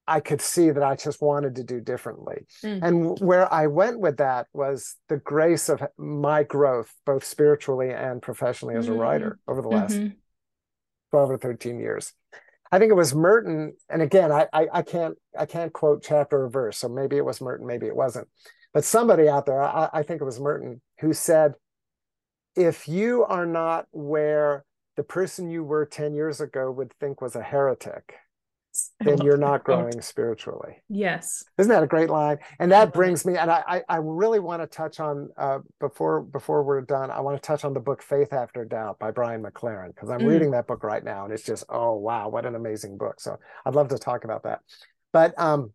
I 0.08 0.20
could 0.20 0.42
see 0.42 0.72
that 0.72 0.84
I 0.84 0.96
just 0.96 1.22
wanted 1.22 1.56
to 1.56 1.64
do 1.64 1.80
differently. 1.80 2.46
Mm. 2.64 2.80
And 2.82 3.20
where 3.20 3.52
I 3.54 3.68
went 3.68 4.00
with 4.00 4.18
that 4.18 4.48
was 4.52 4.96
the 5.10 5.18
grace 5.18 5.70
of 5.70 5.82
my 5.98 6.44
growth, 6.44 6.92
both 7.06 7.24
spiritually 7.24 7.92
and 7.92 8.22
professionally 8.22 8.76
as 8.76 8.88
a 8.88 8.94
writer 8.94 9.40
over 9.48 9.62
the 9.62 9.70
last 9.70 9.96
mm-hmm. 9.96 10.16
12 11.12 11.32
or 11.32 11.38
13 11.38 11.80
years. 11.80 12.14
I 12.72 12.80
think 12.80 12.92
it 12.92 12.96
was 12.96 13.14
Merton, 13.14 13.74
and 13.90 14.02
again, 14.02 14.32
I, 14.32 14.48
I, 14.54 14.68
I 14.72 14.82
can't 14.82 15.18
I 15.38 15.46
can't 15.46 15.74
quote 15.74 16.04
chapter 16.04 16.44
or 16.44 16.50
verse, 16.50 16.78
so 16.78 16.88
maybe 16.88 17.18
it 17.18 17.26
was 17.26 17.42
Merton, 17.42 17.68
maybe 17.68 17.88
it 17.88 17.96
wasn't. 17.96 18.30
But 18.74 18.86
somebody 18.86 19.28
out 19.28 19.46
there, 19.46 19.62
I, 19.62 19.90
I 19.92 20.04
think 20.04 20.22
it 20.22 20.26
was 20.26 20.40
Merton, 20.40 20.82
who 21.02 21.14
said, 21.14 21.56
if 22.56 22.88
you 22.88 23.26
are 23.26 23.46
not 23.46 23.88
where 23.92 24.64
the 24.96 25.04
person 25.04 25.50
you 25.50 25.64
were 25.64 25.86
10 25.86 26.14
years 26.14 26.40
ago 26.40 26.72
would 26.72 26.94
think 27.00 27.22
was 27.22 27.36
a 27.36 27.44
heretic, 27.44 28.16
then 29.00 29.22
you're 29.22 29.38
not 29.38 29.64
growing 29.66 30.02
spiritually. 30.02 30.84
Yes. 30.90 31.44
Isn't 31.58 31.72
that 31.72 31.84
a 31.84 31.88
great 31.88 32.10
line? 32.10 32.38
And 32.60 32.72
that 32.72 32.94
brings 32.94 33.26
me, 33.26 33.38
and 33.38 33.52
I, 33.52 33.84
I 33.88 33.98
really 33.98 34.40
want 34.40 34.62
to 34.62 34.68
touch 34.68 35.00
on 35.00 35.30
uh, 35.38 35.60
before 35.80 36.22
before 36.22 36.64
we're 36.64 36.82
done. 36.82 37.12
I 37.12 37.20
want 37.22 37.42
to 37.42 37.46
touch 37.46 37.66
on 37.66 37.74
the 37.74 37.80
book 37.80 38.02
Faith 38.02 38.34
After 38.34 38.64
Doubt 38.66 39.00
by 39.00 39.12
Brian 39.12 39.44
McLaren 39.44 39.94
because 39.94 40.10
I'm 40.10 40.22
mm. 40.22 40.28
reading 40.28 40.52
that 40.52 40.68
book 40.68 40.84
right 40.84 41.04
now, 41.04 41.26
and 41.26 41.34
it's 41.34 41.44
just 41.44 41.66
oh 41.70 41.96
wow, 41.96 42.30
what 42.30 42.46
an 42.46 42.56
amazing 42.56 42.98
book. 42.98 43.20
So 43.20 43.38
I'd 43.66 43.76
love 43.76 43.90
to 43.90 43.98
talk 43.98 44.24
about 44.24 44.44
that. 44.44 44.60
But 45.12 45.38
um, 45.40 45.74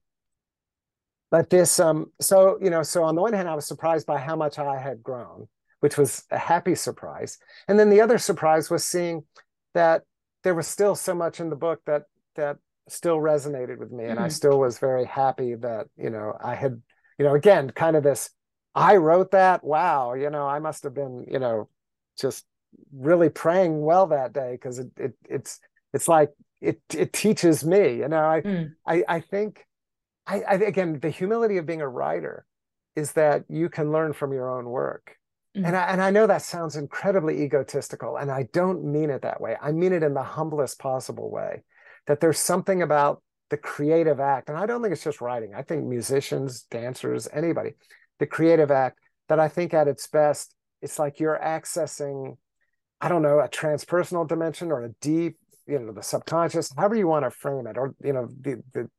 but 1.30 1.50
this 1.50 1.78
um, 1.78 2.12
so 2.20 2.58
you 2.62 2.70
know, 2.70 2.82
so 2.82 3.04
on 3.04 3.14
the 3.14 3.22
one 3.22 3.32
hand, 3.32 3.48
I 3.48 3.54
was 3.54 3.66
surprised 3.66 4.06
by 4.06 4.18
how 4.18 4.36
much 4.36 4.58
I 4.58 4.78
had 4.78 5.02
grown, 5.02 5.48
which 5.80 5.98
was 5.98 6.24
a 6.30 6.38
happy 6.38 6.74
surprise, 6.74 7.38
and 7.68 7.78
then 7.78 7.90
the 7.90 8.00
other 8.00 8.18
surprise 8.18 8.70
was 8.70 8.84
seeing 8.84 9.24
that 9.74 10.02
there 10.44 10.54
was 10.54 10.66
still 10.66 10.94
so 10.94 11.14
much 11.14 11.40
in 11.40 11.50
the 11.50 11.56
book 11.56 11.80
that 11.86 12.04
that 12.36 12.56
still 12.88 13.16
resonated 13.16 13.78
with 13.78 13.90
me 13.90 14.04
and 14.04 14.16
mm-hmm. 14.16 14.24
i 14.24 14.28
still 14.28 14.58
was 14.58 14.78
very 14.78 15.04
happy 15.04 15.54
that 15.54 15.86
you 15.96 16.10
know 16.10 16.36
i 16.42 16.54
had 16.54 16.80
you 17.18 17.24
know 17.24 17.34
again 17.34 17.70
kind 17.70 17.96
of 17.96 18.02
this 18.02 18.30
i 18.74 18.96
wrote 18.96 19.32
that 19.32 19.64
wow 19.64 20.14
you 20.14 20.30
know 20.30 20.46
i 20.46 20.58
must 20.58 20.84
have 20.84 20.94
been 20.94 21.24
you 21.30 21.38
know 21.38 21.68
just 22.20 22.44
really 22.92 23.28
praying 23.28 23.80
well 23.82 24.06
that 24.08 24.32
day 24.32 24.52
because 24.52 24.78
it, 24.78 24.90
it 24.96 25.14
it's 25.28 25.60
it's 25.92 26.08
like 26.08 26.30
it 26.60 26.80
it 26.94 27.12
teaches 27.12 27.64
me 27.64 27.96
you 27.96 28.08
know 28.08 28.24
i 28.24 28.40
mm. 28.40 28.72
i 28.86 29.02
i 29.08 29.20
think 29.20 29.64
I, 30.26 30.42
I 30.42 30.54
again 30.54 30.98
the 31.00 31.10
humility 31.10 31.56
of 31.58 31.66
being 31.66 31.80
a 31.80 31.88
writer 31.88 32.46
is 32.94 33.12
that 33.12 33.44
you 33.48 33.68
can 33.68 33.92
learn 33.92 34.12
from 34.12 34.32
your 34.32 34.50
own 34.50 34.66
work 34.66 35.16
mm. 35.56 35.66
and 35.66 35.76
I, 35.76 35.82
and 35.84 36.02
I 36.02 36.10
know 36.10 36.26
that 36.26 36.42
sounds 36.42 36.76
incredibly 36.76 37.42
egotistical 37.42 38.16
and 38.16 38.30
i 38.30 38.48
don't 38.52 38.84
mean 38.84 39.10
it 39.10 39.22
that 39.22 39.40
way 39.40 39.56
i 39.60 39.72
mean 39.72 39.92
it 39.92 40.02
in 40.02 40.14
the 40.14 40.22
humblest 40.22 40.78
possible 40.78 41.30
way 41.30 41.62
that 42.06 42.20
there's 42.20 42.38
something 42.38 42.82
about 42.82 43.22
the 43.50 43.56
creative 43.56 44.20
act, 44.20 44.48
and 44.48 44.58
I 44.58 44.66
don't 44.66 44.82
think 44.82 44.92
it's 44.92 45.04
just 45.04 45.20
writing. 45.20 45.54
I 45.54 45.62
think 45.62 45.84
musicians, 45.84 46.62
dancers, 46.62 47.28
anybody, 47.32 47.74
the 48.18 48.26
creative 48.26 48.70
act 48.70 48.98
that 49.28 49.38
I 49.38 49.48
think 49.48 49.74
at 49.74 49.88
its 49.88 50.06
best, 50.06 50.54
it's 50.82 50.98
like 50.98 51.20
you're 51.20 51.38
accessing, 51.42 52.36
I 53.00 53.08
don't 53.08 53.22
know, 53.22 53.40
a 53.40 53.48
transpersonal 53.48 54.26
dimension 54.26 54.72
or 54.72 54.84
a 54.84 54.90
deep, 55.00 55.38
you 55.66 55.78
know, 55.78 55.92
the 55.92 56.02
subconscious, 56.02 56.72
however 56.76 56.96
you 56.96 57.06
want 57.06 57.24
to 57.24 57.30
frame 57.30 57.66
it, 57.66 57.76
or 57.76 57.94
you 58.02 58.12
know, 58.12 58.28
the 58.40 58.62
the 58.72 58.90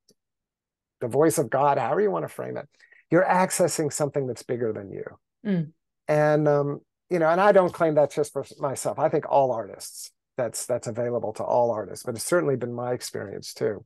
the 1.02 1.08
voice 1.08 1.38
of 1.38 1.50
God, 1.50 1.78
however 1.78 2.02
you 2.02 2.12
want 2.12 2.24
to 2.24 2.34
frame 2.34 2.58
it. 2.58 2.68
You're 3.10 3.26
accessing 3.26 3.92
something 3.92 4.28
that's 4.28 4.44
bigger 4.44 4.74
than 4.74 4.92
you. 4.92 5.04
Mm. 5.46 5.72
And 6.08 6.48
um, 6.48 6.82
you 7.10 7.20
know, 7.20 7.30
and 7.30 7.40
I 7.40 7.52
don't 7.52 7.74
claim 7.74 7.96
that 7.96 8.12
just 8.12 8.34
for 8.34 8.46
myself. 8.60 9.00
I 9.00 9.10
think 9.10 9.26
all 9.30 9.52
artists 9.52 10.12
that's 10.38 10.66
that's 10.66 10.88
available 10.88 11.34
to 11.34 11.44
all 11.44 11.72
artists 11.72 12.06
but 12.06 12.16
it's 12.16 12.24
certainly 12.24 12.56
been 12.56 12.74
my 12.74 12.94
experience 12.94 13.54
too. 13.54 13.84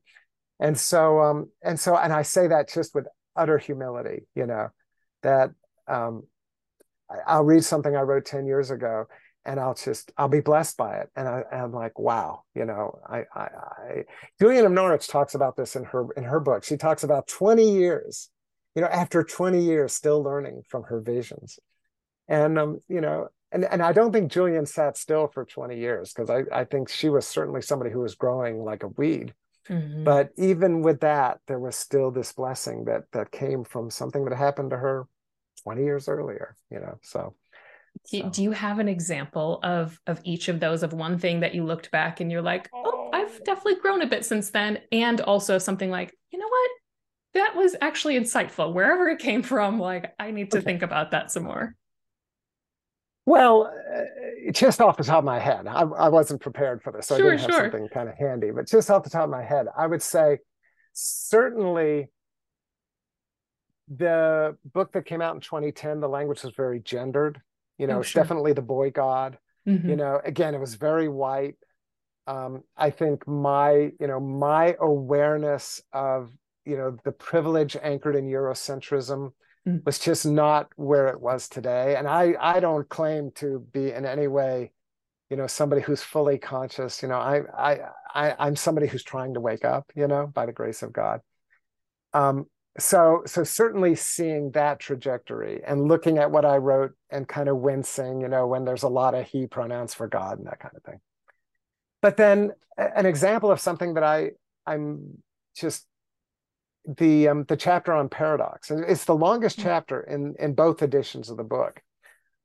And 0.60 0.78
so 0.80 1.20
um 1.22 1.50
and 1.64 1.80
so 1.80 1.98
and 1.98 2.14
i 2.14 2.22
say 2.22 2.48
that 2.48 2.70
just 2.72 2.94
with 2.94 3.08
utter 3.36 3.58
humility 3.58 4.28
you 4.36 4.46
know 4.46 4.70
that 5.24 5.50
um 5.88 6.24
i'll 7.26 7.44
read 7.44 7.64
something 7.64 7.96
i 7.96 8.02
wrote 8.02 8.26
10 8.26 8.46
years 8.46 8.70
ago 8.70 9.06
and 9.44 9.60
i'll 9.60 9.74
just 9.74 10.12
i'll 10.18 10.28
be 10.28 10.40
blessed 10.40 10.78
by 10.78 10.98
it. 10.98 11.10
And, 11.16 11.28
I, 11.28 11.44
am 11.52 11.74
like 11.74 11.98
wow 11.98 12.44
you 12.54 12.66
know 12.66 13.00
I, 13.10 13.24
I 13.34 13.42
i 13.42 14.04
julian 14.40 14.66
of 14.66 14.72
norwich 14.72 15.08
talks 15.08 15.34
about 15.34 15.56
this 15.56 15.76
in 15.76 15.84
her 15.86 16.08
in 16.16 16.24
her 16.24 16.40
book. 16.40 16.64
She 16.64 16.78
talks 16.78 17.04
about 17.04 17.28
20 17.28 17.72
years 17.72 18.30
you 18.76 18.82
know 18.82 18.88
after 18.88 19.24
20 19.24 19.64
years 19.64 19.94
still 19.94 20.22
learning 20.22 20.62
from 20.70 20.84
her 20.84 21.02
visions. 21.02 21.58
And 22.28 22.60
um 22.60 22.82
you 22.88 23.02
know 23.02 23.30
and 23.52 23.66
and 23.66 23.82
I 23.82 23.92
don't 23.92 24.12
think 24.12 24.32
Julian 24.32 24.66
sat 24.66 24.98
still 24.98 25.28
for 25.28 25.46
20 25.46 25.78
years 25.78 26.14
because 26.14 26.30
I, 26.30 26.44
I 26.52 26.66
think 26.66 26.90
she 26.90 27.10
was 27.10 27.28
certainly 27.28 27.62
somebody 27.62 27.92
who 27.92 28.00
was 28.00 28.16
growing 28.16 28.64
like 28.64 28.84
a 28.84 28.88
weed. 28.90 29.34
Mm-hmm. 29.70 30.04
But 30.04 30.32
even 30.38 30.82
with 30.82 31.02
that, 31.02 31.40
there 31.48 31.60
was 31.60 31.76
still 31.76 32.12
this 32.12 32.34
blessing 32.34 32.86
that 32.86 33.04
that 33.12 33.32
came 33.32 33.64
from 33.64 33.90
something 33.90 34.26
that 34.26 34.36
happened 34.36 34.72
to 34.72 34.78
her 34.78 35.08
20 35.64 35.84
years 35.84 36.08
earlier, 36.08 36.56
you 36.70 36.80
know. 36.80 36.98
So 37.04 37.36
so. 38.06 38.30
Do 38.30 38.44
you 38.44 38.52
have 38.52 38.80
an 38.80 38.88
example 38.88 39.60
of 39.64 40.00
of 40.08 40.22
each 40.24 40.50
of 40.50 40.60
those 40.60 40.84
of 40.84 40.94
one 40.94 41.18
thing 41.18 41.42
that 41.42 41.54
you 41.54 41.66
looked 41.66 41.92
back 41.92 42.20
and 42.20 42.32
you're 42.32 42.42
like, 42.42 42.70
oh, 42.74 43.10
I've 43.14 43.44
definitely 43.44 43.76
grown 43.76 44.02
a 44.02 44.08
bit 44.08 44.26
since 44.26 44.50
then, 44.50 44.80
and 44.92 45.22
also 45.22 45.58
something 45.58 45.90
like, 45.90 46.18
you 46.32 46.40
know 46.40 46.48
what, 46.48 46.72
that 47.34 47.56
was 47.56 47.76
actually 47.82 48.20
insightful. 48.20 48.74
Wherever 48.74 49.10
it 49.10 49.20
came 49.20 49.44
from, 49.44 49.80
like 49.80 50.14
I 50.20 50.32
need 50.32 50.52
to 50.52 50.58
okay. 50.58 50.66
think 50.66 50.82
about 50.82 51.12
that 51.12 51.32
some 51.32 51.44
more. 51.44 51.76
Well, 53.32 53.74
uh, 53.96 54.52
just 54.52 54.82
off 54.82 54.98
the 54.98 55.06
top 55.06 55.20
of 55.20 55.24
my 55.24 55.40
head, 55.40 55.66
I, 55.66 55.84
I 55.84 56.10
wasn't 56.10 56.42
prepared 56.42 56.84
for 56.84 56.92
this, 56.92 57.08
so 57.08 57.16
sure, 57.16 57.28
I 57.28 57.38
didn't 57.38 57.50
have 57.50 57.52
sure. 57.52 57.72
something 57.72 57.88
kind 57.88 58.10
of 58.10 58.16
handy. 58.18 58.52
But 58.52 58.68
just 58.68 58.92
off 58.92 59.04
the 59.04 59.10
top 59.10 59.24
of 59.24 59.30
my 59.30 59.42
head, 59.42 59.68
I 59.78 59.88
would 59.88 60.02
say 60.02 60.40
certainly 60.92 62.10
the 63.88 64.58
book 64.74 64.92
that 64.92 65.06
came 65.06 65.22
out 65.22 65.34
in 65.34 65.40
2010, 65.40 66.02
the 66.02 66.10
language 66.10 66.44
was 66.44 66.54
very 66.58 66.82
gendered. 66.82 67.40
You 67.78 67.88
know, 67.88 68.00
oh, 68.00 68.02
it's 68.02 68.12
definitely 68.12 68.52
the 68.52 68.62
boy 68.62 68.92
god. 68.92 69.38
Mm-hmm. 69.66 69.90
You 69.90 69.96
know, 69.96 70.20
again, 70.26 70.54
it 70.54 70.60
was 70.60 70.76
very 70.76 71.08
white. 71.08 71.56
Um, 72.28 72.64
I 72.76 72.90
think 72.90 73.26
my, 73.30 73.94
you 73.98 74.08
know, 74.08 74.20
my 74.20 74.76
awareness 74.78 75.82
of, 75.94 76.32
you 76.66 76.76
know, 76.76 76.98
the 77.06 77.14
privilege 77.14 77.78
anchored 77.82 78.18
in 78.18 78.26
Eurocentrism 78.26 79.32
mm. 79.68 79.86
was 79.86 80.00
just 80.00 80.26
not 80.26 80.70
where 80.76 81.08
it 81.08 81.20
was 81.20 81.48
today. 81.50 81.96
And 81.96 82.08
I, 82.08 82.36
I 82.40 82.60
don't 82.60 82.88
claim 82.88 83.32
to 83.36 83.66
be 83.72 83.92
in 83.92 84.06
any 84.06 84.28
way, 84.28 84.72
you 85.30 85.38
know, 85.38 85.48
somebody 85.48 85.82
who's 85.82 86.04
fully 86.04 86.38
conscious. 86.38 87.02
You 87.02 87.10
know, 87.10 87.20
I, 87.20 87.42
I, 87.58 87.80
I 88.14 88.36
I'm 88.40 88.56
somebody 88.56 88.88
who's 88.88 89.04
trying 89.04 89.34
to 89.36 89.40
wake 89.40 89.66
up. 89.66 89.92
You 89.96 90.08
know, 90.08 90.28
by 90.28 90.46
the 90.46 90.54
grace 90.54 90.84
of 90.84 90.94
God. 90.94 91.22
Um, 92.14 92.48
so 92.80 93.22
so 93.26 93.44
certainly 93.44 93.96
seeing 93.96 94.52
that 94.52 94.80
trajectory 94.80 95.62
and 95.66 95.88
looking 95.88 96.18
at 96.18 96.32
what 96.32 96.46
i 96.46 96.56
wrote 96.56 96.92
and 97.10 97.28
kind 97.28 97.50
of 97.50 97.58
wincing 97.58 98.22
you 98.22 98.30
know 98.30 98.48
when 98.48 98.64
there's 98.64 98.84
a 98.84 98.88
lot 98.88 99.14
of 99.14 99.28
he 99.28 99.46
pronouns 99.46 99.94
for 99.94 100.08
god 100.08 100.38
and 100.38 100.48
that 100.48 100.60
kind 100.60 100.74
of 100.76 100.84
thing 100.84 101.00
but 102.02 102.16
then 102.16 102.52
an 102.78 103.06
example 103.06 103.52
of 103.52 103.60
something 103.60 103.96
that 103.96 104.04
i 104.04 104.32
i'm 104.66 105.22
just 105.56 105.86
the 106.98 107.28
um 107.28 107.44
the 107.48 107.58
chapter 107.58 107.94
on 107.94 108.10
paradox 108.10 108.72
and 108.72 108.84
it's 108.86 109.06
the 109.06 109.16
longest 109.16 109.60
mm. 109.60 109.64
chapter 109.64 110.02
in 110.02 110.36
in 110.40 110.54
both 110.54 110.82
editions 110.82 111.30
of 111.30 111.38
the 111.38 111.44
book 111.44 111.82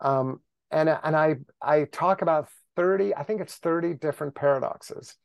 um 0.00 0.40
and 0.70 0.88
and 0.88 1.16
i 1.16 1.36
i 1.62 1.84
talk 1.84 2.20
about 2.20 2.48
30 2.76 3.14
i 3.14 3.22
think 3.22 3.40
it's 3.40 3.54
30 3.56 3.94
different 3.94 4.34
paradoxes 4.34 5.16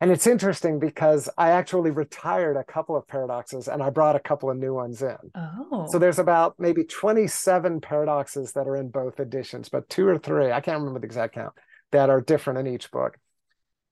and 0.00 0.10
it's 0.10 0.26
interesting 0.26 0.78
because 0.78 1.30
I 1.38 1.52
actually 1.52 1.90
retired 1.90 2.56
a 2.56 2.64
couple 2.64 2.96
of 2.96 3.06
paradoxes 3.06 3.68
and 3.68 3.82
I 3.82 3.90
brought 3.90 4.16
a 4.16 4.20
couple 4.20 4.50
of 4.50 4.56
new 4.58 4.74
ones 4.74 5.00
in. 5.02 5.16
Oh. 5.34 5.86
So 5.90 5.98
there's 5.98 6.18
about 6.18 6.56
maybe 6.58 6.84
27 6.84 7.80
paradoxes 7.80 8.52
that 8.52 8.66
are 8.66 8.76
in 8.76 8.88
both 8.88 9.20
editions, 9.20 9.68
but 9.68 9.88
two 9.88 10.06
or 10.06 10.18
three, 10.18 10.52
I 10.52 10.60
can't 10.60 10.78
remember 10.78 11.00
the 11.00 11.06
exact 11.06 11.34
count, 11.34 11.54
that 11.92 12.10
are 12.10 12.20
different 12.20 12.58
in 12.58 12.74
each 12.74 12.90
book. 12.90 13.16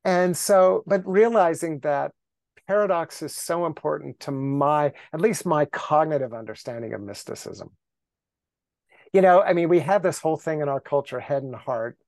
And 0.05 0.37
so, 0.37 0.83
but 0.87 1.07
realizing 1.07 1.79
that 1.81 2.13
paradox 2.67 3.23
is 3.23 3.35
so 3.35 3.67
important 3.67 4.21
to 4.21 4.31
my, 4.31 4.93
at 5.13 5.21
least 5.21 5.47
my 5.47 5.65
cognitive 5.67 6.33
understanding 6.33 6.95
of 6.95 7.01
mysticism. 7.01 7.71
You 9.13 9.21
know, 9.21 9.43
I 9.43 9.53
mean, 9.53 9.69
we 9.69 9.81
have 9.81 10.03
this 10.03 10.19
whole 10.19 10.37
thing 10.37 10.61
in 10.61 10.69
our 10.69 10.81
culture, 10.81 11.21
head 11.21 11.43
and 11.43 11.55
heart. 11.55 11.99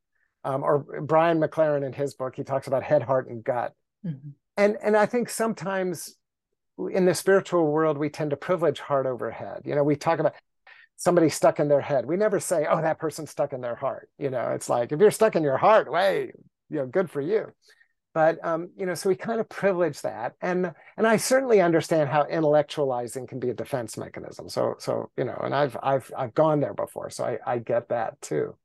Um, 0.43 0.63
or 0.63 1.01
Brian 1.01 1.41
McLaren 1.41 1.87
in 1.87 1.95
his 1.95 2.15
book, 2.15 2.37
he 2.37 2.45
talks 2.45 2.67
about 2.67 2.83
head, 2.83 3.03
heart, 3.03 3.29
and 3.29 3.43
gut 3.43 3.73
Mm-hmm. 4.07 4.31
And 4.57 4.77
and 4.83 4.97
I 4.97 5.07
think 5.07 5.29
sometimes 5.29 6.17
in 6.91 7.05
the 7.05 7.15
spiritual 7.15 7.71
world 7.71 7.99
we 7.99 8.11
tend 8.11 8.31
to 8.31 8.37
privilege 8.37 8.81
heart 8.81 9.07
over 9.07 9.31
head. 9.31 9.63
You 9.65 9.75
know, 9.75 9.85
we 9.85 9.97
talk 9.97 10.19
about 10.19 10.35
somebody 10.97 11.29
stuck 11.29 11.61
in 11.61 11.69
their 11.69 11.81
head. 11.81 12.07
We 12.07 12.17
never 12.17 12.41
say, 12.41 12.67
"Oh, 12.69 12.81
that 12.81 12.99
person's 12.99 13.31
stuck 13.31 13.53
in 13.53 13.61
their 13.61 13.75
heart." 13.75 14.09
You 14.19 14.31
know, 14.31 14.51
it's 14.51 14.69
like 14.69 14.93
if 14.93 15.01
you're 15.01 15.11
stuck 15.11 15.37
in 15.37 15.43
your 15.43 15.57
heart, 15.57 15.91
way, 15.91 16.33
you 16.71 16.79
know, 16.79 16.87
good 16.87 17.11
for 17.11 17.21
you. 17.21 17.53
But 18.15 18.45
um, 18.45 18.71
you 18.77 18.87
know, 18.87 18.95
so 18.95 19.09
we 19.09 19.17
kind 19.17 19.41
of 19.41 19.49
privilege 19.49 20.01
that, 20.03 20.35
and 20.41 20.73
and 20.97 21.07
I 21.07 21.17
certainly 21.17 21.61
understand 21.61 22.09
how 22.09 22.25
intellectualizing 22.25 23.27
can 23.29 23.41
be 23.41 23.51
a 23.51 23.55
defense 23.55 23.97
mechanism. 23.97 24.49
So 24.49 24.77
so 24.79 25.11
you 25.17 25.25
know, 25.25 25.39
and 25.43 25.55
I've 25.55 25.77
I've 25.83 26.11
I've 26.17 26.35
gone 26.35 26.61
there 26.61 26.75
before, 26.75 27.11
so 27.11 27.25
I 27.25 27.39
I 27.45 27.59
get 27.59 27.89
that 27.89 28.21
too. 28.23 28.57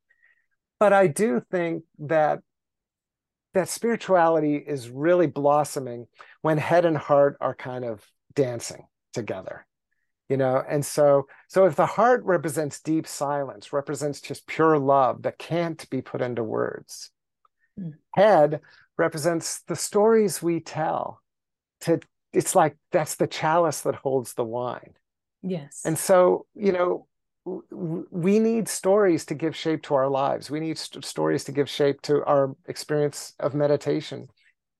But 0.79 0.93
I 0.93 1.07
do 1.07 1.41
think 1.51 1.83
that 1.99 2.39
that 3.55 3.69
spirituality 3.69 4.55
is 4.55 4.89
really 4.89 5.27
blossoming 5.27 6.05
when 6.41 6.59
head 6.59 6.85
and 6.85 6.97
heart 6.97 7.35
are 7.41 7.55
kind 7.55 7.83
of 7.83 8.05
dancing 8.35 8.85
together 9.13 9.65
you 10.29 10.37
know 10.37 10.63
and 10.69 10.85
so 10.85 11.27
so 11.47 11.65
if 11.65 11.75
the 11.75 11.85
heart 11.85 12.23
represents 12.23 12.79
deep 12.79 13.07
silence 13.07 13.73
represents 13.73 14.21
just 14.21 14.47
pure 14.47 14.77
love 14.77 15.23
that 15.23 15.39
can't 15.39 15.89
be 15.89 16.01
put 16.01 16.21
into 16.21 16.43
words 16.43 17.09
mm. 17.77 17.93
head 18.13 18.61
represents 18.99 19.61
the 19.63 19.75
stories 19.75 20.41
we 20.41 20.59
tell 20.59 21.21
to 21.81 21.99
it's 22.33 22.53
like 22.53 22.75
that's 22.91 23.15
the 23.15 23.25
chalice 23.27 23.81
that 23.81 23.95
holds 23.95 24.33
the 24.33 24.43
wine 24.43 24.93
yes 25.41 25.81
and 25.85 25.97
so 25.97 26.45
you 26.53 26.71
know 26.71 27.07
we 27.71 28.39
need 28.39 28.67
stories 28.67 29.25
to 29.25 29.33
give 29.33 29.55
shape 29.55 29.83
to 29.83 29.95
our 29.95 30.09
lives. 30.09 30.49
We 30.49 30.59
need 30.59 30.77
st- 30.77 31.05
stories 31.05 31.43
to 31.45 31.51
give 31.51 31.69
shape 31.69 32.01
to 32.03 32.23
our 32.25 32.55
experience 32.67 33.33
of 33.39 33.53
meditation, 33.53 34.27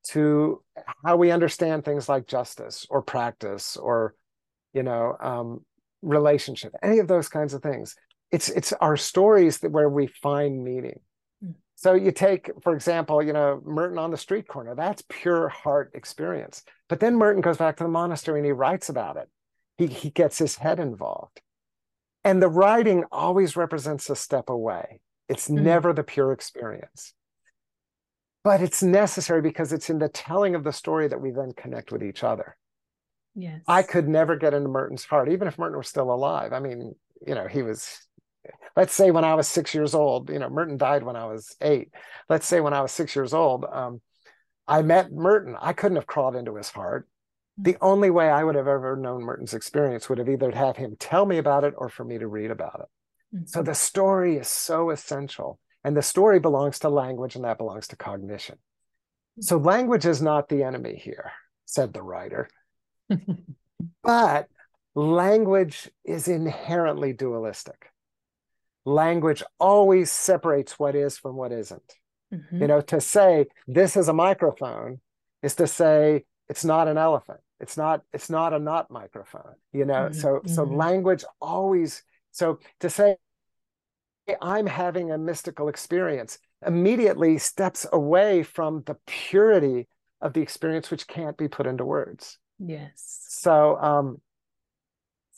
to 0.10 0.62
how 1.04 1.18
we 1.18 1.32
understand 1.32 1.84
things 1.84 2.10
like 2.10 2.28
justice 2.28 2.86
or 2.90 3.02
practice 3.02 3.78
or, 3.78 4.16
you 4.74 4.84
know, 4.84 5.16
um, 5.20 5.66
relationship. 6.02 6.74
Any 6.84 7.00
of 7.00 7.08
those 7.08 7.30
kinds 7.30 7.54
of 7.54 7.62
things. 7.62 7.96
It's 8.32 8.50
it's 8.50 8.74
our 8.74 8.96
stories 8.96 9.60
that 9.60 9.72
where 9.72 9.90
we 9.90 10.08
find 10.08 10.64
meaning. 10.64 11.00
So 11.80 11.94
you 11.94 12.12
take, 12.12 12.52
for 12.62 12.74
example, 12.74 13.24
you 13.24 13.32
know, 13.32 13.62
Merton 13.64 13.98
on 13.98 14.12
the 14.12 14.18
street 14.18 14.50
corner. 14.50 14.76
That's 14.76 15.02
pure 15.08 15.48
heart 15.48 15.92
experience. 15.94 16.64
But 16.90 17.00
then 17.00 17.16
Merton 17.16 17.42
goes 17.42 17.56
back 17.56 17.78
to 17.78 17.84
the 17.84 17.90
monastery 17.90 18.40
and 18.40 18.46
he 18.46 18.52
writes 18.52 18.90
about 18.90 19.16
it. 19.16 19.30
He 19.78 19.88
he 19.88 20.10
gets 20.10 20.38
his 20.38 20.58
head 20.58 20.80
involved 20.80 21.42
and 22.24 22.42
the 22.42 22.50
writing 22.50 23.06
always 23.12 23.56
represents 23.56 24.10
a 24.10 24.16
step 24.16 24.50
away. 24.50 25.00
It's 25.28 25.48
mm-hmm. 25.48 25.64
never 25.64 25.94
the 25.94 26.04
pure 26.04 26.32
experience. 26.32 27.14
But 28.44 28.62
it's 28.62 28.84
necessary 28.84 29.42
because 29.42 29.74
it's 29.74 29.90
in 29.90 30.00
the 30.00 30.10
telling 30.10 30.56
of 30.56 30.64
the 30.64 30.74
story 30.74 31.08
that 31.08 31.22
we 31.22 31.32
then 31.32 31.54
connect 31.54 31.92
with 31.92 32.04
each 32.04 32.24
other. 32.24 32.58
Yes. 33.36 33.62
I 33.68 33.84
could 33.84 34.08
never 34.08 34.36
get 34.36 34.54
into 34.54 34.70
Merton's 34.70 35.06
heart, 35.06 35.30
even 35.30 35.48
if 35.48 35.58
Merton 35.58 35.78
were 35.78 35.84
still 35.84 36.12
alive. 36.12 36.52
I 36.52 36.60
mean, 36.60 36.96
you 37.26 37.36
know, 37.36 37.48
he 37.48 37.64
was, 37.64 38.08
let's 38.76 38.94
say 38.94 39.12
when 39.12 39.24
I 39.24 39.36
was 39.36 39.48
six 39.48 39.74
years 39.74 39.94
old, 39.94 40.30
you 40.30 40.40
know, 40.40 40.50
Merton 40.50 40.78
died 40.78 41.04
when 41.04 41.16
I 41.16 41.26
was 41.26 41.56
eight. 41.62 41.90
Let's 42.30 42.48
say 42.48 42.60
when 42.62 42.74
I 42.74 42.82
was 42.82 42.92
six 42.92 43.16
years 43.16 43.34
old, 43.34 43.66
um, 43.72 44.02
I 44.68 44.82
met 44.82 45.12
Merton. 45.12 45.56
I 45.60 45.74
couldn't 45.74 45.98
have 45.98 46.08
crawled 46.08 46.36
into 46.36 46.56
his 46.56 46.70
heart 46.70 47.08
the 47.62 47.78
only 47.82 48.10
way 48.10 48.30
I 48.30 48.44
would 48.44 48.56
have 48.56 48.70
ever 48.70 48.96
known 48.96 49.22
Merton's 49.22 49.54
experience 49.54 50.08
would 50.08 50.18
have 50.18 50.30
either 50.30 50.50
have 50.52 50.78
him 50.78 50.96
tell 50.98 51.26
me 51.26 51.38
about 51.38 51.66
it 51.66 51.74
or 51.78 51.90
for 51.90 52.06
me 52.06 52.18
to 52.18 52.28
read 52.28 52.52
about 52.52 52.80
it. 52.80 53.36
Mm-hmm. 53.36 53.46
So 53.48 53.62
the 53.62 53.76
story 53.76 54.38
is 54.38 54.48
so 54.48 54.92
essential. 54.92 55.60
And 55.84 55.96
the 55.96 56.02
story 56.02 56.40
belongs 56.40 56.80
to 56.80 56.90
language 56.90 57.36
and 57.36 57.44
that 57.44 57.58
belongs 57.58 57.88
to 57.90 57.98
cognition. 57.98 58.56
Mm-hmm. 58.56 59.42
So 59.42 59.58
language 59.58 60.06
is 60.06 60.22
not 60.22 60.48
the 60.48 60.64
enemy 60.64 60.96
here, 60.96 61.32
said 61.66 61.92
the 61.92 62.02
writer. 62.02 62.50
but 64.04 64.48
language 64.96 65.90
is 66.06 66.30
inherently 66.30 67.12
dualistic. 67.12 67.92
Language 68.90 69.44
always 69.60 70.12
separates 70.12 70.80
what 70.80 70.96
is 70.96 71.18
from 71.18 71.36
what 71.36 71.52
isn't. 71.52 71.94
Mm-hmm. 72.34 72.62
You 72.62 72.68
know, 72.68 72.82
to 72.82 73.02
say 73.02 73.48
this 73.68 73.96
is 73.98 74.08
a 74.08 74.14
microphone 74.14 75.00
is 75.42 75.56
to 75.56 75.68
say 75.68 76.26
it's 76.50 76.66
not 76.66 76.88
an 76.88 76.98
elephant 76.98 77.40
it's 77.60 77.78
not 77.78 78.02
it's 78.14 78.30
not 78.30 78.54
a 78.54 78.60
not 78.60 78.90
microphone 78.90 79.56
you 79.74 79.86
know 79.86 80.10
mm-hmm. 80.10 80.14
so 80.14 80.42
so 80.46 80.66
mm-hmm. 80.66 80.76
language 80.76 81.24
always 81.42 82.04
so 82.32 82.60
to 82.80 82.90
say 82.90 83.16
i'm 84.42 84.68
having 84.68 85.12
a 85.12 85.18
mystical 85.18 85.68
experience 85.68 86.40
immediately 86.66 87.38
steps 87.38 87.86
away 87.92 88.44
from 88.44 88.84
the 88.86 88.96
purity 89.06 89.88
of 90.22 90.34
the 90.34 90.42
experience 90.42 90.92
which 90.92 91.08
can't 91.08 91.38
be 91.38 91.48
put 91.48 91.66
into 91.66 91.86
words 91.86 92.38
yes 92.60 93.20
so 93.28 93.78
um 93.82 94.22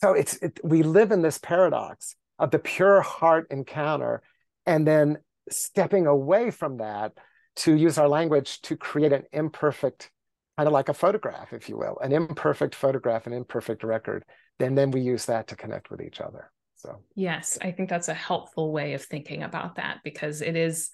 so 0.02 0.14
it's 0.14 0.36
it, 0.38 0.60
we 0.64 0.84
live 0.84 1.12
in 1.12 1.22
this 1.22 1.38
paradox 1.38 2.16
of 2.42 2.52
the 2.52 2.60
pure 2.60 3.02
heart 3.02 3.48
encounter 3.52 4.22
and 4.66 4.86
then 4.86 5.20
stepping 5.50 6.08
away 6.08 6.50
from 6.50 6.78
that 6.78 7.14
to 7.56 7.76
use 7.76 7.98
our 7.98 8.10
language 8.10 8.62
to 8.62 8.76
create 8.76 9.14
an 9.14 9.24
imperfect 9.32 10.10
kind 10.58 10.68
of 10.68 10.74
like 10.74 10.90
a 10.90 10.94
photograph, 10.94 11.54
if 11.54 11.70
you 11.70 11.78
will, 11.78 11.98
an 12.00 12.12
imperfect 12.12 12.76
photograph, 12.76 13.26
an 13.26 13.34
imperfect 13.34 13.84
record. 13.84 14.26
Then 14.60 14.76
then 14.76 14.92
we 14.92 15.02
use 15.02 15.26
that 15.26 15.48
to 15.48 15.56
connect 15.56 15.90
with 15.92 16.02
each 16.02 16.20
other. 16.20 16.52
So 16.76 16.98
yes, 17.16 17.60
I 17.62 17.72
think 17.72 17.90
that's 17.90 18.10
a 18.10 18.14
helpful 18.14 18.72
way 18.72 18.94
of 18.94 19.04
thinking 19.04 19.44
about 19.44 19.76
that 19.76 20.00
because 20.04 20.42
it 20.42 20.56
is 20.56 20.90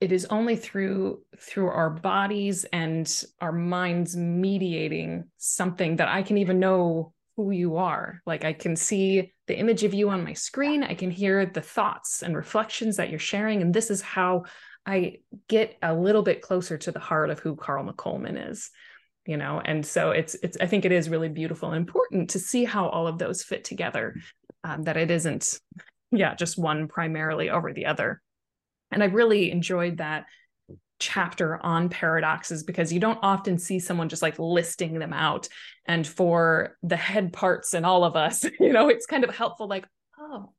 it 0.00 0.12
is 0.12 0.26
only 0.26 0.56
through 0.56 1.22
through 1.40 1.68
our 1.68 1.88
bodies 1.88 2.64
and 2.72 3.24
our 3.40 3.52
minds 3.52 4.16
mediating 4.16 5.24
something 5.38 5.96
that 5.96 6.08
I 6.08 6.22
can 6.22 6.36
even 6.36 6.58
know 6.58 7.13
who 7.36 7.50
you 7.50 7.76
are. 7.76 8.20
Like 8.26 8.44
I 8.44 8.52
can 8.52 8.76
see 8.76 9.32
the 9.46 9.58
image 9.58 9.84
of 9.84 9.94
you 9.94 10.10
on 10.10 10.24
my 10.24 10.32
screen, 10.32 10.82
I 10.82 10.94
can 10.94 11.10
hear 11.10 11.46
the 11.46 11.60
thoughts 11.60 12.22
and 12.22 12.36
reflections 12.36 12.96
that 12.96 13.10
you're 13.10 13.18
sharing 13.18 13.60
and 13.62 13.74
this 13.74 13.90
is 13.90 14.00
how 14.00 14.44
I 14.86 15.18
get 15.48 15.76
a 15.82 15.94
little 15.94 16.22
bit 16.22 16.42
closer 16.42 16.76
to 16.78 16.92
the 16.92 16.98
heart 17.00 17.30
of 17.30 17.38
who 17.38 17.56
Carl 17.56 17.84
McColman 17.84 18.50
is, 18.50 18.70
you 19.26 19.36
know. 19.36 19.60
And 19.64 19.84
so 19.84 20.10
it's 20.10 20.34
it's 20.42 20.56
I 20.60 20.66
think 20.66 20.84
it 20.84 20.92
is 20.92 21.08
really 21.08 21.28
beautiful 21.28 21.70
and 21.70 21.78
important 21.78 22.30
to 22.30 22.38
see 22.38 22.64
how 22.64 22.88
all 22.88 23.06
of 23.06 23.18
those 23.18 23.42
fit 23.42 23.64
together. 23.64 24.14
Um, 24.62 24.84
that 24.84 24.96
it 24.96 25.10
isn't, 25.10 25.58
yeah, 26.10 26.34
just 26.34 26.58
one 26.58 26.88
primarily 26.88 27.50
over 27.50 27.74
the 27.74 27.84
other. 27.86 28.22
And 28.90 29.02
I 29.02 29.06
really 29.06 29.50
enjoyed 29.50 29.98
that 29.98 30.24
chapter 31.04 31.60
on 31.64 31.90
paradoxes 31.90 32.62
because 32.62 32.90
you 32.90 32.98
don't 32.98 33.18
often 33.22 33.58
see 33.58 33.78
someone 33.78 34.08
just 34.08 34.22
like 34.22 34.38
listing 34.38 34.98
them 34.98 35.12
out. 35.12 35.46
And 35.84 36.06
for 36.06 36.78
the 36.82 36.96
head 36.96 37.30
parts 37.30 37.74
and 37.74 37.84
all 37.84 38.04
of 38.04 38.16
us, 38.16 38.44
you 38.60 38.72
know, 38.72 38.88
it's 38.88 39.04
kind 39.04 39.22
of 39.22 39.36
helpful, 39.36 39.68
like, 39.68 39.86
oh, 40.18 40.54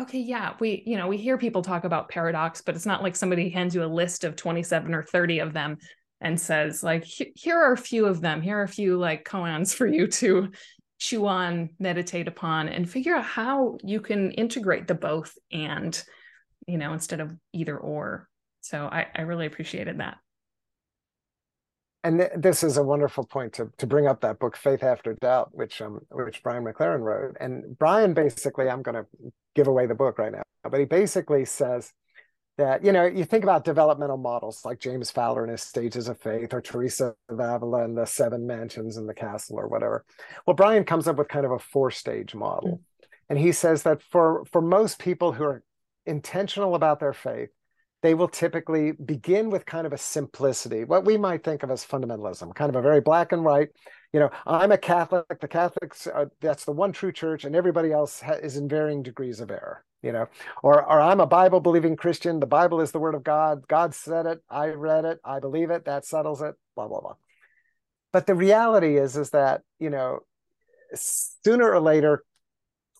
okay, 0.00 0.18
yeah, 0.18 0.54
we, 0.58 0.82
you 0.84 0.96
know, 0.96 1.06
we 1.06 1.18
hear 1.18 1.38
people 1.38 1.62
talk 1.62 1.84
about 1.84 2.08
paradox, 2.08 2.62
but 2.62 2.74
it's 2.74 2.86
not 2.86 3.02
like 3.02 3.14
somebody 3.14 3.48
hands 3.48 3.72
you 3.72 3.84
a 3.84 3.86
list 3.86 4.24
of 4.24 4.34
27 4.34 4.92
or 4.92 5.04
30 5.04 5.38
of 5.38 5.52
them 5.52 5.76
and 6.20 6.40
says, 6.40 6.82
like, 6.82 7.04
here 7.04 7.56
are 7.56 7.72
a 7.72 7.78
few 7.78 8.06
of 8.06 8.20
them. 8.20 8.42
Here 8.42 8.58
are 8.58 8.64
a 8.64 8.68
few 8.68 8.98
like 8.98 9.24
koans 9.24 9.72
for 9.72 9.86
you 9.86 10.08
to 10.08 10.50
chew 10.98 11.28
on, 11.28 11.70
meditate 11.78 12.26
upon, 12.26 12.68
and 12.68 12.90
figure 12.90 13.14
out 13.14 13.24
how 13.24 13.78
you 13.84 14.00
can 14.00 14.32
integrate 14.32 14.88
the 14.88 14.94
both 14.96 15.32
and, 15.52 16.02
you 16.66 16.76
know, 16.76 16.92
instead 16.92 17.20
of 17.20 17.32
either 17.52 17.78
or. 17.78 18.26
So 18.60 18.86
I, 18.86 19.06
I 19.14 19.22
really 19.22 19.46
appreciated 19.46 19.98
that. 19.98 20.18
And 22.02 22.18
th- 22.18 22.32
this 22.36 22.62
is 22.62 22.76
a 22.76 22.82
wonderful 22.82 23.24
point 23.24 23.52
to, 23.54 23.70
to 23.78 23.86
bring 23.86 24.06
up 24.06 24.20
that 24.22 24.38
book, 24.38 24.56
Faith 24.56 24.82
After 24.82 25.14
Doubt, 25.14 25.50
which 25.52 25.82
um 25.82 26.00
which 26.10 26.42
Brian 26.42 26.64
McLaren 26.64 27.00
wrote. 27.00 27.36
And 27.40 27.78
Brian 27.78 28.14
basically, 28.14 28.68
I'm 28.68 28.82
going 28.82 28.94
to 28.94 29.06
give 29.54 29.66
away 29.66 29.86
the 29.86 29.94
book 29.94 30.18
right 30.18 30.32
now, 30.32 30.42
but 30.62 30.78
he 30.78 30.86
basically 30.86 31.44
says 31.44 31.92
that 32.56 32.84
you 32.84 32.92
know 32.92 33.04
you 33.04 33.24
think 33.24 33.44
about 33.44 33.64
developmental 33.64 34.16
models 34.16 34.64
like 34.64 34.80
James 34.80 35.10
Fowler 35.10 35.42
and 35.42 35.50
his 35.50 35.62
Stages 35.62 36.08
of 36.08 36.18
Faith, 36.20 36.54
or 36.54 36.62
Teresa 36.62 37.14
of 37.28 37.38
Avila 37.38 37.84
and 37.84 37.96
the 37.96 38.06
Seven 38.06 38.46
Mansions 38.46 38.96
in 38.96 39.06
the 39.06 39.14
Castle, 39.14 39.58
or 39.58 39.68
whatever. 39.68 40.04
Well, 40.46 40.56
Brian 40.56 40.84
comes 40.84 41.06
up 41.06 41.16
with 41.16 41.28
kind 41.28 41.44
of 41.44 41.52
a 41.52 41.58
four 41.58 41.90
stage 41.90 42.34
model, 42.34 42.70
mm-hmm. 42.70 43.04
and 43.28 43.38
he 43.38 43.52
says 43.52 43.82
that 43.82 44.02
for 44.02 44.44
for 44.50 44.62
most 44.62 44.98
people 44.98 45.32
who 45.32 45.44
are 45.44 45.62
intentional 46.06 46.74
about 46.74 46.98
their 46.98 47.12
faith 47.12 47.50
they 48.02 48.14
will 48.14 48.28
typically 48.28 48.92
begin 48.92 49.50
with 49.50 49.66
kind 49.66 49.86
of 49.86 49.92
a 49.92 49.98
simplicity, 49.98 50.84
what 50.84 51.04
we 51.04 51.16
might 51.16 51.44
think 51.44 51.62
of 51.62 51.70
as 51.70 51.84
fundamentalism, 51.84 52.54
kind 52.54 52.70
of 52.70 52.76
a 52.76 52.82
very 52.82 53.00
black 53.00 53.32
and 53.32 53.44
white. 53.44 53.68
You 54.12 54.20
know, 54.20 54.30
I'm 54.46 54.72
a 54.72 54.78
Catholic. 54.78 55.26
The 55.40 55.48
Catholics, 55.48 56.08
that's 56.40 56.64
the 56.64 56.72
one 56.72 56.92
true 56.92 57.12
church, 57.12 57.44
and 57.44 57.54
everybody 57.54 57.92
else 57.92 58.20
ha- 58.20 58.32
is 58.32 58.56
in 58.56 58.68
varying 58.68 59.02
degrees 59.02 59.40
of 59.40 59.50
error. 59.50 59.84
You 60.02 60.12
know, 60.12 60.28
or 60.62 60.82
or 60.82 60.98
I'm 61.00 61.20
a 61.20 61.26
Bible 61.26 61.60
believing 61.60 61.94
Christian. 61.94 62.40
The 62.40 62.46
Bible 62.46 62.80
is 62.80 62.90
the 62.90 62.98
Word 62.98 63.14
of 63.14 63.22
God. 63.22 63.68
God 63.68 63.94
said 63.94 64.24
it. 64.24 64.42
I 64.48 64.68
read 64.68 65.04
it. 65.04 65.20
I 65.22 65.40
believe 65.40 65.70
it. 65.70 65.84
That 65.84 66.06
settles 66.06 66.40
it. 66.40 66.54
Blah 66.74 66.88
blah 66.88 67.00
blah. 67.00 67.14
But 68.10 68.26
the 68.26 68.34
reality 68.34 68.96
is, 68.96 69.16
is 69.16 69.30
that 69.30 69.60
you 69.78 69.90
know, 69.90 70.20
sooner 70.94 71.70
or 71.70 71.80
later, 71.80 72.24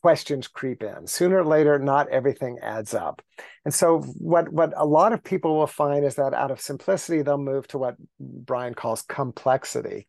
questions 0.03 0.49
creep 0.49 0.83
in. 0.83 1.07
Sooner 1.07 1.41
or 1.41 1.45
later, 1.45 1.79
not 1.79 2.09
everything 2.09 2.59
adds 2.63 2.95
up. 2.95 3.23
And 3.65 3.73
so 3.73 4.01
what, 4.19 4.53
what 4.53 4.73
a 4.77 4.87
lot 4.87 5.13
of 5.13 5.23
people 5.23 5.57
will 5.57 5.67
find 5.67 6.05
is 6.05 6.15
that 6.17 6.35
out 6.35 6.51
of 6.51 6.61
simplicity, 6.61 7.23
they'll 7.23 7.39
move 7.39 7.67
to 7.69 7.79
what 7.79 7.97
Brian 8.19 8.75
calls 8.75 9.03
complexity. 9.03 10.09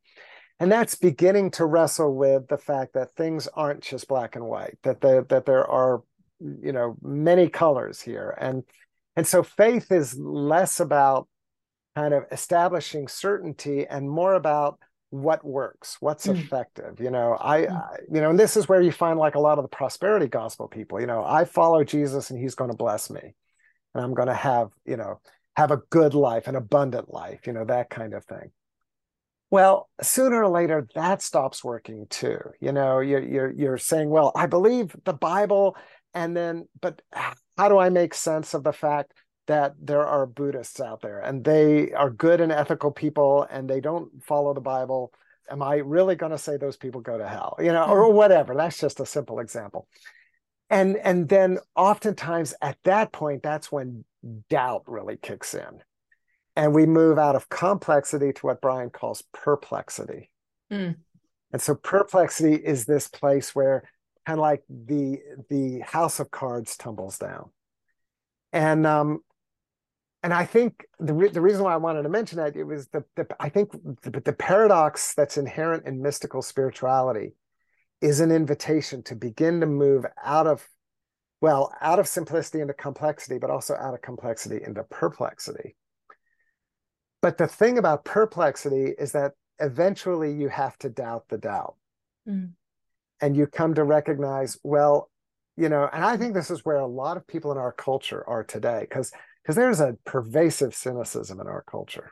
And 0.59 0.71
that's 0.71 0.95
beginning 0.95 1.51
to 1.51 1.65
wrestle 1.65 2.15
with 2.15 2.47
the 2.47 2.57
fact 2.57 2.93
that 2.93 3.15
things 3.15 3.47
aren't 3.47 3.81
just 3.81 4.07
black 4.07 4.35
and 4.35 4.45
white, 4.45 4.77
that 4.83 5.01
there, 5.01 5.23
that 5.23 5.45
there 5.45 5.65
are, 5.65 6.03
you 6.39 6.71
know, 6.71 6.95
many 7.01 7.49
colors 7.49 7.99
here. 7.99 8.35
And, 8.39 8.63
and 9.15 9.25
so 9.25 9.43
faith 9.43 9.91
is 9.91 10.17
less 10.17 10.79
about 10.79 11.27
kind 11.95 12.13
of 12.13 12.25
establishing 12.31 13.07
certainty 13.07 13.85
and 13.87 14.09
more 14.09 14.35
about 14.35 14.79
what 15.11 15.45
works 15.45 15.97
what's 15.99 16.25
mm. 16.25 16.39
effective 16.39 16.99
you 16.99 17.11
know 17.11 17.37
I, 17.39 17.61
mm. 17.63 17.71
I, 17.71 17.97
you 18.11 18.21
know 18.21 18.29
and 18.29 18.39
this 18.39 18.55
is 18.55 18.67
where 18.69 18.81
you 18.81 18.93
find 18.93 19.19
like 19.19 19.35
a 19.35 19.39
lot 19.39 19.59
of 19.59 19.63
the 19.63 19.69
prosperity 19.69 20.27
gospel 20.27 20.69
people 20.69 21.01
you 21.01 21.05
know 21.05 21.23
i 21.23 21.43
follow 21.43 21.83
jesus 21.83 22.29
and 22.29 22.39
he's 22.39 22.55
going 22.55 22.71
to 22.71 22.77
bless 22.77 23.09
me 23.09 23.35
and 23.93 24.03
i'm 24.03 24.13
going 24.13 24.29
to 24.29 24.33
have 24.33 24.69
you 24.85 24.95
know 24.95 25.19
have 25.57 25.71
a 25.71 25.81
good 25.89 26.13
life 26.13 26.47
an 26.47 26.55
abundant 26.55 27.13
life 27.13 27.45
you 27.45 27.51
know 27.51 27.65
that 27.65 27.89
kind 27.89 28.13
of 28.13 28.23
thing 28.23 28.51
well 29.49 29.89
sooner 30.01 30.43
or 30.43 30.49
later 30.49 30.87
that 30.95 31.21
stops 31.21 31.61
working 31.61 32.07
too 32.09 32.39
you 32.61 32.71
know 32.71 33.01
you're 33.01 33.21
you're, 33.21 33.51
you're 33.51 33.77
saying 33.77 34.09
well 34.09 34.31
i 34.33 34.45
believe 34.45 34.95
the 35.03 35.13
bible 35.13 35.75
and 36.13 36.37
then 36.37 36.65
but 36.81 37.01
how 37.57 37.67
do 37.67 37.77
i 37.77 37.89
make 37.89 38.13
sense 38.13 38.53
of 38.53 38.63
the 38.63 38.71
fact 38.71 39.13
that 39.51 39.75
there 39.81 40.07
are 40.07 40.25
Buddhists 40.25 40.79
out 40.79 41.01
there 41.01 41.19
and 41.19 41.43
they 41.43 41.91
are 41.91 42.09
good 42.09 42.39
and 42.39 42.53
ethical 42.53 42.89
people 42.89 43.45
and 43.51 43.69
they 43.69 43.81
don't 43.81 44.23
follow 44.23 44.53
the 44.53 44.61
Bible. 44.61 45.13
Am 45.49 45.61
I 45.61 45.75
really 45.75 46.15
going 46.15 46.31
to 46.31 46.37
say 46.37 46.55
those 46.55 46.77
people 46.77 47.01
go 47.01 47.17
to 47.17 47.27
hell? 47.27 47.57
You 47.59 47.73
know, 47.73 47.83
or 47.83 48.07
hmm. 48.07 48.15
whatever. 48.15 48.55
That's 48.55 48.79
just 48.79 49.01
a 49.01 49.05
simple 49.05 49.39
example. 49.39 49.87
And 50.69 50.95
and 50.95 51.27
then 51.27 51.59
oftentimes 51.75 52.53
at 52.61 52.77
that 52.85 53.11
point, 53.11 53.43
that's 53.43 53.69
when 53.69 54.05
doubt 54.49 54.83
really 54.87 55.17
kicks 55.17 55.53
in. 55.53 55.83
And 56.55 56.73
we 56.73 56.85
move 56.85 57.19
out 57.19 57.35
of 57.35 57.49
complexity 57.49 58.31
to 58.31 58.45
what 58.45 58.61
Brian 58.61 58.89
calls 58.89 59.23
perplexity. 59.33 60.31
Mm. 60.71 60.95
And 61.51 61.61
so 61.61 61.75
perplexity 61.75 62.55
is 62.55 62.85
this 62.85 63.09
place 63.09 63.53
where 63.53 63.83
kind 64.25 64.39
of 64.39 64.41
like 64.41 64.63
the 64.69 65.19
the 65.49 65.79
house 65.79 66.21
of 66.21 66.31
cards 66.31 66.77
tumbles 66.77 67.17
down. 67.17 67.49
And 68.53 68.87
um, 68.87 69.19
and 70.23 70.33
I 70.33 70.45
think 70.45 70.85
the 70.99 71.13
re- 71.13 71.29
the 71.29 71.41
reason 71.41 71.63
why 71.63 71.73
I 71.73 71.77
wanted 71.77 72.03
to 72.03 72.09
mention 72.09 72.37
that 72.37 72.55
it 72.55 72.63
was 72.63 72.87
the, 72.89 73.03
the 73.15 73.27
I 73.39 73.49
think 73.49 73.71
the, 73.71 74.21
the 74.23 74.33
paradox 74.33 75.13
that's 75.15 75.37
inherent 75.37 75.85
in 75.87 76.01
mystical 76.01 76.41
spirituality 76.41 77.33
is 78.01 78.19
an 78.19 78.31
invitation 78.31 79.03
to 79.03 79.15
begin 79.15 79.59
to 79.61 79.65
move 79.65 80.05
out 80.23 80.47
of 80.47 80.67
well 81.41 81.73
out 81.81 81.99
of 81.99 82.07
simplicity 82.07 82.61
into 82.61 82.73
complexity, 82.73 83.39
but 83.39 83.49
also 83.49 83.75
out 83.75 83.93
of 83.93 84.01
complexity 84.01 84.59
into 84.63 84.83
perplexity. 84.83 85.75
But 87.21 87.37
the 87.37 87.47
thing 87.47 87.77
about 87.77 88.05
perplexity 88.05 88.93
is 88.97 89.11
that 89.11 89.33
eventually 89.59 90.33
you 90.33 90.49
have 90.49 90.77
to 90.79 90.89
doubt 90.89 91.25
the 91.29 91.37
doubt. 91.37 91.75
Mm. 92.27 92.51
And 93.21 93.37
you 93.37 93.45
come 93.45 93.75
to 93.75 93.83
recognize, 93.83 94.57
well, 94.63 95.11
you 95.55 95.69
know, 95.69 95.87
and 95.93 96.03
I 96.03 96.17
think 96.17 96.33
this 96.33 96.49
is 96.49 96.65
where 96.65 96.77
a 96.77 96.87
lot 96.87 97.17
of 97.17 97.27
people 97.27 97.51
in 97.51 97.59
our 97.59 97.71
culture 97.71 98.27
are 98.27 98.43
today, 98.43 98.79
because 98.81 99.11
because 99.41 99.55
there's 99.55 99.79
a 99.81 99.97
pervasive 100.05 100.75
cynicism 100.75 101.39
in 101.39 101.47
our 101.47 101.63
culture. 101.63 102.11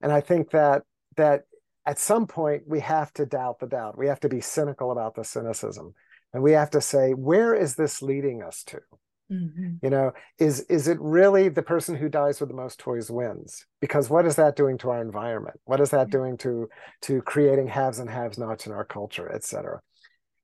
And 0.00 0.12
i 0.12 0.20
think 0.20 0.50
that 0.50 0.82
that 1.16 1.44
at 1.86 1.98
some 1.98 2.26
point 2.26 2.62
we 2.66 2.80
have 2.80 3.12
to 3.14 3.26
doubt 3.26 3.60
the 3.60 3.66
doubt. 3.66 3.98
We 3.98 4.08
have 4.08 4.20
to 4.20 4.28
be 4.28 4.40
cynical 4.40 4.90
about 4.90 5.14
the 5.14 5.24
cynicism. 5.24 5.94
And 6.32 6.42
we 6.42 6.52
have 6.52 6.70
to 6.70 6.80
say 6.80 7.12
where 7.12 7.54
is 7.54 7.76
this 7.76 8.02
leading 8.02 8.42
us 8.42 8.64
to? 8.64 8.80
Mm-hmm. 9.32 9.76
you 9.82 9.88
know 9.88 10.12
is 10.38 10.60
is 10.68 10.86
it 10.86 10.98
really 11.00 11.48
the 11.48 11.62
person 11.62 11.96
who 11.96 12.10
dies 12.10 12.40
with 12.40 12.50
the 12.50 12.54
most 12.54 12.78
toys 12.78 13.10
wins? 13.10 13.64
Because 13.80 14.10
what 14.10 14.26
is 14.26 14.36
that 14.36 14.54
doing 14.54 14.76
to 14.78 14.90
our 14.90 15.00
environment? 15.00 15.58
What 15.64 15.80
is 15.80 15.90
that 15.90 16.10
doing 16.10 16.36
to 16.38 16.68
to 17.02 17.22
creating 17.22 17.68
haves 17.68 18.00
and 18.00 18.10
haves 18.10 18.36
nots 18.36 18.66
in 18.66 18.72
our 18.72 18.84
culture 18.84 19.32
et 19.34 19.42
cetera? 19.42 19.80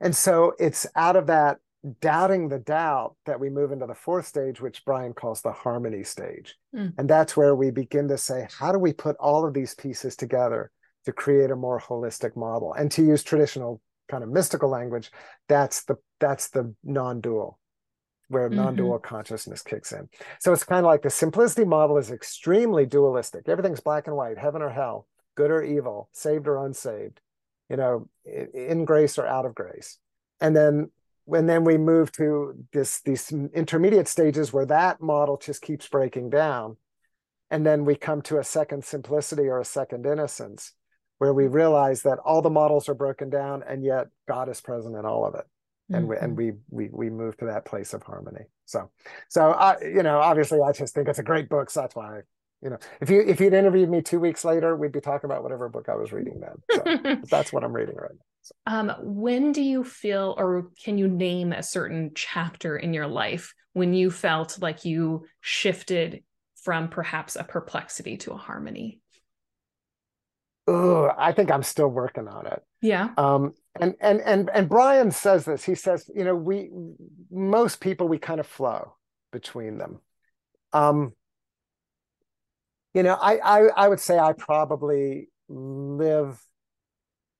And 0.00 0.16
so 0.16 0.54
it's 0.58 0.86
out 0.96 1.16
of 1.16 1.26
that 1.26 1.58
doubting 2.00 2.48
the 2.48 2.58
doubt 2.58 3.16
that 3.24 3.40
we 3.40 3.48
move 3.48 3.72
into 3.72 3.86
the 3.86 3.94
fourth 3.94 4.26
stage, 4.26 4.60
which 4.60 4.84
Brian 4.84 5.14
calls 5.14 5.40
the 5.40 5.52
harmony 5.52 6.04
stage. 6.04 6.56
Mm. 6.74 6.92
And 6.98 7.08
that's 7.08 7.36
where 7.36 7.54
we 7.54 7.70
begin 7.70 8.08
to 8.08 8.18
say, 8.18 8.46
how 8.58 8.70
do 8.70 8.78
we 8.78 8.92
put 8.92 9.16
all 9.16 9.46
of 9.46 9.54
these 9.54 9.74
pieces 9.74 10.14
together 10.14 10.70
to 11.06 11.12
create 11.12 11.50
a 11.50 11.56
more 11.56 11.80
holistic 11.80 12.36
model? 12.36 12.74
And 12.74 12.90
to 12.92 13.02
use 13.02 13.22
traditional 13.22 13.80
kind 14.10 14.22
of 14.22 14.28
mystical 14.28 14.68
language, 14.68 15.10
that's 15.48 15.84
the 15.84 15.96
that's 16.18 16.50
the 16.50 16.74
non-dual, 16.84 17.58
where 18.28 18.48
mm-hmm. 18.48 18.56
non-dual 18.56 18.98
consciousness 18.98 19.62
kicks 19.62 19.92
in. 19.92 20.08
So 20.40 20.52
it's 20.52 20.64
kind 20.64 20.84
of 20.84 20.90
like 20.90 21.00
the 21.00 21.08
simplicity 21.08 21.64
model 21.64 21.96
is 21.96 22.10
extremely 22.10 22.84
dualistic. 22.84 23.48
Everything's 23.48 23.80
black 23.80 24.06
and 24.06 24.16
white, 24.16 24.36
heaven 24.36 24.60
or 24.60 24.70
hell, 24.70 25.06
good 25.34 25.50
or 25.50 25.62
evil, 25.62 26.10
saved 26.12 26.46
or 26.46 26.62
unsaved, 26.66 27.20
you 27.70 27.78
know, 27.78 28.08
in 28.52 28.84
grace 28.84 29.16
or 29.16 29.26
out 29.26 29.46
of 29.46 29.54
grace. 29.54 29.98
And 30.42 30.54
then 30.54 30.90
and 31.32 31.48
then 31.48 31.64
we 31.64 31.78
move 31.78 32.12
to 32.12 32.54
this 32.72 33.00
these 33.02 33.32
intermediate 33.32 34.08
stages 34.08 34.52
where 34.52 34.66
that 34.66 35.00
model 35.00 35.36
just 35.36 35.62
keeps 35.62 35.88
breaking 35.88 36.30
down. 36.30 36.76
And 37.50 37.66
then 37.66 37.84
we 37.84 37.96
come 37.96 38.22
to 38.22 38.38
a 38.38 38.44
second 38.44 38.84
simplicity 38.84 39.48
or 39.48 39.58
a 39.58 39.64
second 39.64 40.06
innocence 40.06 40.72
where 41.18 41.34
we 41.34 41.48
realize 41.48 42.02
that 42.02 42.18
all 42.24 42.42
the 42.42 42.50
models 42.50 42.88
are 42.88 42.94
broken 42.94 43.28
down 43.28 43.62
and 43.68 43.84
yet 43.84 44.06
god 44.28 44.48
is 44.48 44.60
present 44.60 44.96
in 44.96 45.04
all 45.04 45.26
of 45.26 45.34
it. 45.34 45.44
And 45.92 46.08
mm-hmm. 46.08 46.08
we 46.08 46.16
and 46.16 46.36
we 46.36 46.52
we 46.70 46.88
we 46.92 47.10
move 47.10 47.36
to 47.38 47.46
that 47.46 47.64
place 47.64 47.92
of 47.94 48.02
harmony. 48.02 48.44
So 48.66 48.90
so 49.28 49.50
i 49.50 49.80
you 49.82 50.02
know 50.02 50.18
obviously 50.18 50.60
i 50.60 50.72
just 50.72 50.94
think 50.94 51.08
it's 51.08 51.18
a 51.18 51.24
great 51.24 51.48
book. 51.48 51.70
So 51.70 51.80
that's 51.80 51.96
why 51.96 52.20
you 52.62 52.70
know 52.70 52.78
if 53.00 53.10
you 53.10 53.20
if 53.20 53.40
you'd 53.40 53.54
interviewed 53.54 53.88
me 53.88 54.02
two 54.02 54.20
weeks 54.20 54.44
later 54.44 54.76
we'd 54.76 54.92
be 54.92 55.00
talking 55.00 55.30
about 55.30 55.42
whatever 55.42 55.68
book 55.68 55.88
i 55.88 55.94
was 55.94 56.12
reading 56.12 56.40
then. 56.40 56.76
So 57.04 57.16
that's 57.30 57.52
what 57.52 57.64
i'm 57.64 57.72
reading 57.72 57.96
right 57.96 58.10
now. 58.12 58.24
So. 58.42 58.54
um 58.66 58.92
when 59.02 59.52
do 59.52 59.62
you 59.62 59.84
feel 59.84 60.34
or 60.38 60.70
can 60.84 60.98
you 60.98 61.08
name 61.08 61.52
a 61.52 61.62
certain 61.62 62.12
chapter 62.14 62.76
in 62.76 62.94
your 62.94 63.06
life 63.06 63.54
when 63.72 63.94
you 63.94 64.10
felt 64.10 64.58
like 64.60 64.84
you 64.84 65.26
shifted 65.40 66.22
from 66.62 66.88
perhaps 66.88 67.36
a 67.36 67.44
perplexity 67.44 68.16
to 68.18 68.32
a 68.32 68.36
harmony? 68.36 69.00
Oh 70.66 71.10
i 71.16 71.32
think 71.32 71.50
i'm 71.50 71.62
still 71.62 71.88
working 71.88 72.28
on 72.28 72.46
it. 72.46 72.62
Yeah. 72.82 73.10
Um 73.16 73.54
and 73.80 73.94
and 74.00 74.20
and 74.20 74.50
and 74.52 74.68
brian 74.68 75.10
says 75.10 75.44
this. 75.44 75.64
He 75.64 75.74
says 75.74 76.10
you 76.14 76.24
know 76.24 76.34
we 76.34 76.70
most 77.30 77.80
people 77.80 78.08
we 78.08 78.18
kind 78.18 78.40
of 78.40 78.46
flow 78.46 78.94
between 79.32 79.78
them. 79.78 80.00
Um, 80.72 81.12
you 82.94 83.02
know, 83.02 83.14
I, 83.14 83.38
I 83.38 83.60
I 83.76 83.88
would 83.88 84.00
say 84.00 84.18
I 84.18 84.32
probably 84.32 85.28
live. 85.48 86.40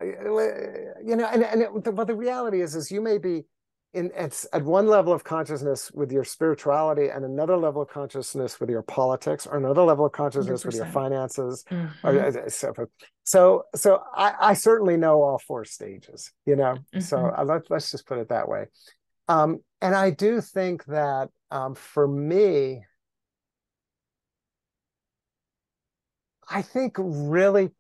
You 0.03 1.17
know, 1.17 1.27
and 1.27 1.45
and 1.45 1.63
it, 1.63 1.95
but 1.95 2.07
the 2.07 2.15
reality 2.15 2.63
is, 2.63 2.75
is 2.75 2.91
you 2.91 3.01
may 3.01 3.19
be 3.19 3.45
in 3.93 4.11
it's 4.15 4.47
at 4.53 4.63
one 4.63 4.87
level 4.87 5.13
of 5.13 5.25
consciousness 5.25 5.91
with 5.93 6.13
your 6.13 6.25
spirituality 6.25 7.09
and 7.09 7.25
another 7.25 7.57
level 7.57 7.83
of 7.83 7.89
consciousness 7.89 8.61
with 8.61 8.71
your 8.71 8.83
politics 8.83 9.47
or 9.47 9.57
another 9.57 9.83
level 9.83 10.07
of 10.07 10.13
consciousness 10.13 10.63
100%. 10.63 10.67
with 10.67 10.75
your 10.77 10.87
finances 10.87 11.65
mm-hmm. 11.71 12.07
or 12.07 12.21
uh, 12.21 12.49
so 12.49 12.73
so 13.25 13.65
so 13.75 14.01
I, 14.15 14.35
I 14.41 14.55
certainly 14.55 14.97
know 14.97 15.23
all 15.23 15.39
four 15.39 15.65
stages 15.65 16.33
you 16.47 16.57
know 16.57 16.75
mm-hmm. 16.75 17.01
so 17.01 17.33
uh, 17.37 17.45
let, 17.45 17.71
let's 17.71 17.91
just 17.91 18.07
put 18.07 18.19
it 18.19 18.29
that 18.29 18.49
way 18.49 18.67
um, 19.29 19.61
and 19.81 19.95
i 19.95 20.11
do 20.11 20.41
think 20.41 20.85
that 20.87 21.31
um, 21.51 21.75
for 21.75 22.07
me 22.07 22.85
i 26.51 26.61
think 26.61 26.95
really 26.99 27.71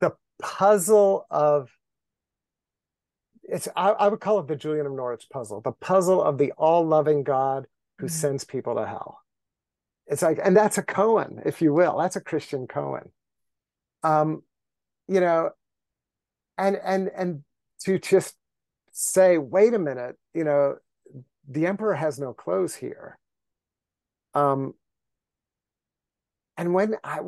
the 0.00 0.12
puzzle 0.40 1.26
of 1.30 1.70
it's 3.50 3.68
I, 3.76 3.90
I, 3.90 4.08
would 4.08 4.20
call 4.20 4.38
it 4.38 4.46
the 4.46 4.54
Julian 4.54 4.86
of 4.86 4.92
Norwich 4.92 5.26
puzzle, 5.28 5.60
the 5.60 5.72
puzzle 5.72 6.22
of 6.22 6.38
the 6.38 6.52
all-loving 6.52 7.24
God 7.24 7.66
who 7.98 8.06
mm-hmm. 8.06 8.12
sends 8.12 8.44
people 8.44 8.76
to 8.76 8.86
hell. 8.86 9.20
It's 10.06 10.22
like, 10.22 10.38
and 10.42 10.56
that's 10.56 10.78
a 10.78 10.82
koan, 10.82 11.46
if 11.46 11.60
you 11.60 11.72
will. 11.72 11.98
That's 11.98 12.16
a 12.16 12.20
Christian 12.20 12.66
koan. 12.66 13.10
Um, 14.02 14.42
you 15.06 15.20
know, 15.20 15.50
and 16.58 16.76
and 16.82 17.10
and 17.16 17.44
to 17.84 17.98
just 17.98 18.34
say, 18.92 19.38
wait 19.38 19.74
a 19.74 19.78
minute, 19.78 20.16
you 20.34 20.44
know, 20.44 20.76
the 21.48 21.66
emperor 21.66 21.94
has 21.94 22.18
no 22.18 22.32
clothes 22.32 22.74
here. 22.74 23.18
Um, 24.34 24.74
and 26.60 26.74
when 26.74 26.94
I, 27.02 27.20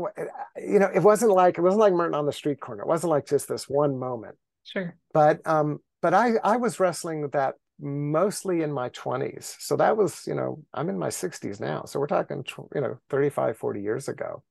you 0.59 0.79
know, 0.79 0.91
it 0.95 1.03
wasn't 1.03 1.33
like 1.33 1.57
it 1.57 1.63
wasn't 1.63 1.81
like 1.81 1.95
Merton 1.95 2.15
on 2.15 2.27
the 2.27 2.33
street 2.33 2.61
corner. 2.61 2.83
It 2.83 2.89
wasn't 2.89 3.11
like 3.11 3.27
just 3.27 3.49
this 3.49 3.67
one 3.67 3.99
moment. 3.99 4.37
Sure. 4.65 4.95
But 5.15 5.41
um, 5.47 5.79
but 6.03 6.13
I 6.13 6.35
I 6.45 6.59
was 6.59 6.79
wrestling 6.79 7.23
with 7.23 7.33
that 7.33 7.55
mostly 7.81 8.61
in 8.61 8.71
my 8.71 8.91
20s. 8.91 9.57
So 9.59 9.77
that 9.77 9.97
was, 9.97 10.27
you 10.27 10.35
know, 10.35 10.63
I'm 10.75 10.91
in 10.91 10.99
my 10.99 11.09
60s 11.09 11.61
now. 11.61 11.85
So 11.85 11.99
we're 11.99 12.07
talking, 12.07 12.45
you 12.75 12.81
know, 12.81 12.99
35, 13.09 13.57
40 13.57 13.81
years 13.81 14.09
ago. 14.09 14.43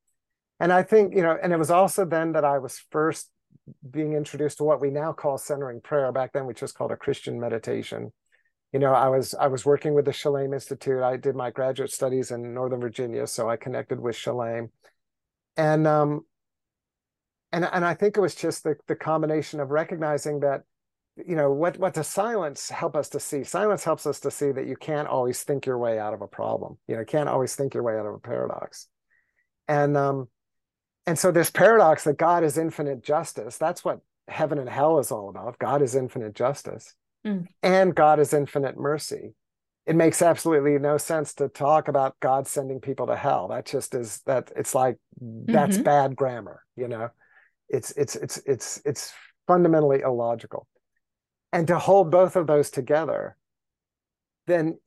And 0.60 0.74
I 0.74 0.84
think, 0.84 1.16
you 1.16 1.22
know, 1.22 1.38
and 1.42 1.54
it 1.54 1.58
was 1.58 1.72
also 1.72 2.04
then 2.04 2.34
that 2.34 2.44
I 2.44 2.58
was 2.58 2.84
first 2.92 3.30
being 3.90 4.14
introduced 4.14 4.58
to 4.58 4.64
what 4.64 4.82
we 4.82 4.90
now 4.90 5.14
call 5.14 5.38
centering 5.38 5.80
prayer. 5.80 6.12
Back 6.12 6.34
then 6.34 6.46
we 6.46 6.54
just 6.54 6.76
called 6.76 6.92
a 6.92 6.98
Christian 6.98 7.40
meditation. 7.40 8.12
You 8.72 8.80
know, 8.80 8.93
I 8.93 9.09
was 9.09 9.34
I 9.34 9.47
was 9.47 9.65
working 9.65 9.93
with 9.93 10.05
the 10.05 10.13
Shalem 10.13 10.53
Institute. 10.53 11.03
I 11.03 11.17
did 11.17 11.36
my 11.36 11.51
graduate 11.51 11.91
studies 11.91 12.32
in 12.32 12.53
Northern 12.53 12.80
Virginia, 12.80 13.28
so 13.28 13.49
I 13.49 13.57
connected 13.57 13.99
with 13.99 14.15
Shalem. 14.15 14.69
And 15.57 15.86
um 15.86 16.26
and 17.51 17.65
and 17.65 17.84
I 17.84 17.93
think 17.95 18.15
it 18.15 18.22
was 18.22 18.34
just 18.34 18.63
the 18.63 18.78
the 18.88 18.95
combination 18.95 19.59
of 19.59 19.72
recognizing 19.72 20.39
that 20.39 20.63
you 21.17 21.36
know 21.36 21.51
what 21.51 21.78
what 21.80 21.93
does 21.93 22.07
silence 22.07 22.69
help 22.69 22.95
us 22.95 23.09
to 23.09 23.19
see? 23.19 23.43
Silence 23.43 23.84
helps 23.84 24.05
us 24.05 24.22
to 24.22 24.32
see 24.32 24.53
that 24.53 24.67
you 24.67 24.78
can't 24.78 25.09
always 25.09 25.43
think 25.43 25.65
your 25.65 25.78
way 25.78 25.99
out 25.99 26.13
of 26.13 26.22
a 26.22 26.28
problem. 26.28 26.78
You 26.88 26.95
know 26.95 27.01
you 27.01 27.05
can't 27.05 27.30
always 27.30 27.55
think 27.55 27.74
your 27.74 27.84
way 27.84 27.97
out 27.99 28.05
of 28.05 28.13
a 28.13 28.19
paradox. 28.19 28.88
And 29.67 29.97
um 29.97 30.30
and 31.05 31.19
so 31.19 31.32
this 31.32 31.49
paradox 31.49 32.05
that 32.05 32.17
god 32.17 32.45
is 32.45 32.57
infinite 32.57 33.03
justice 33.03 33.57
that's 33.57 33.84
what 33.84 33.99
heaven 34.30 34.59
and 34.59 34.69
hell 34.69 34.99
is 34.99 35.11
all 35.11 35.28
about. 35.28 35.59
God 35.59 35.82
is 35.82 35.93
infinite 35.93 36.36
justice 36.36 36.95
mm. 37.26 37.47
and 37.63 37.95
god 37.95 38.19
is 38.19 38.34
infinite 38.34 38.78
mercy. 38.78 39.34
It 39.88 39.95
makes 39.95 40.22
absolutely 40.22 40.78
no 40.78 40.97
sense 40.97 41.34
to 41.36 41.49
talk 41.49 41.88
about 41.88 42.15
god 42.19 42.47
sending 42.47 42.80
people 42.80 43.07
to 43.07 43.15
hell. 43.15 43.47
That 43.47 43.65
just 43.65 43.95
is 43.95 44.22
that 44.26 44.51
it's 44.55 44.76
like 44.76 44.97
that's 45.19 45.76
mm-hmm. 45.76 45.84
bad 45.84 46.15
grammar 46.15 46.61
you 46.76 46.88
know? 46.88 47.09
It's 47.69 47.91
it's 47.91 48.15
it's 48.15 48.38
it's 48.45 48.82
it's 48.86 49.13
fundamentally 49.47 50.01
illogical. 50.01 50.67
And 51.53 51.67
to 51.67 51.78
hold 51.78 52.11
both 52.11 52.36
of 52.36 52.47
those 52.47 52.69
together 52.69 53.36
then 54.47 54.78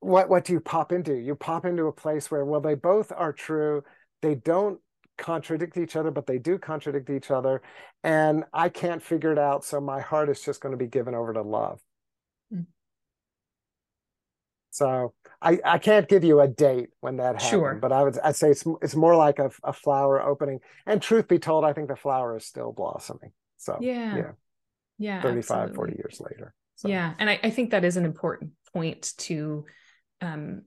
what 0.00 0.28
what 0.28 0.44
do 0.44 0.52
you 0.52 0.60
pop 0.60 0.92
into? 0.92 1.14
You 1.14 1.34
pop 1.34 1.64
into 1.64 1.86
a 1.86 1.92
place 1.92 2.30
where 2.30 2.44
well 2.44 2.60
they 2.60 2.74
both 2.74 3.12
are 3.14 3.32
true. 3.32 3.82
They 4.22 4.34
don't 4.34 4.80
contradict 5.18 5.76
each 5.76 5.96
other 5.96 6.10
but 6.10 6.26
they 6.26 6.38
do 6.38 6.58
contradict 6.58 7.10
each 7.10 7.30
other 7.30 7.62
and 8.04 8.44
i 8.52 8.68
can't 8.68 9.02
figure 9.02 9.32
it 9.32 9.38
out 9.38 9.64
so 9.64 9.80
my 9.80 10.00
heart 10.00 10.28
is 10.28 10.40
just 10.40 10.60
going 10.60 10.72
to 10.72 10.78
be 10.78 10.86
given 10.86 11.14
over 11.14 11.32
to 11.32 11.42
love 11.42 11.80
mm. 12.52 12.66
so 14.70 15.12
I, 15.42 15.58
I 15.64 15.78
can't 15.78 16.08
give 16.08 16.24
you 16.24 16.40
a 16.40 16.48
date 16.48 16.88
when 17.00 17.18
that 17.18 17.34
happened, 17.34 17.50
sure. 17.50 17.78
but 17.80 17.92
I 17.92 18.02
would 18.02 18.18
I'd 18.20 18.36
say 18.36 18.50
it's 18.50 18.64
it's 18.80 18.96
more 18.96 19.14
like 19.14 19.38
a, 19.38 19.50
a 19.62 19.72
flower 19.72 20.20
opening. 20.20 20.60
And 20.86 21.00
truth 21.00 21.28
be 21.28 21.38
told, 21.38 21.62
I 21.62 21.74
think 21.74 21.88
the 21.88 21.94
flower 21.94 22.38
is 22.38 22.46
still 22.46 22.72
blossoming. 22.72 23.32
So 23.58 23.76
yeah, 23.82 24.16
yeah 24.16 24.30
yeah 24.98 25.22
35 25.22 25.40
absolutely. 25.40 25.74
40 25.74 25.96
years 25.96 26.20
later 26.20 26.54
so. 26.76 26.88
yeah 26.88 27.14
and 27.18 27.28
I, 27.28 27.38
I, 27.42 27.50
think 27.50 27.70
that 27.70 27.84
is 27.84 27.96
an 27.96 28.04
important 28.04 28.52
point 28.72 29.12
to 29.18 29.64
um 30.20 30.62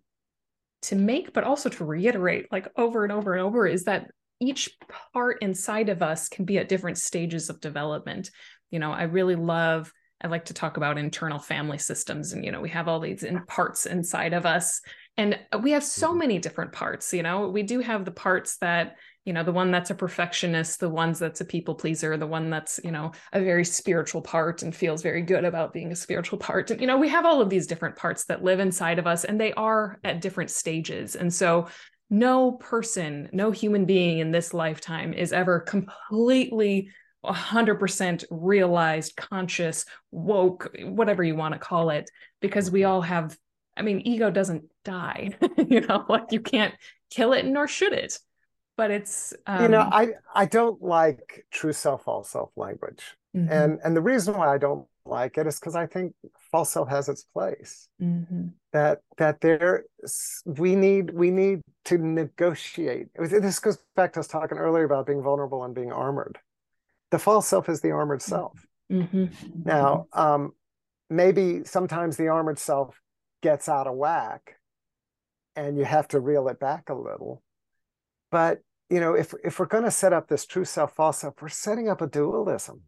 to 0.84 0.96
make 0.96 1.34
but 1.34 1.44
also 1.44 1.70
to 1.70 1.86
reiterate 1.86 2.52
like 2.52 2.68
over 2.78 3.04
and 3.04 3.12
over 3.12 3.34
and 3.34 3.42
over 3.42 3.66
is 3.66 3.86
that 3.86 4.12
each 4.40 4.78
part 5.14 5.42
inside 5.42 5.90
of 5.90 6.02
us 6.02 6.30
can 6.30 6.46
be 6.46 6.58
at 6.58 6.70
different 6.70 6.98
stages 6.98 7.50
of 7.50 7.62
development. 7.62 8.32
You 8.72 8.80
know 8.80 8.92
i 8.92 9.04
really 9.04 9.36
love 9.36 9.92
i 10.22 10.28
like 10.28 10.46
to 10.46 10.54
talk 10.54 10.78
about 10.78 10.98
internal 10.98 11.40
family 11.40 11.78
systems 11.80 12.34
and 12.34 12.46
you 12.46 12.52
know 12.52 12.62
we 12.62 12.70
have 12.70 12.88
all 12.88 13.00
these 13.00 13.24
in 13.24 13.44
parts 13.46 13.86
inside 13.86 14.34
of 14.34 14.46
us. 14.46 14.82
And 15.18 15.38
we 15.64 15.72
have 15.72 15.84
so 15.84 16.10
mm-hmm. 16.10 16.20
many 16.20 16.40
different 16.40 16.72
parts 16.72 17.14
you 17.14 17.24
know 17.24 17.50
we 17.50 17.64
do 17.64 17.80
have 17.80 18.06
the 18.06 18.12
parts 18.12 18.58
that 18.58 18.96
you 19.26 19.34
know 19.34 19.44
the 19.44 19.52
one 19.52 19.70
that's 19.70 19.90
a 19.90 19.96
perfectionist 19.96 20.80
the 20.80 20.88
ones 20.88 21.20
that's 21.20 21.42
a 21.42 21.46
people 21.46 21.76
pleaser 21.76 22.16
the 22.16 22.26
one 22.26 22.50
that's 22.50 22.80
you 22.84 22.92
know 22.92 23.12
a 23.34 23.42
very 23.42 23.66
spiritual 23.66 24.22
part 24.22 24.64
and 24.64 24.74
feels 24.74 25.02
very 25.02 25.22
good 25.22 25.44
about 25.46 25.74
being 25.74 25.92
a 25.92 25.96
spiritual 25.96 26.38
part. 26.38 26.72
And 26.72 26.80
you 26.80 26.88
know 26.88 26.98
we 26.98 27.10
have 27.10 27.26
all 27.26 27.42
of 27.42 27.50
these 27.50 27.68
different 27.68 27.96
parts 27.96 28.26
that 28.26 28.44
live 28.44 28.60
inside 28.60 29.00
of 29.00 29.08
us 29.08 29.26
and 29.26 29.42
they 29.42 29.52
are 29.54 30.00
at 30.04 30.22
different 30.22 30.52
stages. 30.52 31.16
And 31.16 31.34
so 31.34 31.68
no 32.10 32.54
person 32.54 33.30
no 33.32 33.52
human 33.52 33.86
being 33.86 34.20
in 34.20 34.32
this 34.32 34.54
lifetime 34.54 35.14
is 35.14 35.32
ever 35.32 35.60
completely 35.60 36.90
100% 37.26 38.24
realized 38.32 39.16
conscious 39.18 39.86
woke 40.12 40.70
whatever 40.84 41.24
you 41.24 41.36
want 41.36 41.54
to 41.54 41.60
call 41.60 41.90
it 41.90 42.10
because 42.40 42.72
we 42.72 42.86
all 42.86 43.02
have 43.02 43.38
i 43.76 43.82
mean 43.82 44.02
ego 44.06 44.32
doesn't 44.32 44.64
die 44.86 45.30
you 45.68 45.82
know 45.82 46.06
like 46.08 46.32
you 46.32 46.40
can't 46.40 46.74
kill 47.10 47.34
it 47.34 47.46
nor 47.46 47.68
should 47.68 47.94
it. 47.94 48.18
But 48.78 48.92
it's 48.92 49.34
um... 49.46 49.64
you 49.64 49.68
know 49.68 49.82
um, 49.82 49.90
i 49.92 50.08
i 50.34 50.46
don't 50.46 50.82
like 50.82 51.46
true 51.52 51.74
self 51.74 52.04
false 52.04 52.30
self 52.30 52.52
language. 52.56 53.04
Mm-hmm. 53.36 53.52
and 53.52 53.80
and 53.84 53.96
the 53.96 54.02
reason 54.02 54.36
why 54.36 54.52
i 54.52 54.58
don't 54.58 54.88
like 55.06 55.38
it 55.38 55.48
is 55.48 55.60
because 55.60 55.76
i 55.76 55.86
think 55.86 56.14
false 56.52 56.72
self 56.72 56.90
has 56.90 57.10
its 57.10 57.24
place. 57.24 57.88
Mm-hmm. 58.02 58.48
that 58.74 59.00
that 59.18 59.42
there 59.42 59.86
we 60.46 60.76
need 60.76 61.12
we 61.12 61.32
need 61.32 61.62
to 61.86 61.98
negotiate. 61.98 63.08
This 63.18 63.60
goes 63.60 63.78
back 63.96 64.14
to 64.14 64.20
us 64.20 64.28
talking 64.28 64.58
earlier 64.58 64.84
about 64.84 65.08
being 65.08 65.22
vulnerable 65.22 65.64
and 65.64 65.74
being 65.74 65.92
armored. 65.92 66.38
The 67.12 67.20
false 67.20 67.48
self 67.48 67.70
is 67.70 67.82
the 67.82 67.92
armored 67.92 68.22
self. 68.22 68.66
Mm-hmm. 68.92 69.26
now 69.66 70.08
um 70.14 70.54
maybe 71.12 71.64
sometimes 71.64 72.18
the 72.18 72.28
armored 72.28 72.58
self 72.58 73.00
gets 73.44 73.70
out 73.70 73.86
of 73.86 73.96
whack 73.96 74.56
and 75.56 75.78
you 75.78 75.86
have 75.86 76.08
to 76.08 76.20
reel 76.20 76.48
it 76.48 76.60
back 76.60 76.90
a 76.90 76.96
little. 76.96 77.44
But 78.32 78.62
you 78.90 79.00
know, 79.00 79.14
if 79.14 79.34
if 79.44 79.60
we're 79.60 79.68
going 79.68 79.84
to 79.84 79.92
set 79.92 80.14
up 80.14 80.28
this 80.28 80.46
true 80.46 80.66
self, 80.66 80.94
false 80.94 81.20
self, 81.20 81.36
we're 81.42 81.50
setting 81.50 81.90
up 81.90 82.02
a 82.02 82.08
dualism. 82.08 82.82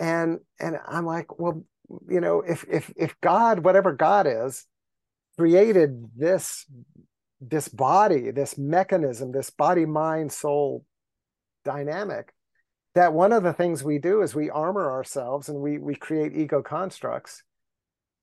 And 0.00 0.40
and 0.58 0.78
I'm 0.88 1.04
like, 1.04 1.38
well, 1.38 1.62
you 2.08 2.20
know, 2.20 2.40
if 2.40 2.64
if 2.68 2.92
if 2.96 3.20
God, 3.20 3.60
whatever 3.60 3.92
God 3.92 4.26
is, 4.26 4.66
created 5.38 6.06
this 6.16 6.66
this 7.40 7.68
body, 7.68 8.30
this 8.30 8.58
mechanism, 8.58 9.32
this 9.32 9.50
body, 9.50 9.86
mind, 9.86 10.32
soul 10.32 10.84
dynamic, 11.64 12.32
that 12.94 13.12
one 13.12 13.32
of 13.32 13.42
the 13.42 13.52
things 13.52 13.84
we 13.84 13.98
do 13.98 14.22
is 14.22 14.34
we 14.34 14.50
armor 14.50 14.90
ourselves 14.90 15.48
and 15.48 15.60
we 15.60 15.78
we 15.78 15.94
create 15.94 16.36
ego 16.36 16.62
constructs. 16.62 17.42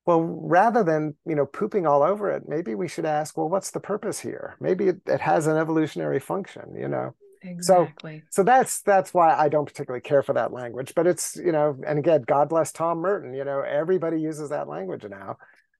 Well 0.07 0.21
rather 0.21 0.84
than 0.84 1.15
you 1.28 1.36
know 1.36 1.45
pooping 1.45 1.86
all 1.86 2.01
over 2.01 2.32
it 2.32 2.43
maybe 2.47 2.75
we 2.75 2.88
should 2.88 3.05
ask 3.05 3.38
well 3.38 3.49
what's 3.49 3.71
the 3.71 3.80
purpose 3.80 4.19
here? 4.19 4.55
Maybe 4.59 4.88
it, 4.88 5.01
it 5.05 5.21
has 5.21 5.45
an 5.47 5.57
evolutionary 5.57 6.19
function 6.19 6.75
you 6.75 6.88
know 6.88 7.13
exactly 7.48 8.24
so 8.30 8.41
so 8.41 8.43
that's 8.43 8.82
that's 8.82 9.14
why 9.14 9.34
i 9.36 9.50
don't 9.50 9.66
particularly 9.66 10.02
care 10.02 10.24
for 10.24 10.34
that 10.34 10.52
language 10.52 10.93
but 10.95 11.08
it's 11.08 11.36
you 11.36 11.52
know 11.52 11.78
and 11.88 12.00
again 12.00 12.22
god 12.24 12.50
bless 12.50 12.72
tom 12.72 13.00
merton 13.00 13.34
you 13.34 13.43
know 13.43 13.62
everybody 13.62 14.20
uses 14.20 14.50
that 14.50 14.68
language 14.68 15.06
now 15.10 15.38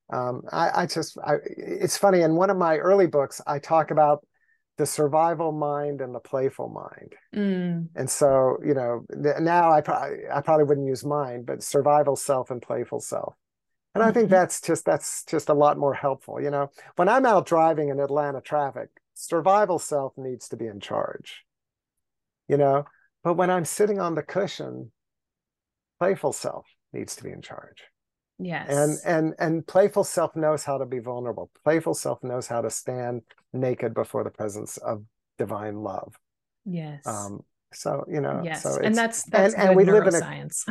um, 0.10 0.44
I, 0.54 0.84
I 0.84 0.86
just 0.86 1.18
I, 1.18 1.34
it's 1.46 1.98
funny 1.98 2.22
in 2.22 2.36
one 2.36 2.50
of 2.50 2.58
my 2.58 2.78
early 2.78 3.08
books 3.08 3.42
i 3.46 3.60
talk 3.60 3.92
about 3.92 4.26
the 4.78 4.86
survival 4.86 5.52
mind 5.52 6.02
and 6.02 6.14
the 6.16 6.20
playful 6.20 6.70
mind 6.70 7.16
mm. 7.36 7.88
and 7.96 8.10
so 8.10 8.58
you 8.66 8.74
know 8.74 9.06
now 9.40 9.72
i 9.72 9.82
probably 9.82 10.20
i 10.34 10.40
probably 10.42 10.64
wouldn't 10.66 10.88
use 10.88 11.04
mind 11.04 11.46
but 11.46 11.64
survival 11.64 12.16
self 12.16 12.52
and 12.52 12.62
playful 12.62 13.00
self 13.02 13.34
And 13.98 14.04
I 14.04 14.12
think 14.12 14.26
mm-hmm. 14.26 14.36
that's 14.36 14.62
just 14.62 14.86
that's 14.86 15.24
just 15.26 15.50
a 15.50 15.56
lot 15.56 15.80
more 15.80 15.96
helpful. 15.96 16.40
You 16.40 16.52
know, 16.52 16.70
when 16.98 17.10
I'm 17.10 17.26
out 17.26 17.48
driving 17.48 17.90
in 17.90 18.00
Atlanta 18.00 18.42
traffic, 18.42 18.90
survival 19.16 19.80
self 19.80 20.14
needs 20.18 20.50
to 20.50 20.56
be 20.56 20.68
in 20.68 20.80
charge. 20.80 21.44
You 22.48 22.58
know, 22.58 22.86
but 23.24 23.36
when 23.36 23.50
I'm 23.50 23.66
sitting 23.66 24.00
on 24.00 24.16
the 24.16 24.24
cushion, 24.24 24.92
playful 26.00 26.34
self 26.34 26.66
needs 26.94 27.16
to 27.18 27.24
be 27.24 27.32
in 27.32 27.42
charge. 27.42 27.84
Yes. 28.40 28.70
And 28.70 28.98
and 29.06 29.34
and 29.40 29.68
playful 29.68 30.04
self 30.04 30.36
knows 30.36 30.64
how 30.64 30.78
to 30.78 30.86
be 30.86 31.00
vulnerable. 31.00 31.50
Playful 31.64 31.96
self 31.96 32.24
knows 32.24 32.48
how 32.48 32.62
to 32.62 32.70
stand 32.70 33.24
naked 33.52 33.94
before 33.94 34.24
the 34.24 34.30
presence 34.30 34.78
of 34.78 35.04
divine 35.38 35.82
love. 35.82 36.16
Yes. 36.66 37.06
Um, 37.08 37.42
so 37.74 38.06
you 38.08 38.22
know, 38.22 38.42
yes, 38.44 38.64
so 38.64 38.80
and 38.82 38.96
that's 38.96 39.24
that's 39.24 39.54
and, 39.56 39.70
and 39.70 39.76
we 39.76 39.86
live 39.86 40.08
in 40.08 40.16
a 40.16 40.20
science, 40.20 40.66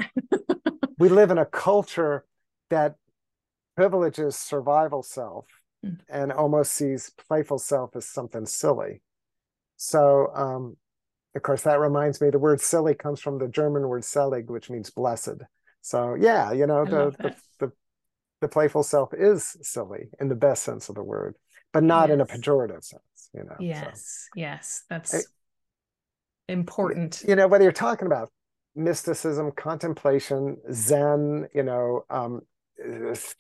we 0.98 1.08
live 1.08 1.30
in 1.30 1.38
a 1.38 1.44
culture 1.44 2.24
that 2.70 2.94
privileges 3.76 4.36
survival 4.36 5.02
self 5.02 5.44
mm. 5.84 5.98
and 6.08 6.32
almost 6.32 6.72
sees 6.72 7.12
playful 7.28 7.58
self 7.58 7.94
as 7.96 8.08
something 8.08 8.46
silly. 8.46 9.02
So, 9.76 10.32
um, 10.34 10.76
of 11.36 11.42
course, 11.42 11.62
that 11.62 11.78
reminds 11.78 12.20
me 12.20 12.30
the 12.30 12.38
word 12.38 12.60
silly 12.60 12.94
comes 12.94 13.20
from 13.20 13.38
the 13.38 13.46
German 13.46 13.86
word 13.86 14.04
selig, 14.04 14.50
which 14.50 14.70
means 14.70 14.90
blessed. 14.90 15.42
So, 15.82 16.14
yeah, 16.14 16.52
you 16.52 16.66
know, 16.66 16.84
the, 16.84 17.10
the, 17.18 17.36
the, 17.60 17.72
the, 18.40 18.48
playful 18.48 18.82
self 18.82 19.12
is 19.12 19.56
silly 19.62 20.08
in 20.18 20.28
the 20.28 20.34
best 20.34 20.64
sense 20.64 20.88
of 20.88 20.94
the 20.94 21.02
word, 21.02 21.36
but 21.72 21.84
not 21.84 22.08
yes. 22.08 22.14
in 22.14 22.20
a 22.22 22.26
pejorative 22.26 22.82
sense, 22.82 23.30
you 23.34 23.44
know. 23.44 23.54
Yes, 23.60 24.28
so. 24.34 24.40
yes, 24.40 24.82
that's 24.88 25.28
important. 26.48 27.22
You 27.28 27.36
know, 27.36 27.46
whether 27.46 27.62
you're 27.62 27.72
talking 27.72 28.06
about 28.06 28.30
mysticism, 28.74 29.52
contemplation, 29.52 30.56
Zen, 30.72 31.48
you 31.54 31.62
know, 31.62 32.04
um, 32.10 32.40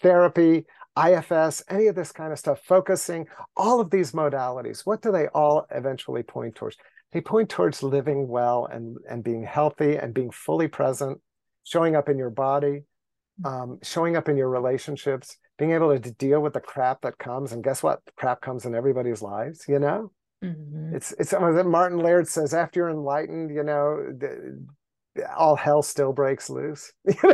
therapy, 0.02 0.66
IFS, 0.96 1.62
any 1.68 1.86
of 1.86 1.94
this 1.94 2.12
kind 2.12 2.32
of 2.32 2.38
stuff, 2.38 2.60
focusing, 2.64 3.26
all 3.56 3.80
of 3.80 3.90
these 3.90 4.12
modalities, 4.12 4.86
what 4.86 5.02
do 5.02 5.12
they 5.12 5.28
all 5.28 5.66
eventually 5.70 6.22
point 6.22 6.54
towards? 6.54 6.76
They 7.12 7.20
point 7.20 7.48
towards 7.48 7.82
living 7.82 8.28
well 8.28 8.66
and, 8.66 8.96
and 9.08 9.22
being 9.22 9.44
healthy 9.44 9.96
and 9.96 10.14
being 10.14 10.30
fully 10.30 10.68
present, 10.68 11.20
showing 11.64 11.96
up 11.96 12.08
in 12.08 12.18
your 12.18 12.30
body, 12.30 12.82
um, 13.44 13.78
showing 13.82 14.16
up 14.16 14.28
in 14.28 14.36
your 14.36 14.48
relationships, 14.48 15.36
being 15.58 15.72
able 15.72 15.98
to 15.98 16.10
deal 16.12 16.40
with 16.40 16.54
the 16.54 16.60
crap 16.60 17.02
that 17.02 17.18
comes. 17.18 17.52
And 17.52 17.62
guess 17.62 17.82
what? 17.82 18.00
crap 18.16 18.40
comes 18.40 18.64
in 18.64 18.74
everybody's 18.74 19.22
lives, 19.22 19.64
you 19.68 19.78
know? 19.78 20.12
Mm-hmm. 20.44 20.94
It's 20.94 21.12
it's 21.12 21.30
something 21.30 21.54
that 21.54 21.66
Martin 21.66 21.98
Laird 21.98 22.28
says 22.28 22.52
after 22.52 22.80
you're 22.80 22.90
enlightened, 22.90 23.50
you 23.50 23.62
know, 23.62 24.04
the, 24.18 24.62
all 25.36 25.56
hell 25.56 25.82
still 25.82 26.12
breaks 26.12 26.48
loose. 26.50 26.92
yes. 27.06 27.20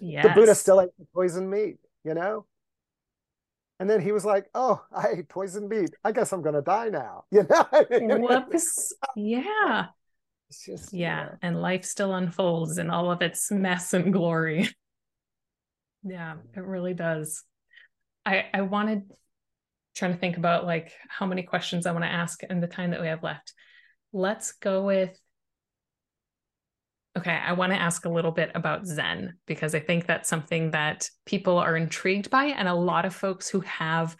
The 0.00 0.32
Buddha 0.34 0.54
still 0.54 0.80
ate 0.80 0.90
poison 1.14 1.48
meat, 1.50 1.78
you 2.04 2.14
know? 2.14 2.46
And 3.78 3.88
then 3.88 4.00
he 4.02 4.12
was 4.12 4.26
like, 4.26 4.44
"Oh, 4.54 4.84
I 4.92 5.08
ate 5.16 5.28
poison 5.28 5.68
meat. 5.68 5.90
I 6.04 6.12
guess 6.12 6.32
I'm 6.32 6.42
gonna 6.42 6.62
die 6.62 6.90
now." 6.90 7.24
You 7.32 7.44
know? 7.44 7.66
Whoops. 8.18 8.94
Yeah. 9.16 9.86
It's 10.50 10.66
just 10.66 10.92
yeah, 10.92 11.20
you 11.20 11.26
know. 11.26 11.36
and 11.42 11.62
life 11.62 11.84
still 11.84 12.12
unfolds 12.12 12.78
in 12.78 12.90
all 12.90 13.12
of 13.12 13.22
its 13.22 13.52
mess 13.52 13.94
and 13.94 14.12
glory. 14.12 14.68
yeah, 16.02 16.38
it 16.56 16.64
really 16.64 16.92
does. 16.92 17.44
I 18.26 18.46
I 18.52 18.62
wanted 18.62 19.02
trying 19.94 20.12
to 20.12 20.18
think 20.18 20.38
about 20.38 20.66
like 20.66 20.92
how 21.08 21.26
many 21.26 21.44
questions 21.44 21.86
I 21.86 21.92
want 21.92 22.02
to 22.02 22.10
ask 22.10 22.42
in 22.42 22.60
the 22.60 22.66
time 22.66 22.90
that 22.90 23.00
we 23.00 23.06
have 23.06 23.22
left. 23.22 23.52
Let's 24.12 24.50
go 24.50 24.82
with 24.84 25.16
Okay, 27.20 27.38
I 27.46 27.52
want 27.52 27.70
to 27.72 27.78
ask 27.78 28.06
a 28.06 28.10
little 28.10 28.30
bit 28.30 28.50
about 28.54 28.86
Zen 28.86 29.34
because 29.46 29.74
I 29.74 29.80
think 29.80 30.06
that's 30.06 30.26
something 30.26 30.70
that 30.70 31.10
people 31.26 31.58
are 31.58 31.76
intrigued 31.76 32.30
by, 32.30 32.46
and 32.46 32.66
a 32.66 32.74
lot 32.74 33.04
of 33.04 33.14
folks 33.14 33.46
who 33.46 33.60
have 33.60 34.16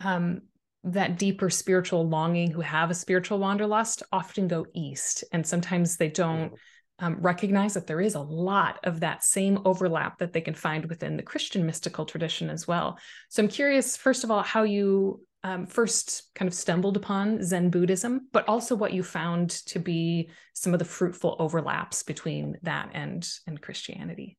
um, 0.00 0.42
that 0.84 1.18
deeper 1.18 1.50
spiritual 1.50 2.08
longing, 2.08 2.52
who 2.52 2.60
have 2.60 2.88
a 2.88 2.94
spiritual 2.94 3.40
wanderlust, 3.40 4.04
often 4.12 4.46
go 4.46 4.64
east, 4.74 5.24
and 5.32 5.44
sometimes 5.44 5.96
they 5.96 6.08
don't 6.08 6.52
mm-hmm. 6.52 7.04
um, 7.04 7.16
recognize 7.18 7.74
that 7.74 7.88
there 7.88 8.00
is 8.00 8.14
a 8.14 8.20
lot 8.20 8.78
of 8.84 9.00
that 9.00 9.24
same 9.24 9.58
overlap 9.64 10.18
that 10.18 10.32
they 10.32 10.40
can 10.40 10.54
find 10.54 10.86
within 10.86 11.16
the 11.16 11.24
Christian 11.24 11.66
mystical 11.66 12.06
tradition 12.06 12.48
as 12.48 12.68
well. 12.68 12.96
So 13.28 13.42
I'm 13.42 13.48
curious, 13.48 13.96
first 13.96 14.22
of 14.22 14.30
all, 14.30 14.44
how 14.44 14.62
you 14.62 15.20
um, 15.46 15.66
first 15.66 16.24
kind 16.34 16.48
of 16.48 16.54
stumbled 16.54 16.96
upon 16.96 17.40
Zen 17.40 17.70
Buddhism, 17.70 18.28
but 18.32 18.48
also 18.48 18.74
what 18.74 18.92
you 18.92 19.04
found 19.04 19.50
to 19.66 19.78
be 19.78 20.28
some 20.54 20.72
of 20.72 20.80
the 20.80 20.84
fruitful 20.84 21.36
overlaps 21.38 22.02
between 22.02 22.58
that 22.62 22.90
and 22.94 23.26
and 23.46 23.60
Christianity. 23.60 24.36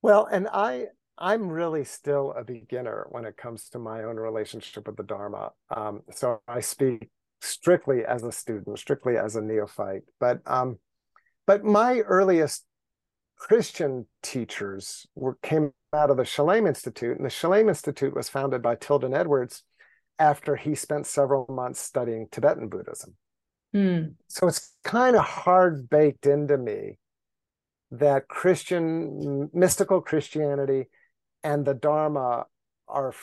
Well, 0.00 0.26
and 0.32 0.48
I 0.50 0.86
I'm 1.18 1.50
really 1.50 1.84
still 1.84 2.32
a 2.32 2.42
beginner 2.42 3.08
when 3.10 3.26
it 3.26 3.36
comes 3.36 3.68
to 3.70 3.78
my 3.78 4.04
own 4.04 4.16
relationship 4.16 4.86
with 4.86 4.96
the 4.96 5.02
Dharma. 5.02 5.50
Um, 5.76 6.00
so 6.12 6.40
I 6.48 6.60
speak 6.60 7.10
strictly 7.42 8.06
as 8.06 8.22
a 8.22 8.32
student, 8.32 8.78
strictly 8.78 9.18
as 9.18 9.36
a 9.36 9.42
neophyte. 9.42 10.04
But 10.18 10.40
um, 10.46 10.78
but 11.46 11.62
my 11.62 11.98
earliest 12.00 12.64
Christian 13.36 14.06
teachers 14.22 15.06
were 15.14 15.36
came 15.42 15.72
out 15.92 16.10
of 16.10 16.16
the 16.16 16.24
Shalem 16.24 16.66
Institute, 16.66 17.18
and 17.18 17.26
the 17.26 17.30
Shalem 17.30 17.68
Institute 17.68 18.14
was 18.14 18.30
founded 18.30 18.62
by 18.62 18.76
Tilden 18.76 19.12
Edwards, 19.12 19.62
after 20.20 20.54
he 20.54 20.74
spent 20.74 21.06
several 21.06 21.46
months 21.48 21.80
studying 21.80 22.28
Tibetan 22.30 22.68
Buddhism. 22.68 23.16
Mm. 23.74 24.14
So 24.28 24.46
it's 24.46 24.76
kind 24.84 25.16
of 25.16 25.24
hard 25.24 25.88
baked 25.88 26.26
into 26.26 26.58
me 26.58 26.98
that 27.90 28.28
Christian, 28.28 29.50
mystical 29.52 30.00
Christianity 30.00 30.84
and 31.42 31.64
the 31.64 31.74
Dharma 31.74 32.44
are, 32.86 33.14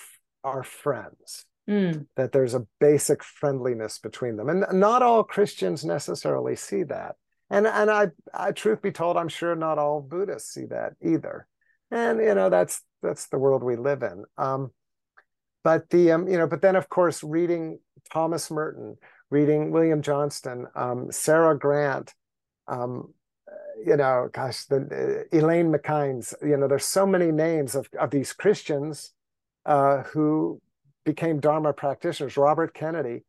are 0.43 0.63
friends. 0.63 1.45
Mm. 1.69 2.07
That 2.15 2.31
there's 2.31 2.55
a 2.55 2.65
basic 2.79 3.23
friendliness 3.23 3.99
between 3.99 4.37
them. 4.37 4.49
And 4.49 4.65
not 4.79 5.03
all 5.03 5.23
Christians 5.23 5.85
necessarily 5.85 6.55
see 6.55 6.83
that. 6.83 7.15
And, 7.49 7.67
and 7.67 7.91
I, 7.91 8.07
I, 8.33 8.53
truth 8.53 8.81
be 8.81 8.91
told, 8.91 9.17
I'm 9.17 9.27
sure 9.27 9.55
not 9.55 9.77
all 9.77 10.01
Buddhists 10.01 10.53
see 10.53 10.65
that 10.65 10.93
either. 11.01 11.45
And, 11.91 12.19
you 12.19 12.33
know, 12.35 12.49
that's, 12.49 12.81
that's 13.03 13.27
the 13.27 13.37
world 13.37 13.63
we 13.63 13.75
live 13.75 14.01
in. 14.01 14.23
Um, 14.37 14.71
but 15.67 15.89
the 15.89 16.13
um, 16.13 16.29
you 16.29 16.37
know, 16.37 16.47
but 16.47 16.61
then 16.61 16.77
of 16.77 16.87
course 16.87 17.21
reading 17.21 17.79
Thomas 18.09 18.49
Merton, 18.49 18.95
reading 19.29 19.69
William 19.69 20.01
Johnston, 20.01 20.65
um, 20.75 21.11
Sarah 21.11 21.59
Grant, 21.59 22.13
um, 22.69 23.13
you 23.85 23.97
know, 23.97 24.29
gosh, 24.31 24.63
the 24.63 25.25
uh, 25.33 25.37
Elaine 25.37 25.69
MacInnes, 25.69 26.33
you 26.41 26.55
know, 26.55 26.69
there's 26.69 26.85
so 26.85 27.05
many 27.05 27.33
names 27.33 27.75
of 27.75 27.89
of 27.99 28.11
these 28.11 28.31
Christians 28.31 29.11
uh, 29.65 30.03
who 30.03 30.61
became 31.03 31.41
Dharma 31.41 31.73
practitioners. 31.73 32.37
Robert 32.37 32.73
Kennedy, 32.73 33.25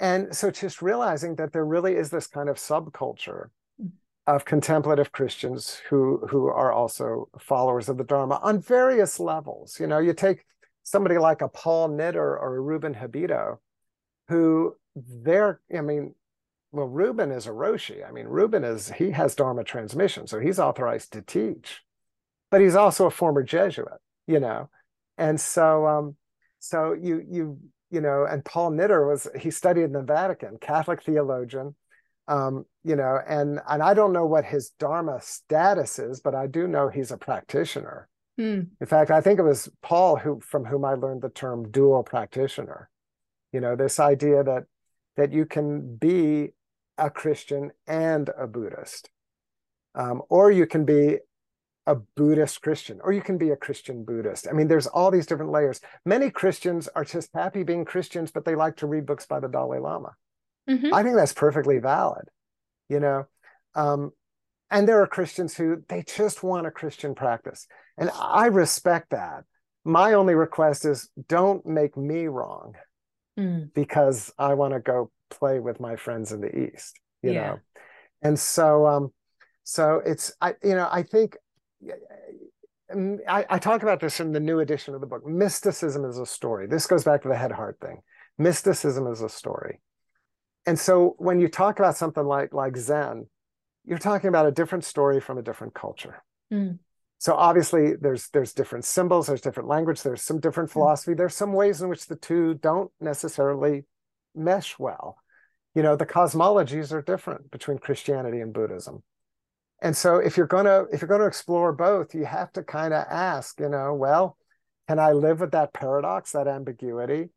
and 0.00 0.34
so 0.34 0.50
just 0.50 0.82
realizing 0.82 1.36
that 1.36 1.52
there 1.52 1.64
really 1.64 1.94
is 1.94 2.10
this 2.10 2.26
kind 2.26 2.48
of 2.48 2.56
subculture 2.56 3.50
of 4.26 4.44
contemplative 4.44 5.12
Christians 5.12 5.80
who 5.88 6.26
who 6.30 6.48
are 6.48 6.72
also 6.72 7.28
followers 7.38 7.88
of 7.88 7.96
the 7.96 8.02
Dharma 8.02 8.40
on 8.42 8.60
various 8.60 9.20
levels. 9.20 9.78
You 9.78 9.86
know, 9.86 10.00
you 10.00 10.14
take 10.14 10.44
somebody 10.90 11.18
like 11.18 11.40
a 11.42 11.48
Paul 11.48 11.88
Knitter 11.88 12.36
or 12.38 12.56
a 12.56 12.60
Ruben 12.60 12.94
Habito, 12.94 13.58
who 14.28 14.76
they're, 14.96 15.60
I 15.76 15.80
mean, 15.80 16.14
well, 16.72 16.86
Ruben 16.86 17.30
is 17.30 17.46
a 17.46 17.50
Roshi. 17.50 18.06
I 18.06 18.12
mean, 18.12 18.26
Ruben 18.26 18.64
is, 18.64 18.90
he 18.90 19.10
has 19.10 19.34
Dharma 19.34 19.64
transmission, 19.64 20.26
so 20.26 20.38
he's 20.38 20.58
authorized 20.58 21.12
to 21.12 21.22
teach, 21.22 21.82
but 22.50 22.60
he's 22.60 22.76
also 22.76 23.06
a 23.06 23.10
former 23.10 23.42
Jesuit, 23.42 24.00
you 24.26 24.40
know? 24.40 24.68
And 25.18 25.40
so, 25.40 25.86
um, 25.86 26.16
so 26.58 26.92
you, 26.92 27.24
you, 27.28 27.58
you 27.90 28.00
know, 28.00 28.24
and 28.24 28.44
Paul 28.44 28.70
Knitter 28.70 29.06
was, 29.06 29.26
he 29.38 29.50
studied 29.50 29.82
in 29.82 29.92
the 29.92 30.02
Vatican, 30.02 30.58
Catholic 30.60 31.02
theologian, 31.02 31.74
um, 32.28 32.64
you 32.84 32.94
know, 32.94 33.18
and, 33.28 33.60
and 33.68 33.82
I 33.82 33.94
don't 33.94 34.12
know 34.12 34.26
what 34.26 34.44
his 34.44 34.70
Dharma 34.78 35.20
status 35.20 35.98
is, 35.98 36.20
but 36.20 36.34
I 36.34 36.46
do 36.46 36.68
know 36.68 36.88
he's 36.88 37.10
a 37.10 37.16
practitioner. 37.16 38.08
Hmm. 38.38 38.60
In 38.80 38.86
fact, 38.86 39.10
I 39.10 39.20
think 39.20 39.38
it 39.38 39.44
was 39.44 39.68
Paul 39.82 40.16
who 40.16 40.40
from 40.40 40.64
whom 40.64 40.84
I 40.84 40.94
learned 40.94 41.22
the 41.22 41.28
term 41.28 41.70
dual 41.70 42.02
practitioner. 42.02 42.88
You 43.52 43.60
know, 43.60 43.76
this 43.76 43.98
idea 43.98 44.42
that 44.44 44.64
that 45.16 45.32
you 45.32 45.44
can 45.44 45.96
be 45.96 46.50
a 46.96 47.10
Christian 47.10 47.72
and 47.86 48.30
a 48.38 48.46
Buddhist, 48.46 49.10
um, 49.94 50.22
or 50.28 50.50
you 50.50 50.66
can 50.66 50.84
be 50.84 51.18
a 51.86 51.94
Buddhist 51.94 52.62
Christian, 52.62 53.00
or 53.02 53.12
you 53.12 53.22
can 53.22 53.38
be 53.38 53.50
a 53.50 53.56
Christian 53.56 54.04
Buddhist. 54.04 54.46
I 54.48 54.52
mean, 54.52 54.68
there's 54.68 54.86
all 54.86 55.10
these 55.10 55.26
different 55.26 55.50
layers. 55.50 55.80
Many 56.04 56.30
Christians 56.30 56.88
are 56.94 57.04
just 57.04 57.30
happy 57.34 57.62
being 57.62 57.84
Christians, 57.84 58.30
but 58.30 58.44
they 58.44 58.54
like 58.54 58.76
to 58.76 58.86
read 58.86 59.06
books 59.06 59.26
by 59.26 59.40
the 59.40 59.48
Dalai 59.48 59.78
Lama. 59.78 60.14
Mm-hmm. 60.68 60.94
I 60.94 61.02
think 61.02 61.16
that's 61.16 61.32
perfectly 61.32 61.78
valid. 61.78 62.28
You 62.88 63.00
know, 63.00 63.26
um, 63.74 64.12
and 64.70 64.88
there 64.88 65.02
are 65.02 65.06
Christians 65.06 65.56
who 65.56 65.82
they 65.88 66.02
just 66.02 66.42
want 66.42 66.66
a 66.66 66.70
Christian 66.70 67.14
practice. 67.14 67.66
And 67.98 68.10
I 68.14 68.46
respect 68.46 69.10
that. 69.10 69.44
My 69.84 70.12
only 70.12 70.34
request 70.34 70.84
is 70.84 71.08
don't 71.28 71.64
make 71.66 71.96
me 71.96 72.26
wrong 72.26 72.74
mm. 73.38 73.72
because 73.74 74.32
I 74.38 74.54
want 74.54 74.74
to 74.74 74.80
go 74.80 75.10
play 75.30 75.58
with 75.58 75.80
my 75.80 75.96
friends 75.96 76.32
in 76.32 76.40
the 76.40 76.54
East, 76.54 76.98
you 77.22 77.32
yeah. 77.32 77.40
know. 77.42 77.58
And 78.22 78.38
so 78.38 78.86
um 78.86 79.12
so 79.64 80.00
it's 80.04 80.32
I 80.40 80.54
you 80.62 80.74
know, 80.74 80.88
I 80.90 81.02
think 81.02 81.36
I, 83.28 83.46
I, 83.48 83.58
talk 83.60 83.84
about 83.84 84.00
this 84.00 84.18
in 84.18 84.32
the 84.32 84.40
new 84.40 84.58
edition 84.58 84.94
of 84.94 85.00
the 85.00 85.06
book. 85.06 85.24
Mysticism 85.24 86.04
is 86.04 86.18
a 86.18 86.26
story. 86.26 86.66
This 86.66 86.88
goes 86.88 87.04
back 87.04 87.22
to 87.22 87.28
the 87.28 87.36
head 87.36 87.52
heart 87.52 87.78
thing. 87.80 88.00
Mysticism 88.36 89.06
is 89.06 89.22
a 89.22 89.28
story. 89.28 89.80
And 90.66 90.76
so 90.76 91.14
when 91.18 91.38
you 91.38 91.48
talk 91.48 91.78
about 91.78 91.96
something 91.96 92.24
like 92.24 92.52
like 92.52 92.76
Zen, 92.76 93.26
you're 93.84 93.98
talking 93.98 94.28
about 94.28 94.46
a 94.46 94.52
different 94.52 94.84
story 94.84 95.20
from 95.20 95.38
a 95.38 95.42
different 95.42 95.74
culture. 95.74 96.22
Mm. 96.52 96.78
So 97.18 97.34
obviously 97.34 97.96
there's 97.96 98.28
there's 98.30 98.54
different 98.54 98.84
symbols, 98.84 99.26
there's 99.26 99.40
different 99.40 99.68
language, 99.68 100.02
there's 100.02 100.22
some 100.22 100.40
different 100.40 100.70
mm. 100.70 100.72
philosophy, 100.72 101.14
there's 101.14 101.34
some 101.34 101.52
ways 101.52 101.82
in 101.82 101.88
which 101.88 102.06
the 102.06 102.16
two 102.16 102.54
don't 102.54 102.90
necessarily 103.00 103.84
mesh 104.34 104.78
well. 104.78 105.18
You 105.74 105.82
know, 105.82 105.96
the 105.96 106.06
cosmologies 106.06 106.92
are 106.92 107.02
different 107.02 107.50
between 107.50 107.78
Christianity 107.78 108.40
and 108.40 108.52
Buddhism. 108.52 109.02
And 109.82 109.96
so 109.96 110.16
if 110.16 110.36
you're 110.36 110.46
going 110.46 110.66
to 110.66 110.86
if 110.92 111.00
you're 111.00 111.08
going 111.08 111.20
to 111.20 111.26
explore 111.26 111.72
both, 111.72 112.14
you 112.14 112.24
have 112.24 112.52
to 112.52 112.62
kind 112.62 112.92
of 112.92 113.06
ask, 113.08 113.60
you 113.60 113.68
know, 113.68 113.94
well, 113.94 114.36
can 114.88 114.98
I 114.98 115.12
live 115.12 115.40
with 115.40 115.52
that 115.52 115.72
paradox, 115.72 116.32
that 116.32 116.48
ambiguity? 116.48 117.30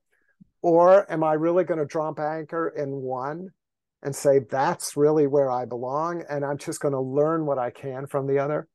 Or 0.61 1.09
am 1.11 1.23
I 1.23 1.33
really 1.33 1.65
going 1.65 1.79
to 1.79 1.85
drop 1.85 2.19
anchor 2.19 2.69
in 2.69 2.89
one 2.89 3.49
and 4.03 4.15
say 4.15 4.39
that's 4.39 4.97
really 4.97 5.27
where 5.27 5.49
I 5.49 5.65
belong 5.65 6.23
and 6.29 6.45
I'm 6.45 6.57
just 6.57 6.79
going 6.79 6.93
to 6.93 6.99
learn 6.99 7.45
what 7.45 7.57
I 7.57 7.71
can 7.71 8.05
from 8.07 8.27
the 8.27 8.39
other? 8.39 8.67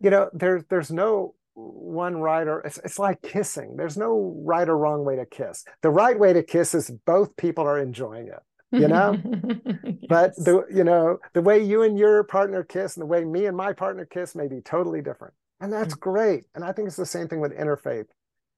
You 0.00 0.10
know, 0.10 0.30
there's 0.32 0.64
there's 0.68 0.90
no 0.90 1.34
one 1.54 2.16
right 2.16 2.48
or 2.48 2.60
it's, 2.60 2.78
it's 2.78 2.98
like 2.98 3.22
kissing. 3.22 3.76
There's 3.76 3.96
no 3.96 4.34
right 4.44 4.68
or 4.68 4.76
wrong 4.76 5.04
way 5.04 5.16
to 5.16 5.26
kiss. 5.26 5.64
The 5.82 5.90
right 5.90 6.18
way 6.18 6.32
to 6.32 6.42
kiss 6.42 6.74
is 6.74 6.90
both 7.06 7.36
people 7.36 7.64
are 7.64 7.78
enjoying 7.78 8.28
it 8.28 8.40
you 8.72 8.88
know 8.88 9.16
yes. 9.84 9.94
but 10.08 10.34
the 10.36 10.64
you 10.74 10.82
know 10.82 11.18
the 11.34 11.42
way 11.42 11.62
you 11.62 11.82
and 11.82 11.98
your 11.98 12.24
partner 12.24 12.64
kiss 12.64 12.96
and 12.96 13.02
the 13.02 13.06
way 13.06 13.24
me 13.24 13.46
and 13.46 13.56
my 13.56 13.72
partner 13.72 14.04
kiss 14.04 14.34
may 14.34 14.48
be 14.48 14.60
totally 14.60 15.02
different 15.02 15.34
and 15.60 15.72
that's 15.72 15.94
mm-hmm. 15.94 16.10
great 16.10 16.44
and 16.54 16.64
i 16.64 16.72
think 16.72 16.88
it's 16.88 16.96
the 16.96 17.06
same 17.06 17.28
thing 17.28 17.40
with 17.40 17.52
interfaith 17.52 18.06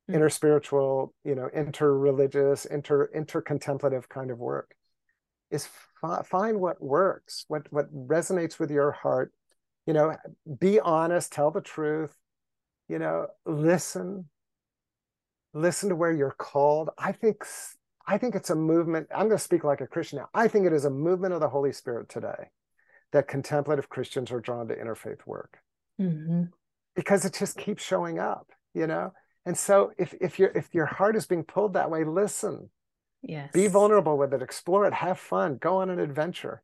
mm-hmm. 0.09 0.15
interspiritual 0.15 1.11
you 1.25 1.35
know 1.35 1.49
interreligious 1.55 2.65
inter 2.67 3.11
intercontemplative 3.15 4.09
kind 4.09 4.31
of 4.31 4.39
work 4.39 4.75
is 5.51 5.69
find 6.27 6.61
what 6.61 6.83
works 6.83 7.45
what 7.49 7.67
what 7.73 7.93
resonates 7.95 8.59
with 8.59 8.71
your 8.71 8.93
heart 8.93 9.33
you 9.87 9.93
know 9.93 10.15
be 10.59 10.81
honest 10.81 11.33
tell 11.33 11.51
the 11.51 11.61
truth 11.61 12.15
you 12.89 12.99
know 12.99 13.27
listen 13.47 14.29
listen 15.53 15.89
to 15.89 15.97
where 15.97 16.13
you're 16.13 16.35
called 16.37 16.91
i 16.99 17.13
think 17.13 17.45
I 18.07 18.19
think 18.19 18.35
it's 18.35 18.51
a 18.51 18.55
movement. 18.55 19.09
I'm 19.11 19.29
going 19.29 19.39
to 19.39 19.45
speak 19.45 19.65
like 19.65 19.81
a 19.81 19.87
Christian 19.87 20.19
now. 20.19 20.29
I 20.35 20.49
think 20.49 20.67
it 20.67 20.73
is 20.73 20.85
a 20.85 20.91
movement 20.91 21.35
of 21.35 21.41
the 21.41 21.49
Holy 21.49 21.73
Spirit 21.73 22.09
today 22.09 22.51
that 23.13 23.29
contemplative 23.29 23.89
Christians 23.89 24.31
are 24.31 24.41
drawn 24.41 24.69
to 24.69 24.75
interfaith 24.75 25.27
work 25.27 25.59
mm-hmm. 26.01 26.45
because 26.95 27.25
it 27.25 27.35
just 27.39 27.57
keeps 27.57 27.83
showing 27.83 28.19
up, 28.19 28.49
you 28.75 28.87
know. 28.87 29.13
And 29.47 29.57
so 29.57 29.93
if 29.99 30.15
if 30.21 30.39
your 30.39 30.51
if 30.51 30.75
your 30.75 30.87
heart 30.87 31.17
is 31.17 31.27
being 31.27 31.45
pulled 31.45 31.75
that 31.75 31.91
way, 31.91 32.05
listen. 32.05 32.71
Yes. 33.27 33.51
Be 33.53 33.67
vulnerable 33.67 34.19
with 34.19 34.35
it. 34.35 34.43
Explore 34.43 34.87
it. 34.87 34.95
Have 34.95 35.19
fun. 35.19 35.57
Go 35.61 35.79
on 35.79 35.91
an 35.91 35.99
adventure. 35.99 36.63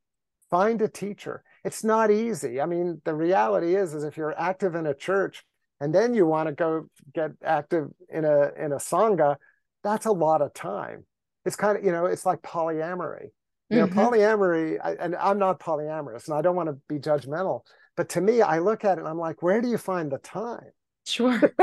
Find 0.50 0.82
a 0.82 0.88
teacher. 0.88 1.42
It's 1.64 1.82
not 1.82 2.10
easy. 2.10 2.60
I 2.60 2.66
mean, 2.66 3.00
the 3.04 3.14
reality 3.14 3.76
is, 3.76 3.94
is 3.94 4.04
if 4.04 4.16
you're 4.16 4.38
active 4.38 4.74
in 4.74 4.86
a 4.86 4.94
church 4.94 5.44
and 5.80 5.94
then 5.94 6.12
you 6.12 6.26
want 6.26 6.48
to 6.48 6.54
go 6.54 6.86
get 7.14 7.30
active 7.44 7.88
in 8.08 8.24
a 8.24 8.50
in 8.58 8.72
a 8.72 8.76
sangha, 8.76 9.36
that's 9.82 10.06
a 10.06 10.12
lot 10.12 10.42
of 10.42 10.52
time 10.52 11.04
it's 11.44 11.56
kind 11.56 11.78
of 11.78 11.84
you 11.84 11.92
know 11.92 12.06
it's 12.06 12.26
like 12.26 12.40
polyamory 12.42 13.28
you 13.68 13.78
know 13.78 13.86
mm-hmm. 13.86 13.98
polyamory 13.98 14.78
I, 14.82 14.92
and 14.94 15.16
i'm 15.16 15.38
not 15.38 15.60
polyamorous 15.60 16.28
and 16.28 16.36
i 16.36 16.42
don't 16.42 16.56
want 16.56 16.68
to 16.68 16.76
be 16.88 16.98
judgmental 16.98 17.62
but 17.96 18.08
to 18.10 18.20
me 18.20 18.42
i 18.42 18.58
look 18.58 18.84
at 18.84 18.98
it 18.98 19.00
and 19.00 19.08
i'm 19.08 19.18
like 19.18 19.42
where 19.42 19.60
do 19.60 19.68
you 19.68 19.78
find 19.78 20.10
the 20.10 20.18
time 20.18 20.70
sure. 21.10 21.40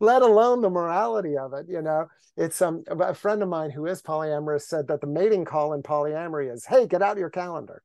Let 0.00 0.22
alone 0.22 0.60
the 0.60 0.70
morality 0.70 1.36
of 1.36 1.52
it 1.54 1.66
you 1.68 1.82
know? 1.82 2.06
It's 2.36 2.60
um 2.60 2.84
a 2.88 3.14
friend 3.14 3.42
of 3.42 3.48
mine 3.48 3.70
who 3.70 3.86
is 3.86 4.02
polyamorous 4.02 4.62
said 4.62 4.88
that 4.88 5.00
the 5.00 5.06
mating 5.06 5.44
call 5.44 5.72
in 5.72 5.82
polyamory 5.82 6.52
is 6.52 6.64
hey 6.66 6.86
get 6.86 7.02
out 7.02 7.16
your 7.16 7.30
calendar. 7.30 7.82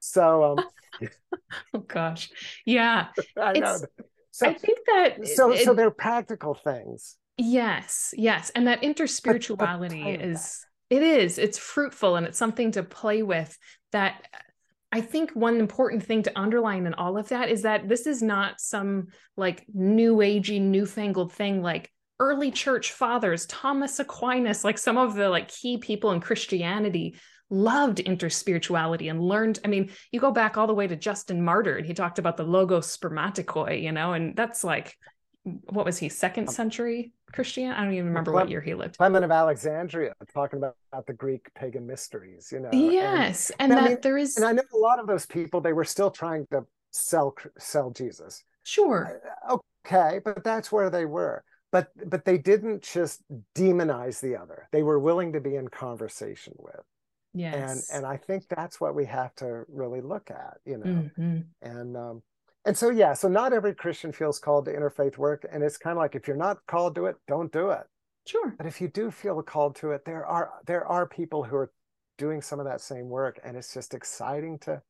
So 0.00 0.44
um 0.44 0.64
oh 1.74 1.80
gosh. 1.80 2.30
Yeah. 2.64 3.08
I 3.36 3.52
know. 3.54 3.78
So, 4.30 4.46
I 4.46 4.54
think 4.54 4.78
that 4.86 5.28
so 5.28 5.52
it, 5.52 5.64
so 5.64 5.74
they're 5.74 5.90
practical 5.90 6.54
things. 6.54 7.16
Yes, 7.36 8.14
yes. 8.16 8.50
And 8.54 8.66
that 8.66 8.82
interspirituality 8.82 10.22
is 10.22 10.64
it 10.90 11.02
is. 11.02 11.38
It's 11.38 11.58
fruitful 11.58 12.16
and 12.16 12.26
it's 12.26 12.38
something 12.38 12.72
to 12.72 12.82
play 12.82 13.22
with 13.22 13.56
that 13.92 14.26
I 14.92 15.00
think 15.00 15.30
one 15.30 15.58
important 15.58 16.04
thing 16.04 16.22
to 16.24 16.38
underline 16.38 16.86
in 16.86 16.94
all 16.94 17.16
of 17.16 17.30
that 17.30 17.48
is 17.48 17.62
that 17.62 17.88
this 17.88 18.06
is 18.06 18.22
not 18.22 18.60
some 18.60 19.08
like 19.36 19.64
new 19.72 20.16
agey, 20.16 20.60
newfangled 20.60 21.32
thing 21.32 21.62
like 21.62 21.90
early 22.20 22.50
church 22.50 22.92
fathers, 22.92 23.46
Thomas 23.46 23.98
Aquinas, 23.98 24.64
like 24.64 24.76
some 24.76 24.98
of 24.98 25.14
the 25.14 25.30
like 25.30 25.48
key 25.48 25.78
people 25.78 26.12
in 26.12 26.20
Christianity 26.20 27.16
loved 27.48 27.98
interspirituality 27.98 29.10
and 29.10 29.20
learned. 29.20 29.58
I 29.64 29.68
mean, 29.68 29.90
you 30.10 30.20
go 30.20 30.30
back 30.30 30.56
all 30.56 30.66
the 30.66 30.74
way 30.74 30.86
to 30.86 30.96
Justin 30.96 31.42
Martyr 31.42 31.76
and 31.76 31.86
he 31.86 31.94
talked 31.94 32.18
about 32.18 32.36
the 32.36 32.44
logos 32.44 32.96
spermatikoi, 32.96 33.82
you 33.82 33.92
know, 33.92 34.12
and 34.12 34.36
that's 34.36 34.62
like 34.62 34.96
what 35.44 35.84
was 35.84 35.98
he 35.98 36.08
second 36.08 36.48
um, 36.48 36.54
century 36.54 37.12
christian? 37.32 37.70
I 37.72 37.84
don't 37.84 37.94
even 37.94 38.06
remember 38.06 38.32
what 38.32 38.48
year 38.48 38.60
he 38.60 38.74
lived. 38.74 38.98
clement 38.98 39.24
of 39.24 39.30
alexandria 39.30 40.14
talking 40.32 40.58
about, 40.58 40.76
about 40.92 41.06
the 41.06 41.12
greek 41.14 41.52
pagan 41.54 41.86
mysteries 41.86 42.50
you 42.52 42.60
know 42.60 42.70
yes 42.72 43.50
and, 43.58 43.72
and, 43.72 43.72
and 43.72 43.78
that 43.78 43.84
I 43.84 43.94
mean, 43.94 43.98
there 44.02 44.18
is 44.18 44.36
and 44.36 44.46
i 44.46 44.52
know 44.52 44.62
a 44.72 44.78
lot 44.78 44.98
of 44.98 45.06
those 45.06 45.26
people 45.26 45.60
they 45.60 45.72
were 45.72 45.84
still 45.84 46.10
trying 46.10 46.46
to 46.52 46.64
sell 46.92 47.34
sell 47.58 47.90
jesus. 47.90 48.44
Sure. 48.64 49.20
Uh, 49.48 49.54
okay 49.54 50.20
but 50.24 50.44
that's 50.44 50.70
where 50.70 50.90
they 50.90 51.04
were. 51.04 51.42
But 51.72 51.88
but 52.08 52.24
they 52.24 52.38
didn't 52.38 52.82
just 52.82 53.22
demonize 53.54 54.20
the 54.20 54.36
other. 54.36 54.68
They 54.72 54.82
were 54.82 54.98
willing 54.98 55.32
to 55.32 55.40
be 55.40 55.56
in 55.56 55.68
conversation 55.68 56.52
with. 56.58 56.84
Yes. 57.34 57.88
and 57.90 58.04
and 58.04 58.06
i 58.06 58.18
think 58.18 58.44
that's 58.48 58.78
what 58.78 58.94
we 58.94 59.06
have 59.06 59.34
to 59.36 59.64
really 59.68 60.02
look 60.02 60.30
at 60.30 60.58
you 60.66 60.76
know. 60.76 60.84
Mm-hmm. 60.84 61.38
and 61.62 61.96
um 61.96 62.22
and 62.64 62.76
so 62.76 62.90
yeah 62.90 63.12
so 63.12 63.28
not 63.28 63.52
every 63.52 63.74
christian 63.74 64.12
feels 64.12 64.38
called 64.38 64.64
to 64.64 64.72
interfaith 64.72 65.18
work 65.18 65.44
and 65.50 65.62
it's 65.62 65.76
kind 65.76 65.96
of 65.96 65.98
like 65.98 66.14
if 66.14 66.26
you're 66.26 66.36
not 66.36 66.58
called 66.66 66.94
to 66.94 67.06
it 67.06 67.16
don't 67.28 67.52
do 67.52 67.70
it. 67.70 67.84
Sure. 68.24 68.54
But 68.56 68.66
if 68.66 68.80
you 68.80 68.86
do 68.86 69.10
feel 69.10 69.42
called 69.42 69.76
to 69.76 69.90
it 69.92 70.04
there 70.04 70.24
are 70.24 70.50
there 70.66 70.86
are 70.86 71.06
people 71.06 71.42
who 71.42 71.56
are 71.56 71.72
doing 72.18 72.40
some 72.40 72.60
of 72.60 72.66
that 72.66 72.80
same 72.80 73.08
work 73.08 73.40
and 73.44 73.56
it's 73.56 73.74
just 73.74 73.94
exciting 73.94 74.58
to 74.60 74.80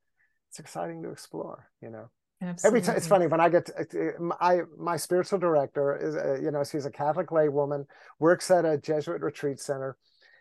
it's 0.50 0.58
exciting 0.58 1.02
to 1.02 1.10
explore 1.10 1.70
you 1.80 1.90
know? 1.90 2.10
Absolutely. 2.42 2.66
every 2.66 2.86
time 2.86 2.96
it's 2.96 3.06
funny 3.06 3.26
when 3.26 3.40
i 3.40 3.48
get 3.48 3.66
to, 3.66 3.74
uh, 3.74 4.28
uh, 4.28 4.34
I 4.40 4.62
my 4.76 4.96
spiritual 4.96 5.38
director 5.38 5.96
is 5.96 6.16
a, 6.16 6.42
you 6.42 6.50
know 6.50 6.64
she's 6.64 6.86
a 6.86 6.90
catholic 6.90 7.30
lay 7.30 7.48
woman 7.48 7.86
works 8.18 8.50
at 8.50 8.64
a 8.64 8.76
jesuit 8.76 9.22
retreat 9.22 9.60
center 9.60 9.96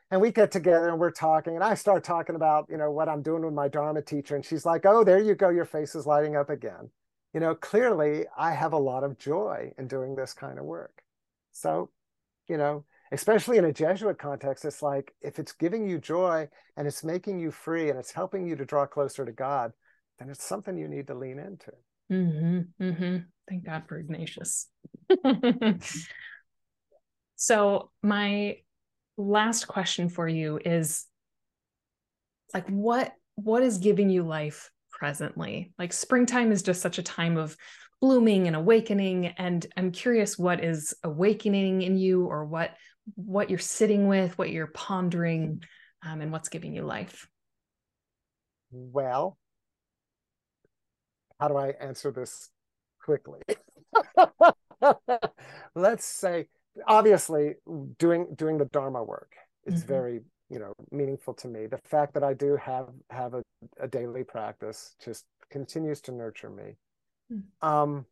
and 0.09 0.19
we 0.19 0.31
get 0.31 0.51
together 0.51 0.89
and 0.89 0.99
we're 0.99 1.11
talking 1.11 1.53
and 1.53 1.63
i 1.63 1.75
start 1.75 2.03
talking 2.03 2.35
about 2.35 2.65
you 2.69 2.77
know 2.77 2.91
what 2.91 3.07
i'm 3.07 3.21
doing 3.21 3.45
with 3.45 3.53
my 3.53 3.67
dharma 3.67 4.01
teacher 4.01 4.35
and 4.35 4.43
she's 4.43 4.65
like 4.65 4.85
oh 4.85 5.03
there 5.03 5.19
you 5.19 5.35
go 5.35 5.49
your 5.49 5.63
face 5.63 5.93
is 5.93 6.07
lighting 6.07 6.35
up 6.35 6.49
again 6.49 6.89
you 7.33 7.39
know, 7.39 7.55
clearly 7.55 8.25
I 8.37 8.51
have 8.51 8.73
a 8.73 8.77
lot 8.77 9.03
of 9.03 9.17
joy 9.17 9.73
in 9.77 9.87
doing 9.87 10.15
this 10.15 10.33
kind 10.33 10.59
of 10.59 10.65
work. 10.65 11.01
So, 11.51 11.89
you 12.47 12.57
know, 12.57 12.85
especially 13.11 13.57
in 13.57 13.65
a 13.65 13.73
Jesuit 13.73 14.17
context, 14.17 14.65
it's 14.65 14.81
like 14.81 15.13
if 15.21 15.39
it's 15.39 15.53
giving 15.53 15.87
you 15.87 15.99
joy 15.99 16.49
and 16.75 16.87
it's 16.87 17.03
making 17.03 17.39
you 17.39 17.51
free 17.51 17.89
and 17.89 17.97
it's 17.97 18.11
helping 18.11 18.45
you 18.45 18.55
to 18.55 18.65
draw 18.65 18.85
closer 18.85 19.25
to 19.25 19.31
God, 19.31 19.71
then 20.19 20.29
it's 20.29 20.43
something 20.43 20.77
you 20.77 20.87
need 20.87 21.07
to 21.07 21.15
lean 21.15 21.39
into. 21.39 21.71
Mm-hmm, 22.11 22.83
mm-hmm. 22.83 23.17
Thank 23.49 23.65
God 23.65 23.83
for 23.87 23.97
Ignatius. 23.97 24.67
so, 27.35 27.91
my 28.03 28.57
last 29.17 29.67
question 29.67 30.09
for 30.09 30.27
you 30.27 30.59
is 30.63 31.05
like 32.53 32.67
what 32.67 33.13
what 33.35 33.63
is 33.63 33.77
giving 33.77 34.09
you 34.09 34.23
life 34.23 34.71
presently. 35.01 35.73
Like 35.79 35.93
springtime 35.93 36.51
is 36.51 36.61
just 36.61 36.79
such 36.79 36.99
a 36.99 37.03
time 37.03 37.35
of 37.35 37.57
blooming 38.01 38.45
and 38.45 38.55
awakening 38.55 39.33
and 39.35 39.65
I'm 39.75 39.91
curious 39.91 40.37
what 40.37 40.63
is 40.63 40.93
awakening 41.03 41.81
in 41.81 41.97
you 41.97 42.27
or 42.27 42.45
what 42.45 42.75
what 43.15 43.49
you're 43.49 43.57
sitting 43.57 44.07
with, 44.07 44.37
what 44.37 44.51
you're 44.51 44.67
pondering 44.67 45.63
um, 46.05 46.21
and 46.21 46.31
what's 46.31 46.49
giving 46.49 46.75
you 46.75 46.83
life. 46.83 47.27
Well, 48.69 49.39
how 51.39 51.47
do 51.47 51.57
I 51.57 51.69
answer 51.81 52.11
this 52.11 52.51
quickly? 53.03 53.41
Let's 55.75 56.05
say 56.05 56.45
obviously 56.85 57.55
doing 57.97 58.35
doing 58.35 58.59
the 58.59 58.65
dharma 58.65 59.03
work 59.03 59.33
is 59.65 59.79
mm-hmm. 59.79 59.87
very 59.87 60.21
you 60.51 60.59
know 60.59 60.73
meaningful 60.91 61.33
to 61.35 61.47
me. 61.47 61.65
The 61.65 61.79
fact 61.85 62.13
that 62.13 62.23
i 62.23 62.33
do 62.33 62.57
have 62.57 62.89
have 63.09 63.33
a, 63.33 63.43
a 63.79 63.87
daily 63.87 64.23
practice 64.23 64.95
just 65.03 65.25
continues 65.49 66.01
to 66.01 66.11
nurture 66.11 66.49
me. 66.49 66.75
Mm. 67.31 67.43
um 67.61 68.05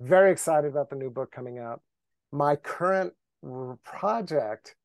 very 0.00 0.30
excited 0.30 0.68
about 0.68 0.90
the 0.90 0.96
new 0.96 1.10
book 1.10 1.32
coming 1.32 1.58
out. 1.58 1.80
My 2.32 2.56
current 2.56 3.14
project 3.84 4.76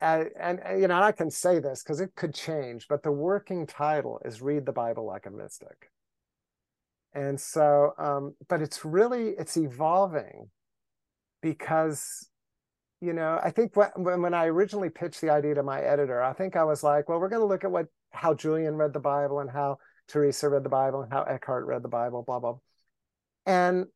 and, 0.00 0.30
and, 0.38 0.60
and 0.64 0.80
you 0.80 0.88
know 0.88 1.00
i 1.00 1.12
can 1.12 1.30
say 1.30 1.58
this 1.58 1.82
because 1.82 2.00
it 2.00 2.14
could 2.14 2.34
change 2.34 2.86
but 2.88 3.02
the 3.02 3.10
working 3.10 3.66
title 3.66 4.20
is 4.24 4.40
read 4.40 4.64
the 4.66 4.72
bible 4.72 5.04
like 5.06 5.26
a 5.26 5.30
mystic. 5.30 5.90
And 7.14 7.40
so 7.40 7.94
um, 7.98 8.34
but 8.48 8.60
it's 8.62 8.84
really 8.84 9.30
it's 9.30 9.56
evolving 9.56 10.50
because 11.40 12.28
you 13.00 13.12
know 13.12 13.38
i 13.42 13.50
think 13.50 13.74
when, 13.76 14.22
when 14.22 14.34
i 14.34 14.46
originally 14.46 14.90
pitched 14.90 15.20
the 15.20 15.30
idea 15.30 15.54
to 15.54 15.62
my 15.62 15.80
editor 15.80 16.22
i 16.22 16.32
think 16.32 16.56
i 16.56 16.64
was 16.64 16.82
like 16.82 17.08
well 17.08 17.20
we're 17.20 17.28
going 17.28 17.40
to 17.40 17.46
look 17.46 17.64
at 17.64 17.70
what 17.70 17.86
how 18.10 18.34
julian 18.34 18.74
read 18.74 18.92
the 18.92 19.00
bible 19.00 19.40
and 19.40 19.50
how 19.50 19.78
teresa 20.08 20.48
read 20.48 20.64
the 20.64 20.68
bible 20.68 21.02
and 21.02 21.12
how 21.12 21.22
eckhart 21.22 21.66
read 21.66 21.82
the 21.82 21.88
bible 21.88 22.22
blah 22.22 22.38
blah. 22.38 22.56
And 23.46 23.86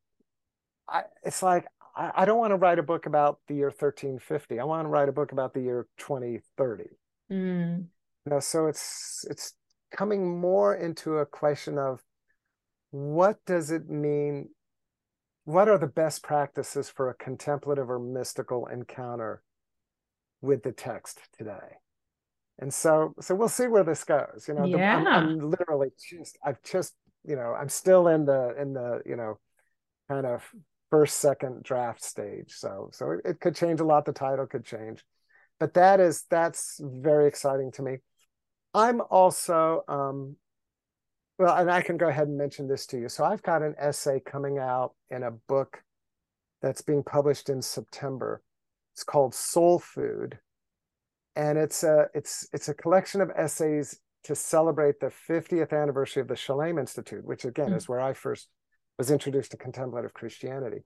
I, 0.88 1.02
it's 1.22 1.42
like 1.42 1.66
I, 1.94 2.10
I 2.16 2.24
don't 2.24 2.38
want 2.38 2.52
to 2.52 2.56
write 2.56 2.78
a 2.78 2.82
book 2.82 3.06
about 3.06 3.38
the 3.48 3.54
year 3.54 3.68
1350 3.68 4.60
i 4.60 4.64
want 4.64 4.84
to 4.86 4.88
write 4.88 5.08
a 5.08 5.12
book 5.12 5.32
about 5.32 5.54
the 5.54 5.60
year 5.60 5.86
2030 5.98 6.84
mm. 7.30 7.78
you 7.78 7.86
know 8.30 8.40
so 8.40 8.66
it's 8.66 9.24
it's 9.28 9.54
coming 9.90 10.38
more 10.38 10.74
into 10.74 11.18
a 11.18 11.26
question 11.26 11.78
of 11.78 12.00
what 12.90 13.38
does 13.46 13.70
it 13.70 13.88
mean 13.88 14.48
what 15.44 15.68
are 15.68 15.78
the 15.78 15.86
best 15.86 16.22
practices 16.22 16.88
for 16.88 17.10
a 17.10 17.14
contemplative 17.14 17.90
or 17.90 17.98
mystical 17.98 18.66
encounter 18.66 19.42
with 20.40 20.62
the 20.62 20.72
text 20.72 21.20
today? 21.36 21.78
And 22.58 22.72
so 22.72 23.14
so 23.20 23.34
we'll 23.34 23.48
see 23.48 23.66
where 23.66 23.82
this 23.82 24.04
goes 24.04 24.44
you 24.46 24.54
know 24.54 24.64
yeah. 24.64 25.02
the, 25.02 25.10
I'm, 25.10 25.28
I'm, 25.28 25.50
literally 25.50 25.88
just 25.98 26.38
i've 26.44 26.62
just 26.62 26.94
you 27.24 27.34
know 27.34 27.56
i'm 27.58 27.70
still 27.70 28.08
in 28.08 28.26
the 28.26 28.54
in 28.60 28.74
the 28.74 29.00
you 29.06 29.16
know 29.16 29.38
kind 30.08 30.26
of 30.26 30.44
first 30.90 31.16
second 31.16 31.62
draft 31.62 32.04
stage. 32.04 32.52
So 32.52 32.90
so 32.92 33.12
it, 33.12 33.20
it 33.24 33.40
could 33.40 33.56
change 33.56 33.80
a 33.80 33.84
lot 33.84 34.04
the 34.04 34.12
title 34.12 34.46
could 34.46 34.64
change 34.64 35.02
but 35.62 35.74
that 35.74 36.00
is 36.00 36.24
that's 36.28 36.80
very 36.82 37.28
exciting 37.28 37.70
to 37.70 37.82
me. 37.82 37.98
I'm 38.74 39.00
also 39.00 39.82
um 39.86 40.34
well, 41.38 41.56
and 41.56 41.70
I 41.70 41.82
can 41.82 41.96
go 41.96 42.08
ahead 42.08 42.28
and 42.28 42.36
mention 42.36 42.68
this 42.68 42.86
to 42.88 42.98
you. 42.98 43.08
So 43.08 43.24
I've 43.24 43.42
got 43.42 43.62
an 43.62 43.74
essay 43.78 44.20
coming 44.20 44.58
out 44.58 44.94
in 45.10 45.22
a 45.22 45.30
book 45.30 45.82
that's 46.60 46.82
being 46.82 47.02
published 47.02 47.48
in 47.48 47.62
September. 47.62 48.42
It's 48.94 49.04
called 49.04 49.34
Soul 49.34 49.78
Food, 49.78 50.38
and 51.34 51.58
it's 51.58 51.82
a 51.82 52.06
it's 52.14 52.48
it's 52.52 52.68
a 52.68 52.74
collection 52.74 53.20
of 53.20 53.30
essays 53.34 53.98
to 54.24 54.34
celebrate 54.34 55.00
the 55.00 55.12
50th 55.28 55.72
anniversary 55.72 56.20
of 56.20 56.28
the 56.28 56.36
Shalem 56.36 56.78
Institute, 56.78 57.24
which 57.24 57.44
again 57.44 57.66
mm-hmm. 57.66 57.76
is 57.76 57.88
where 57.88 58.00
I 58.00 58.12
first 58.12 58.48
was 58.98 59.10
introduced 59.10 59.50
to 59.52 59.56
contemplative 59.56 60.14
Christianity. 60.14 60.82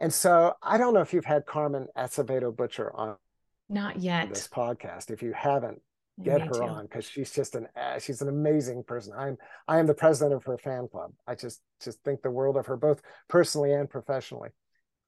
And 0.00 0.12
so 0.12 0.54
I 0.60 0.78
don't 0.78 0.94
know 0.94 1.00
if 1.00 1.12
you've 1.12 1.24
had 1.24 1.46
Carmen 1.46 1.86
Acevedo 1.96 2.54
Butcher 2.56 2.90
on 2.94 3.16
not 3.68 4.00
yet 4.00 4.30
this 4.30 4.48
podcast. 4.48 5.10
If 5.10 5.22
you 5.22 5.32
haven't, 5.32 5.80
get 6.22 6.42
Me 6.42 6.46
her 6.46 6.60
too. 6.60 6.62
on 6.62 6.84
because 6.86 7.04
she's 7.04 7.32
just 7.32 7.54
an 7.54 7.68
she's 8.00 8.22
an 8.22 8.28
amazing 8.28 8.84
person. 8.84 9.12
I'm 9.16 9.38
I 9.68 9.78
am 9.78 9.86
the 9.86 9.94
president 9.94 10.34
of 10.34 10.44
her 10.44 10.58
fan 10.58 10.88
club. 10.88 11.12
I 11.26 11.34
just 11.34 11.60
just 11.82 12.02
think 12.04 12.22
the 12.22 12.30
world 12.30 12.56
of 12.56 12.66
her 12.66 12.76
both 12.76 13.02
personally 13.28 13.72
and 13.72 13.88
professionally. 13.88 14.50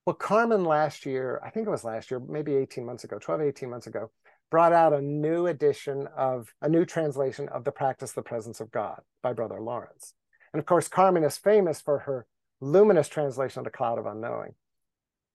Well, 0.06 0.14
Carmen 0.14 0.64
last 0.64 1.06
year, 1.06 1.40
I 1.44 1.50
think 1.50 1.66
it 1.66 1.70
was 1.70 1.84
last 1.84 2.10
year, 2.10 2.20
maybe 2.20 2.56
18 2.56 2.84
months 2.84 3.04
ago, 3.04 3.18
12, 3.18 3.40
18 3.40 3.70
months 3.70 3.86
ago, 3.86 4.10
brought 4.50 4.72
out 4.72 4.92
a 4.92 5.00
new 5.00 5.46
edition 5.46 6.06
of 6.16 6.52
a 6.60 6.68
new 6.68 6.84
translation 6.84 7.48
of 7.48 7.64
The 7.64 7.72
Practice 7.72 8.12
the 8.12 8.22
Presence 8.22 8.60
of 8.60 8.70
God 8.70 9.00
by 9.22 9.32
Brother 9.32 9.60
Lawrence. 9.60 10.12
And 10.52 10.60
of 10.60 10.66
course, 10.66 10.88
Carmen 10.88 11.24
is 11.24 11.38
famous 11.38 11.80
for 11.80 12.00
her 12.00 12.26
luminous 12.60 13.08
translation 13.08 13.60
of 13.60 13.64
The 13.64 13.70
Cloud 13.70 13.98
of 13.98 14.06
Unknowing. 14.06 14.54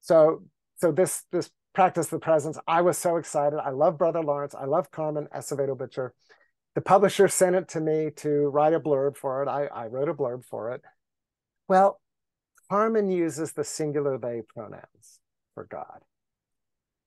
So 0.01 0.43
so 0.78 0.91
this 0.91 1.24
this 1.32 1.49
practice 1.74 2.07
the 2.07 2.20
presence. 2.20 2.57
I 2.67 2.82
was 2.82 2.97
so 2.97 3.17
excited. 3.17 3.59
I 3.59 3.70
love 3.70 3.97
Brother 3.97 4.22
Lawrence. 4.22 4.55
I 4.55 4.65
love 4.65 4.91
Carmen 4.91 5.28
Acevedo 5.36 5.78
Butcher. 5.78 6.13
The 6.76 6.82
publisher 6.82 7.28
sent 7.28 7.55
it 7.55 7.67
to 7.70 7.82
me 7.82 8.11
to 8.17 8.47
write 8.49 8.74
a 8.74 8.80
blurb 8.80 9.17
for 9.17 9.43
it. 9.43 9.47
I, 9.47 9.65
I 9.65 9.88
wrote 9.88 10.09
a 10.09 10.13
blurb 10.13 10.45
for 10.45 10.72
it. 10.74 10.82
Well, 11.67 11.99
Carmen 12.70 13.09
uses 13.09 13.53
the 13.53 13.63
singular 13.63 14.17
they 14.17 14.41
pronouns 14.47 15.20
for 15.53 15.65
God. 15.65 16.01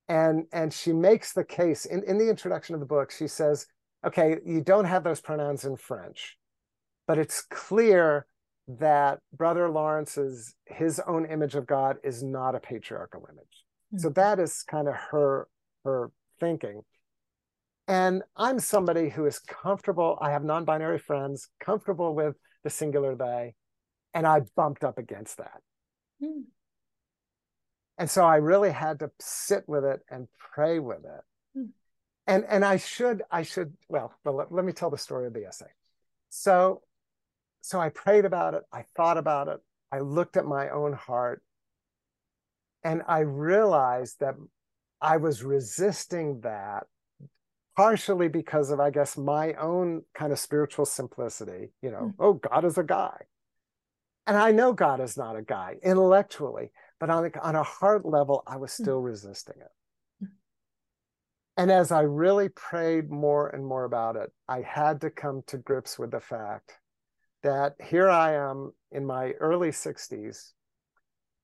And, 0.09 0.47
and 0.53 0.73
she 0.73 0.93
makes 0.93 1.33
the 1.33 1.45
case 1.45 1.85
in, 1.85 2.03
in 2.03 2.19
the 2.19 2.29
introduction 2.29 2.75
of 2.75 2.81
the 2.81 2.87
book, 2.87 3.11
she 3.11 3.29
says, 3.29 3.67
okay, 4.05 4.39
you 4.45 4.61
don't 4.61 4.85
have 4.85 5.05
those 5.05 5.21
pronouns 5.21 5.65
in 5.65 5.77
French, 5.77 6.37
but 7.07 7.19
it's 7.19 7.43
clear 7.43 8.27
that 8.67 9.21
Brother 9.33 9.71
Lawrence's 9.71 10.55
his 10.67 11.01
own 11.07 11.27
image 11.27 11.55
of 11.55 11.67
God 11.67 11.97
is 12.05 12.23
not 12.23 12.55
a 12.55 12.61
patriarchal 12.61 13.27
image. 13.31 13.65
So 13.97 14.09
mm-hmm. 14.09 14.21
that 14.21 14.41
is 14.41 14.63
kind 14.63 14.89
of 14.89 14.95
her 14.95 15.49
her 15.85 16.11
thinking. 16.41 16.83
And 17.89 18.23
I'm 18.37 18.59
somebody 18.59 19.09
who 19.09 19.27
is 19.27 19.39
comfortable. 19.41 20.17
I 20.21 20.31
have 20.31 20.45
non-binary 20.45 20.99
friends, 20.99 21.49
comfortable 21.61 22.15
with 22.15 22.37
the 22.63 22.71
singular 22.71 23.17
they, 23.17 23.55
and 24.15 24.27
I 24.27 24.43
bumped 24.57 24.85
up 24.85 24.99
against 24.99 25.39
that. 25.39 25.61
Mm. 26.23 26.45
And 27.99 28.09
so 28.09 28.25
I 28.25 28.37
really 28.37 28.71
had 28.71 29.01
to 29.01 29.11
sit 29.21 29.65
with 29.67 29.85
it 29.85 30.01
and 30.09 30.29
pray 30.55 30.79
with 30.79 31.05
it. 31.05 31.59
Mm. 31.59 31.69
And 32.27 32.45
and 32.49 32.65
I 32.65 32.77
should 32.77 33.23
I 33.31 33.43
should 33.43 33.75
well, 33.89 34.15
well 34.25 34.37
let, 34.37 34.53
let 34.53 34.65
me 34.65 34.73
tell 34.73 34.91
the 34.91 34.99
story 34.99 35.27
of 35.27 35.35
the 35.35 35.45
essay. 35.45 35.71
So 36.31 36.83
so 37.61 37.81
I 37.81 37.91
prayed 37.91 38.25
about 38.25 38.55
it, 38.55 38.63
I 38.73 38.87
thought 38.97 39.19
about 39.19 39.49
it, 39.49 39.61
I 39.93 40.01
looked 40.01 40.37
at 40.37 40.45
my 40.45 40.71
own 40.71 40.93
heart 40.95 41.43
and 42.85 43.03
I 43.07 43.21
realized 43.21 44.21
that 44.21 44.35
I 45.01 45.17
was 45.17 45.43
resisting 45.43 46.41
that 46.41 46.85
partially 47.77 48.29
because 48.29 48.71
of, 48.71 48.81
I 48.81 48.91
guess, 48.91 49.17
my 49.17 49.55
own 49.55 50.03
kind 50.15 50.33
of 50.33 50.39
spiritual 50.39 50.85
simplicity. 50.85 51.73
You 51.83 51.91
know, 51.91 52.13
mm-hmm. 52.13 52.23
oh, 52.23 52.35
God 52.35 52.65
is 52.65 52.79
a 52.79 52.83
guy. 52.83 53.17
And 54.27 54.37
I 54.37 54.53
know 54.53 54.73
God 54.73 55.01
is 55.01 55.17
not 55.17 55.37
a 55.37 55.43
guy 55.43 55.77
intellectually, 55.83 56.71
but 57.01 57.11
on 57.11 57.27
a, 57.27 57.41
on 57.41 57.57
a 57.57 57.63
heart 57.63 58.07
level, 58.07 58.45
I 58.47 58.57
was 58.57 58.77
hmm. 58.77 58.85
still 58.85 58.99
mm-hmm. 58.99 59.07
resisting 59.07 59.57
it. 59.61 59.73
Hmm. 60.21 60.27
And 61.57 61.71
as 61.73 61.91
I 61.91 62.03
really 62.03 62.49
prayed 62.49 63.11
more 63.11 63.49
and 63.49 63.67
more 63.67 63.85
about 63.85 64.17
it, 64.17 64.31
I 64.49 64.61
had 64.61 65.01
to 65.01 65.11
come 65.11 65.43
to 65.49 65.59
grips 65.59 65.99
with 65.99 66.13
the 66.13 66.21
fact 66.21 66.73
that 67.43 67.75
here 67.83 68.09
I 68.09 68.35
am 68.35 68.73
in 68.93 69.05
my 69.05 69.33
early 69.33 69.71
60s 69.71 70.53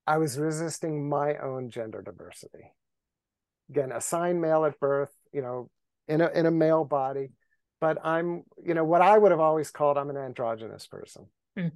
I 0.09 0.17
was 0.17 0.39
resisting 0.39 1.07
my 1.07 1.37
own 1.37 1.69
gender 1.69 2.01
diversity. 2.01 2.73
Again, 3.69 3.93
assigned 3.93 4.41
male 4.41 4.65
at 4.65 4.81
birth, 4.81 5.15
you 5.35 5.43
know, 5.43 5.69
in 6.09 6.23
a 6.23 6.29
in 6.29 6.47
a 6.47 6.51
male 6.51 6.85
body, 6.85 7.29
but 7.79 7.99
I'm, 8.03 8.45
you 8.65 8.73
know, 8.73 8.85
what 8.85 9.03
I 9.03 9.19
would 9.19 9.33
have 9.33 9.41
always 9.41 9.71
called 9.71 9.99
I'm 9.99 10.09
an 10.09 10.17
androgynous 10.17 10.87
person. 10.87 11.27
Mm. 11.59 11.73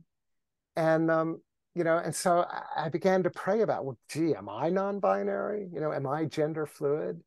And 0.76 1.10
um, 1.10 1.42
you 1.74 1.84
know, 1.84 1.98
and 1.98 2.14
so 2.14 2.46
I 2.74 2.88
began 2.88 3.22
to 3.24 3.30
pray 3.30 3.60
about, 3.60 3.84
well, 3.84 3.98
gee, 4.08 4.34
am 4.34 4.48
I 4.48 4.70
non-binary? 4.70 5.68
You 5.70 5.80
know, 5.80 5.92
am 5.92 6.06
I 6.06 6.24
gender 6.24 6.64
fluid? 6.64 7.20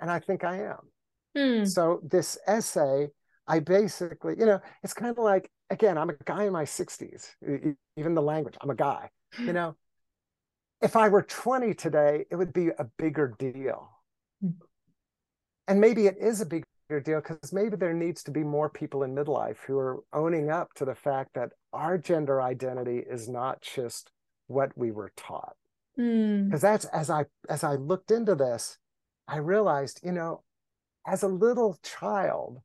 And 0.00 0.10
I 0.10 0.18
think 0.18 0.42
I 0.42 0.62
am. 0.62 0.90
Mm. 1.36 1.68
So 1.68 2.00
this 2.02 2.38
essay, 2.48 3.08
I 3.46 3.60
basically, 3.60 4.34
you 4.36 4.46
know, 4.46 4.60
it's 4.82 4.94
kind 4.94 5.16
of 5.16 5.22
like 5.22 5.48
again, 5.70 5.98
I'm 5.98 6.10
a 6.10 6.16
guy 6.24 6.44
in 6.44 6.52
my 6.52 6.64
60s, 6.64 7.30
even 7.96 8.14
the 8.14 8.22
language, 8.22 8.56
I'm 8.60 8.70
a 8.70 8.74
guy. 8.74 9.10
You 9.38 9.52
know, 9.52 9.76
if 10.82 10.96
I 10.96 11.08
were 11.08 11.22
20 11.22 11.74
today, 11.74 12.24
it 12.30 12.36
would 12.36 12.52
be 12.52 12.68
a 12.68 12.84
bigger 12.98 13.34
deal. 13.38 13.90
Hmm. 14.40 14.50
And 15.68 15.80
maybe 15.80 16.06
it 16.06 16.16
is 16.20 16.40
a 16.40 16.46
bigger 16.46 17.00
deal 17.02 17.20
because 17.20 17.52
maybe 17.52 17.76
there 17.76 17.94
needs 17.94 18.22
to 18.24 18.30
be 18.30 18.44
more 18.44 18.68
people 18.68 19.02
in 19.02 19.14
midlife 19.14 19.58
who 19.66 19.76
are 19.78 20.02
owning 20.12 20.50
up 20.50 20.72
to 20.74 20.84
the 20.84 20.94
fact 20.94 21.30
that 21.34 21.50
our 21.72 21.98
gender 21.98 22.40
identity 22.40 22.98
is 22.98 23.28
not 23.28 23.62
just 23.62 24.10
what 24.46 24.76
we 24.76 24.92
were 24.92 25.12
taught. 25.16 25.56
Because 25.96 26.06
mm. 26.06 26.60
that's 26.60 26.84
as 26.86 27.08
I 27.10 27.24
as 27.48 27.64
I 27.64 27.76
looked 27.76 28.10
into 28.10 28.34
this, 28.34 28.78
I 29.26 29.38
realized, 29.38 30.00
you 30.04 30.12
know, 30.12 30.42
as 31.06 31.22
a 31.22 31.28
little 31.28 31.78
child, 31.82 32.60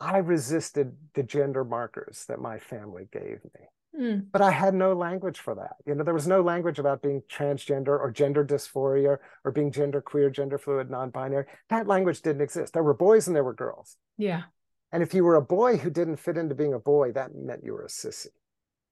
I 0.00 0.18
resisted 0.18 0.96
the 1.14 1.22
gender 1.22 1.64
markers 1.64 2.24
that 2.28 2.40
my 2.40 2.58
family 2.58 3.08
gave 3.12 3.40
me. 3.44 3.66
Mm. 3.98 4.26
But 4.32 4.42
I 4.42 4.50
had 4.50 4.74
no 4.74 4.92
language 4.92 5.38
for 5.38 5.54
that. 5.54 5.76
You 5.86 5.94
know, 5.94 6.02
there 6.02 6.14
was 6.14 6.26
no 6.26 6.42
language 6.42 6.78
about 6.78 7.02
being 7.02 7.22
transgender 7.30 7.88
or 7.98 8.10
gender 8.10 8.44
dysphoria 8.44 9.18
or 9.44 9.52
being 9.52 9.70
gender 9.70 10.00
queer, 10.00 10.30
gender 10.30 10.58
fluid, 10.58 10.90
non-binary. 10.90 11.44
That 11.68 11.86
language 11.86 12.20
didn't 12.22 12.42
exist. 12.42 12.72
There 12.72 12.82
were 12.82 12.94
boys 12.94 13.26
and 13.26 13.36
there 13.36 13.44
were 13.44 13.54
girls. 13.54 13.96
Yeah. 14.18 14.42
And 14.90 15.02
if 15.02 15.14
you 15.14 15.24
were 15.24 15.36
a 15.36 15.42
boy 15.42 15.76
who 15.76 15.90
didn't 15.90 16.16
fit 16.16 16.36
into 16.36 16.54
being 16.54 16.74
a 16.74 16.78
boy, 16.78 17.12
that 17.12 17.34
meant 17.34 17.64
you 17.64 17.72
were 17.72 17.84
a 17.84 17.88
sissy 17.88 18.28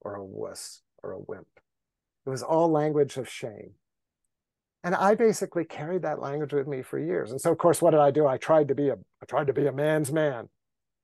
or 0.01 0.15
a 0.15 0.25
wuss 0.25 0.83
or 1.03 1.13
a 1.13 1.19
wimp. 1.19 1.49
It 2.25 2.31
was 2.31 2.43
all 2.43 2.71
language 2.71 3.17
of 3.17 3.29
shame. 3.29 3.73
And 4.85 4.95
I 4.95 5.15
basically 5.15 5.65
carried 5.65 6.03
that 6.03 6.21
language 6.21 6.53
with 6.53 6.67
me 6.67 6.83
for 6.83 6.99
years. 6.99 7.31
And 7.31 7.41
so, 7.41 7.53
of 7.53 7.59
course, 7.59 7.81
what 7.81 7.93
did 7.93 8.01
I 8.01 8.11
do? 8.11 8.27
I 8.27 8.37
tried 8.37 8.69
to 8.69 8.75
be 8.75 8.89
a 8.89 8.95
I 8.95 9.27
tried 9.29 9.47
to 9.49 9.53
be 9.53 9.67
a 9.67 9.73
man's 9.73 10.13
man 10.13 10.49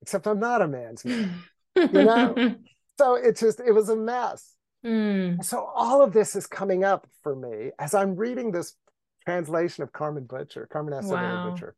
except 0.03 0.26
I'm 0.26 0.40
not 0.40 0.62
a 0.62 0.68
man's 0.68 1.05
man. 1.05 1.42
you 1.76 1.88
know? 1.88 2.55
so 2.99 3.14
it 3.14 3.36
just, 3.36 3.61
it 3.61 3.72
was 3.72 3.88
a 3.88 3.96
mess. 3.96 4.55
Mm. 4.84 5.44
So 5.44 5.64
all 5.74 6.03
of 6.03 6.12
this 6.12 6.36
is 6.36 6.46
coming 6.46 6.84
up 6.84 7.07
for 7.22 7.34
me 7.34 7.70
as 7.78 7.94
I'm 7.94 8.16
reading 8.16 8.53
this 8.53 8.74
translation 9.24 9.82
of 9.82 9.92
Carmen 9.92 10.24
Butcher, 10.24 10.68
Carmen 10.70 10.94
Acevedo 10.94 11.11
wow. 11.11 11.51
Butcher. 11.51 11.74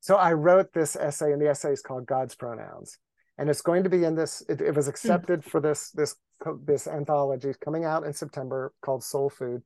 So 0.00 0.16
I 0.16 0.32
wrote 0.32 0.72
this 0.72 0.96
essay, 0.96 1.32
and 1.32 1.40
the 1.40 1.48
essay 1.48 1.72
is 1.72 1.80
called 1.80 2.06
God's 2.06 2.34
Pronouns. 2.34 2.98
and 3.38 3.48
it's 3.48 3.62
going 3.62 3.84
to 3.84 3.90
be 3.90 4.04
in 4.04 4.14
this. 4.14 4.42
It, 4.48 4.60
it 4.60 4.74
was 4.74 4.86
hmm. 4.86 4.90
accepted 4.90 5.40
mm. 5.40 5.44
for 5.44 5.60
this 5.60 5.90
this 5.90 6.16
this 6.64 6.86
anthology 6.86 7.52
coming 7.64 7.84
out 7.84 8.04
in 8.04 8.12
September 8.12 8.72
called 8.82 9.04
Soul 9.04 9.30
Food, 9.30 9.62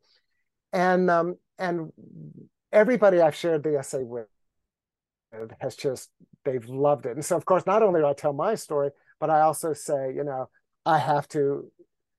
and 0.72 1.10
um, 1.10 1.36
and 1.58 1.92
everybody 2.72 3.20
I've 3.20 3.34
shared 3.34 3.62
the 3.62 3.78
essay 3.78 4.02
with 4.02 4.28
has 5.60 5.76
just 5.76 6.10
they've 6.44 6.68
loved 6.68 7.06
it. 7.06 7.12
And 7.12 7.24
so 7.24 7.36
of 7.36 7.44
course, 7.44 7.66
not 7.66 7.82
only 7.82 8.00
do 8.00 8.06
I 8.06 8.12
tell 8.12 8.32
my 8.32 8.54
story, 8.54 8.90
but 9.20 9.30
I 9.30 9.40
also 9.40 9.72
say, 9.72 10.12
you 10.14 10.24
know, 10.24 10.48
I 10.84 10.98
have 10.98 11.28
to 11.28 11.70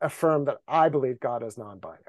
affirm 0.01 0.45
that 0.45 0.57
I 0.67 0.89
believe 0.89 1.19
God 1.19 1.43
is 1.43 1.57
non-binary. 1.57 2.01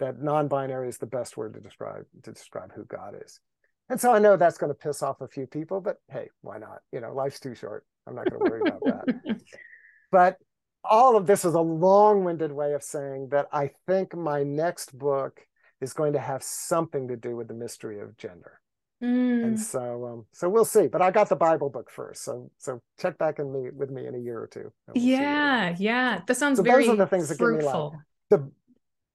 That 0.00 0.20
non-binary 0.20 0.88
is 0.88 0.98
the 0.98 1.06
best 1.06 1.36
word 1.36 1.54
to 1.54 1.60
describe 1.60 2.04
to 2.24 2.32
describe 2.32 2.72
who 2.74 2.84
God 2.84 3.14
is. 3.24 3.40
And 3.88 4.00
so 4.00 4.12
I 4.12 4.18
know 4.18 4.36
that's 4.36 4.58
going 4.58 4.70
to 4.70 4.78
piss 4.78 5.02
off 5.02 5.20
a 5.20 5.28
few 5.28 5.46
people, 5.46 5.80
but 5.80 5.96
hey, 6.10 6.28
why 6.40 6.58
not? 6.58 6.80
You 6.92 7.00
know, 7.00 7.14
life's 7.14 7.40
too 7.40 7.54
short. 7.54 7.84
I'm 8.06 8.14
not 8.14 8.30
going 8.30 8.44
to 8.44 8.50
worry 8.50 8.62
about 8.62 8.82
that. 8.84 9.40
But 10.12 10.36
all 10.84 11.16
of 11.16 11.26
this 11.26 11.44
is 11.44 11.54
a 11.54 11.60
long-winded 11.60 12.52
way 12.52 12.74
of 12.74 12.82
saying 12.82 13.28
that 13.30 13.48
I 13.50 13.70
think 13.86 14.14
my 14.14 14.42
next 14.42 14.96
book 14.96 15.40
is 15.80 15.94
going 15.94 16.12
to 16.12 16.18
have 16.18 16.42
something 16.42 17.08
to 17.08 17.16
do 17.16 17.34
with 17.34 17.48
the 17.48 17.54
mystery 17.54 17.98
of 17.98 18.16
gender. 18.16 18.60
Mm. 19.02 19.44
And 19.44 19.60
so, 19.60 20.06
um, 20.06 20.26
so 20.32 20.48
we'll 20.48 20.64
see. 20.64 20.86
But 20.86 21.02
I 21.02 21.10
got 21.10 21.28
the 21.28 21.36
Bible 21.36 21.68
book 21.70 21.90
first, 21.90 22.22
so 22.22 22.50
so 22.58 22.80
check 23.00 23.18
back 23.18 23.40
in 23.40 23.52
me 23.52 23.70
with 23.74 23.90
me 23.90 24.06
in 24.06 24.14
a 24.14 24.18
year 24.18 24.38
or 24.38 24.46
two. 24.46 24.72
We'll 24.86 25.04
yeah, 25.04 25.74
yeah, 25.76 26.20
that 26.24 26.36
sounds 26.36 26.58
so 26.58 26.62
very. 26.62 26.86
Those 26.86 26.94
are 26.94 26.96
the 26.96 27.06
things 27.08 27.36
fruitful. 27.36 27.96
that 28.30 28.36
give 28.36 28.40
me 28.40 28.46
life. 28.46 28.52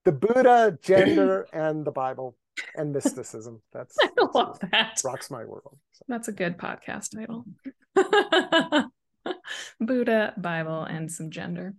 The 0.04 0.12
the 0.12 0.12
Buddha, 0.12 0.78
gender, 0.82 1.48
and 1.54 1.86
the 1.86 1.92
Bible 1.92 2.36
and 2.76 2.92
mysticism. 2.92 3.62
That's 3.72 3.96
I 4.04 4.10
that's 4.18 4.36
love 4.36 4.60
that. 4.72 5.02
Rocks 5.06 5.32
my 5.32 5.46
world. 5.46 5.78
So. 5.94 6.04
That's 6.10 6.28
a 6.28 6.34
good 6.34 6.58
podcast 6.58 7.16
title. 7.16 7.46
Buddha, 9.80 10.34
Bible, 10.38 10.84
and 10.84 11.10
some 11.10 11.32
gender. 11.32 11.74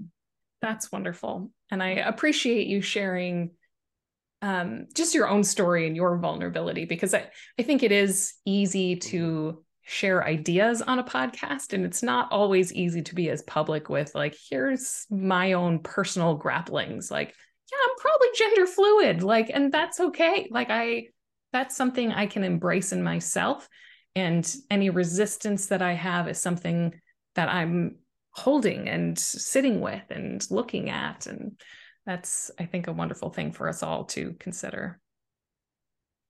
That's 0.62 0.90
wonderful, 0.90 1.50
and 1.70 1.82
I 1.82 1.90
appreciate 1.90 2.68
you 2.68 2.80
sharing 2.80 3.50
um, 4.42 4.86
just 4.94 5.14
your 5.14 5.28
own 5.28 5.42
story 5.42 5.86
and 5.86 5.96
your 5.96 6.16
vulnerability 6.18 6.84
because 6.84 7.14
I, 7.14 7.28
I 7.58 7.62
think 7.62 7.82
it 7.82 7.92
is 7.92 8.34
easy 8.44 8.96
to 8.96 9.64
share 9.82 10.24
ideas 10.24 10.82
on 10.82 10.98
a 10.98 11.04
podcast 11.04 11.72
and 11.72 11.84
it's 11.84 12.02
not 12.02 12.30
always 12.30 12.72
easy 12.74 13.00
to 13.00 13.14
be 13.14 13.30
as 13.30 13.42
public 13.42 13.88
with 13.88 14.14
like 14.14 14.36
here's 14.50 15.06
my 15.10 15.54
own 15.54 15.78
personal 15.78 16.38
grapplings 16.38 17.10
like 17.10 17.34
yeah 17.72 17.78
i'm 17.82 17.96
probably 17.98 18.28
gender 18.36 18.66
fluid 18.66 19.22
like 19.22 19.50
and 19.52 19.72
that's 19.72 19.98
okay. 19.98 20.46
Like 20.50 20.68
i 20.68 21.06
that's 21.54 21.74
something 21.74 22.12
i 22.12 22.26
can 22.26 22.44
embrace 22.44 22.92
in 22.92 23.02
myself 23.02 23.66
and 24.14 24.54
any 24.70 24.90
resistance 24.90 25.68
that 25.68 25.80
i 25.80 25.94
have 25.94 26.28
is 26.28 26.38
something 26.38 26.92
that 27.34 27.48
i'm 27.48 27.96
holding 28.32 28.90
and 28.90 29.18
sitting 29.18 29.80
with 29.80 30.04
and 30.10 30.46
looking 30.50 30.90
at 30.90 31.26
and 31.26 31.58
that's 32.08 32.50
i 32.58 32.64
think 32.64 32.86
a 32.86 32.92
wonderful 32.92 33.28
thing 33.28 33.52
for 33.52 33.68
us 33.68 33.82
all 33.82 34.04
to 34.04 34.34
consider 34.40 34.98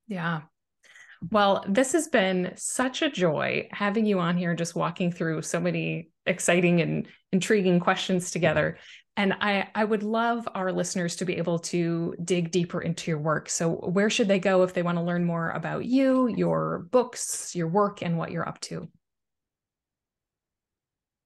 yeah 0.08 0.40
well 1.30 1.64
this 1.68 1.92
has 1.92 2.08
been 2.08 2.52
such 2.56 3.00
a 3.00 3.08
joy 3.08 3.68
having 3.70 4.04
you 4.04 4.18
on 4.18 4.36
here 4.36 4.54
just 4.54 4.74
walking 4.74 5.12
through 5.12 5.40
so 5.40 5.60
many 5.60 6.10
exciting 6.26 6.80
and 6.80 7.06
intriguing 7.32 7.78
questions 7.78 8.32
together 8.32 8.76
and 9.16 9.34
I, 9.40 9.66
I 9.74 9.84
would 9.84 10.04
love 10.04 10.48
our 10.54 10.70
listeners 10.70 11.16
to 11.16 11.24
be 11.24 11.38
able 11.38 11.58
to 11.58 12.14
dig 12.22 12.52
deeper 12.52 12.80
into 12.80 13.10
your 13.10 13.18
work. 13.18 13.50
So, 13.50 13.72
where 13.72 14.10
should 14.10 14.28
they 14.28 14.38
go 14.38 14.62
if 14.62 14.74
they 14.74 14.84
want 14.84 14.96
to 14.96 15.02
learn 15.02 15.24
more 15.24 15.50
about 15.50 15.84
you, 15.84 16.28
your 16.28 16.86
books, 16.92 17.52
your 17.52 17.66
work, 17.66 18.00
and 18.00 18.16
what 18.16 18.30
you're 18.30 18.48
up 18.48 18.60
to? 18.60 18.88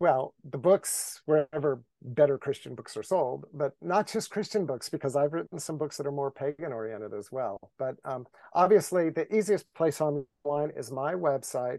Well, 0.03 0.35
the 0.51 0.59
books 0.59 1.23
wherever 1.27 1.81
better 2.03 2.37
Christian 2.37 2.75
books 2.75 2.97
are 2.97 3.05
sold, 3.05 3.45
but 3.55 3.75
not 3.81 4.09
just 4.09 4.33
Christian 4.33 4.67
books, 4.67 4.89
because 4.89 5.15
I've 5.15 5.33
written 5.33 5.61
some 5.61 5.79
books 5.79 5.97
that 5.97 6.09
are 6.09 6.11
more 6.11 6.33
pagan 6.33 6.73
oriented 6.73 7.15
as 7.17 7.31
well. 7.31 7.71
But 7.79 7.95
um, 8.05 8.27
obviously, 8.53 9.11
the 9.11 9.33
easiest 9.33 9.73
place 9.75 10.01
online 10.01 10.73
is 10.77 10.91
my 10.91 11.15
website, 11.15 11.79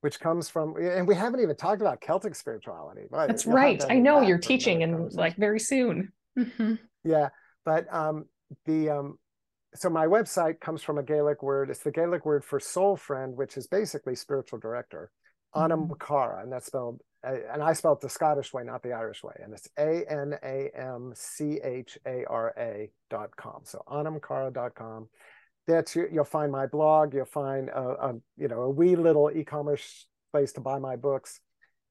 which 0.00 0.20
comes 0.20 0.48
from, 0.48 0.74
and 0.78 1.06
we 1.06 1.14
haven't 1.14 1.40
even 1.40 1.54
talked 1.54 1.82
about 1.82 2.00
Celtic 2.00 2.34
spirituality. 2.34 3.02
That's 3.12 3.44
right. 3.44 3.84
I 3.90 3.98
know 3.98 4.22
you're 4.22 4.38
teaching 4.38 4.82
and 4.82 5.12
like 5.12 5.36
very 5.36 5.60
soon. 5.60 6.14
Mm-hmm. 6.38 6.76
Yeah, 7.04 7.28
but 7.66 7.92
um, 7.92 8.24
the 8.64 8.88
um, 8.88 9.18
so 9.74 9.90
my 9.90 10.06
website 10.06 10.60
comes 10.60 10.82
from 10.82 10.96
a 10.96 11.02
Gaelic 11.02 11.42
word. 11.42 11.68
It's 11.68 11.82
the 11.82 11.92
Gaelic 11.92 12.24
word 12.24 12.42
for 12.42 12.58
soul 12.58 12.96
friend, 12.96 13.36
which 13.36 13.58
is 13.58 13.66
basically 13.66 14.14
spiritual 14.14 14.60
director. 14.60 15.10
Anam 15.54 15.88
mm-hmm. 15.88 16.40
And 16.40 16.52
that's 16.52 16.66
spelled, 16.66 17.00
and 17.22 17.62
I 17.62 17.72
spelled 17.72 18.00
the 18.00 18.08
Scottish 18.08 18.52
way, 18.52 18.64
not 18.64 18.82
the 18.82 18.92
Irish 18.92 19.22
way, 19.22 19.34
and 19.42 19.52
it's 19.52 19.68
A 19.78 20.04
N 20.10 20.34
A 20.42 20.70
M 20.74 21.12
C 21.14 21.60
H 21.62 21.98
A 22.06 22.24
R 22.24 22.54
A 22.56 22.90
dot 23.10 23.36
com. 23.36 23.60
So 23.64 23.82
anamcara.com. 23.88 25.08
That's 25.66 25.94
you'll 25.94 26.24
find 26.24 26.50
my 26.50 26.66
blog. 26.66 27.14
You'll 27.14 27.24
find 27.24 27.68
a, 27.68 27.80
a 27.80 28.14
you 28.36 28.48
know 28.48 28.62
a 28.62 28.70
wee 28.70 28.96
little 28.96 29.30
e-commerce 29.30 30.06
place 30.32 30.52
to 30.54 30.60
buy 30.60 30.78
my 30.78 30.96
books, 30.96 31.40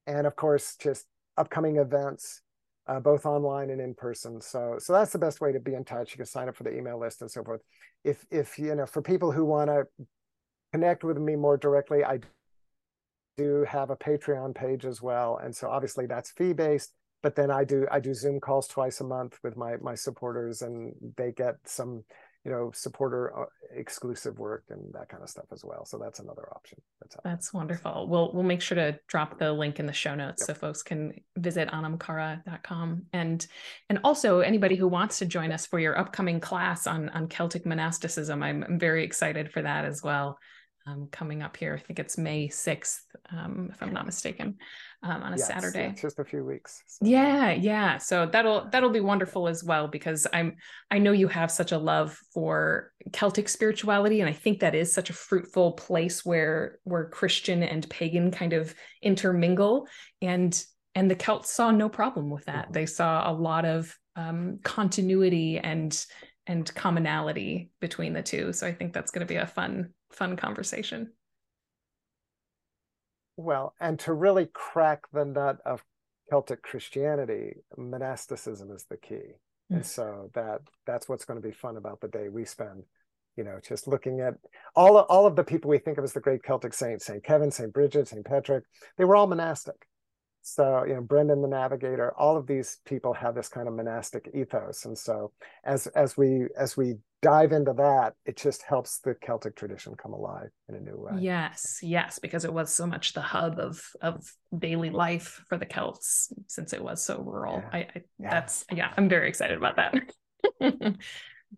and 0.07 0.27
of 0.27 0.35
course 0.35 0.75
just 0.75 1.05
upcoming 1.37 1.77
events, 1.77 2.41
uh, 2.87 2.99
both 2.99 3.25
online 3.25 3.69
and 3.69 3.79
in 3.79 3.93
person. 3.93 4.41
So 4.41 4.75
so 4.79 4.93
that's 4.93 5.13
the 5.13 5.19
best 5.19 5.39
way 5.39 5.53
to 5.53 5.59
be 5.59 5.75
in 5.75 5.85
touch. 5.85 6.11
You 6.11 6.17
can 6.17 6.25
sign 6.25 6.49
up 6.49 6.57
for 6.57 6.63
the 6.63 6.75
email 6.75 6.99
list 6.99 7.21
and 7.21 7.31
so 7.31 7.43
forth. 7.43 7.61
If 8.03 8.25
if 8.31 8.59
you 8.59 8.75
know 8.75 8.85
for 8.85 9.01
people 9.01 9.31
who 9.31 9.45
want 9.45 9.69
to 9.69 9.85
connect 10.73 11.03
with 11.03 11.17
me 11.17 11.35
more 11.35 11.57
directly, 11.57 12.03
I 12.03 12.19
do 13.37 13.65
have 13.67 13.89
a 13.89 13.95
Patreon 13.95 14.55
page 14.55 14.85
as 14.85 15.01
well, 15.01 15.39
and 15.43 15.55
so 15.55 15.69
obviously 15.69 16.05
that's 16.05 16.31
fee 16.31 16.53
based. 16.53 16.93
But 17.23 17.35
then 17.35 17.51
I 17.51 17.63
do 17.63 17.87
I 17.91 17.99
do 17.99 18.13
Zoom 18.13 18.39
calls 18.39 18.67
twice 18.67 18.99
a 19.01 19.03
month 19.03 19.37
with 19.43 19.55
my 19.55 19.77
my 19.77 19.95
supporters, 19.95 20.61
and 20.61 20.93
they 21.17 21.31
get 21.31 21.55
some 21.65 22.03
you 22.43 22.51
know 22.51 22.71
supporter 22.73 23.37
uh, 23.37 23.45
exclusive 23.75 24.39
work 24.39 24.63
and 24.69 24.93
that 24.93 25.09
kind 25.09 25.21
of 25.21 25.29
stuff 25.29 25.45
as 25.51 25.63
well. 25.63 25.85
So 25.85 25.97
that's 25.99 26.19
another 26.19 26.47
option. 26.51 26.81
That's 26.99 27.15
that's 27.23 27.53
wonderful. 27.53 28.07
We'll 28.07 28.31
we'll 28.33 28.43
make 28.43 28.61
sure 28.61 28.75
to 28.75 28.99
drop 29.07 29.37
the 29.37 29.53
link 29.53 29.79
in 29.79 29.85
the 29.85 29.93
show 29.93 30.15
notes 30.15 30.41
yep. 30.41 30.47
so 30.47 30.59
folks 30.59 30.81
can 30.81 31.13
visit 31.37 31.69
anamcara.com 31.69 33.03
and 33.13 33.45
and 33.89 33.99
also 34.03 34.39
anybody 34.39 34.75
who 34.75 34.87
wants 34.87 35.19
to 35.19 35.25
join 35.25 35.51
us 35.51 35.67
for 35.67 35.79
your 35.79 35.97
upcoming 35.97 36.39
class 36.39 36.87
on 36.87 37.09
on 37.09 37.27
Celtic 37.27 37.65
monasticism. 37.65 38.41
I'm, 38.41 38.63
I'm 38.63 38.79
very 38.79 39.03
excited 39.03 39.51
for 39.51 39.61
that 39.61 39.85
as 39.85 40.01
well 40.01 40.39
um, 40.87 41.07
coming 41.11 41.41
up 41.41 41.57
here. 41.57 41.75
I 41.75 41.79
think 41.79 41.99
it's 41.99 42.17
May 42.17 42.47
6th, 42.47 43.01
um, 43.31 43.69
if 43.71 43.81
I'm 43.81 43.93
not 43.93 44.05
mistaken, 44.05 44.57
um, 45.03 45.23
on 45.23 45.33
a 45.33 45.37
yes, 45.37 45.47
Saturday. 45.47 45.93
Yeah, 45.95 46.01
just 46.01 46.19
a 46.19 46.25
few 46.25 46.43
weeks. 46.43 46.83
So. 46.87 47.05
Yeah, 47.05 47.51
yeah. 47.51 47.97
So 47.97 48.25
that'll 48.25 48.69
that'll 48.69 48.89
be 48.89 48.99
wonderful 48.99 49.47
as 49.47 49.63
well 49.63 49.87
because 49.87 50.27
I'm 50.33 50.57
I 50.89 50.99
know 50.99 51.11
you 51.11 51.27
have 51.27 51.51
such 51.51 51.71
a 51.71 51.77
love 51.77 52.17
for 52.33 52.91
Celtic 53.11 53.49
spirituality, 53.49 54.21
and 54.21 54.29
I 54.29 54.33
think 54.33 54.59
that 54.59 54.75
is 54.75 54.93
such 54.93 55.09
a 55.09 55.13
fruitful 55.13 55.73
place 55.73 56.25
where 56.25 56.79
where 56.83 57.05
Christian 57.09 57.63
and 57.63 57.89
pagan 57.89 58.31
kind 58.31 58.53
of 58.53 58.73
intermingle. 59.01 59.87
And 60.21 60.61
and 60.95 61.09
the 61.09 61.15
Celts 61.15 61.51
saw 61.51 61.71
no 61.71 61.89
problem 61.89 62.29
with 62.29 62.45
that. 62.45 62.65
Mm-hmm. 62.65 62.73
They 62.73 62.85
saw 62.85 63.29
a 63.29 63.33
lot 63.33 63.65
of 63.65 63.97
um, 64.15 64.59
continuity 64.63 65.57
and 65.57 66.05
and 66.47 66.73
commonality 66.73 67.69
between 67.79 68.13
the 68.13 68.21
two. 68.21 68.51
So 68.51 68.67
I 68.67 68.73
think 68.73 68.93
that's 68.93 69.11
going 69.11 69.25
to 69.25 69.31
be 69.31 69.37
a 69.37 69.47
fun 69.47 69.93
fun 70.11 70.35
conversation. 70.35 71.11
Well, 73.37 73.73
and 73.79 73.99
to 73.99 74.13
really 74.13 74.47
crack 74.53 75.03
the 75.11 75.25
nut 75.25 75.57
of 75.65 75.83
Celtic 76.29 76.61
Christianity, 76.61 77.57
monasticism 77.77 78.71
is 78.71 78.85
the 78.89 78.97
key. 78.97 79.35
Mm. 79.71 79.77
And 79.77 79.85
so 79.85 80.29
that 80.33 80.61
that's 80.85 81.09
what's 81.09 81.25
going 81.25 81.41
to 81.41 81.47
be 81.47 81.53
fun 81.53 81.77
about 81.77 82.01
the 82.01 82.07
day 82.07 82.29
we 82.29 82.45
spend, 82.45 82.83
you 83.35 83.43
know, 83.43 83.59
just 83.65 83.87
looking 83.87 84.21
at 84.21 84.35
all 84.75 84.97
of, 84.97 85.05
all 85.09 85.25
of 85.25 85.35
the 85.35 85.43
people 85.43 85.69
we 85.69 85.77
think 85.77 85.97
of 85.97 86.03
as 86.03 86.13
the 86.13 86.19
great 86.19 86.43
Celtic 86.43 86.73
saints, 86.73 87.05
St. 87.05 87.23
Kevin, 87.23 87.51
St. 87.51 87.73
Bridget, 87.73 88.07
St. 88.07 88.25
Patrick, 88.25 88.63
they 88.97 89.05
were 89.05 89.15
all 89.15 89.27
monastic. 89.27 89.87
So, 90.41 90.83
you 90.85 90.95
know, 90.95 91.01
Brendan 91.01 91.41
the 91.41 91.47
Navigator, 91.47 92.13
all 92.17 92.35
of 92.35 92.47
these 92.47 92.79
people 92.85 93.13
have 93.13 93.35
this 93.35 93.47
kind 93.47 93.67
of 93.67 93.75
monastic 93.75 94.29
ethos. 94.33 94.85
And 94.85 94.97
so 94.97 95.31
as 95.63 95.87
as 95.87 96.17
we 96.17 96.47
as 96.57 96.75
we 96.75 96.95
dive 97.21 97.51
into 97.51 97.73
that, 97.73 98.15
it 98.25 98.37
just 98.37 98.63
helps 98.63 98.99
the 98.99 99.13
Celtic 99.13 99.55
tradition 99.55 99.95
come 99.95 100.13
alive 100.13 100.49
in 100.67 100.75
a 100.75 100.79
new 100.79 100.97
way. 100.97 101.11
Yes, 101.19 101.79
yes, 101.83 102.17
because 102.17 102.43
it 102.45 102.53
was 102.53 102.73
so 102.73 102.87
much 102.87 103.13
the 103.13 103.21
hub 103.21 103.59
of 103.59 103.81
of 104.01 104.31
daily 104.57 104.89
life 104.89 105.43
for 105.47 105.57
the 105.57 105.65
Celts 105.65 106.33
since 106.47 106.73
it 106.73 106.83
was 106.83 107.03
so 107.03 107.21
rural. 107.21 107.57
Yeah. 107.57 107.69
I, 107.71 107.77
I 107.77 108.01
yeah. 108.19 108.29
that's 108.31 108.65
yeah, 108.71 108.91
I'm 108.97 109.09
very 109.09 109.29
excited 109.29 109.57
about 109.57 109.75
that. 109.75 109.93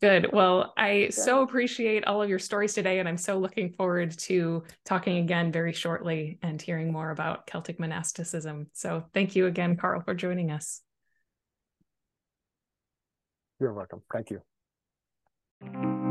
Good. 0.01 0.31
Well, 0.33 0.73
I 0.75 0.91
yeah. 0.91 1.09
so 1.11 1.43
appreciate 1.43 2.05
all 2.05 2.21
of 2.21 2.29
your 2.29 2.39
stories 2.39 2.73
today, 2.73 2.99
and 2.99 3.07
I'm 3.07 3.17
so 3.17 3.37
looking 3.37 3.71
forward 3.71 4.17
to 4.19 4.63
talking 4.85 5.17
again 5.17 5.51
very 5.51 5.73
shortly 5.73 6.39
and 6.41 6.61
hearing 6.61 6.91
more 6.91 7.11
about 7.11 7.45
Celtic 7.45 7.79
monasticism. 7.79 8.67
So, 8.73 9.05
thank 9.13 9.35
you 9.35 9.45
again, 9.45 9.77
Carl, 9.77 10.01
for 10.01 10.15
joining 10.15 10.51
us. 10.51 10.81
You're 13.59 13.73
welcome. 13.73 14.01
Thank 14.11 14.31
you. 14.31 16.01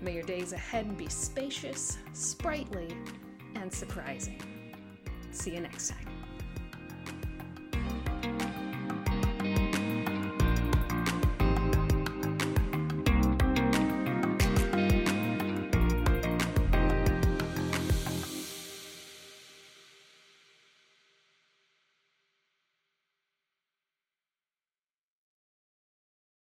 May 0.00 0.14
your 0.14 0.22
days 0.22 0.52
ahead 0.52 0.96
be 0.96 1.08
spacious, 1.08 1.98
sprightly, 2.12 2.96
and 3.56 3.72
surprising. 3.72 4.40
See 5.32 5.54
you 5.54 5.60
next 5.60 5.88
time 5.88 6.11
thank 8.22 8.42
you 8.42 8.51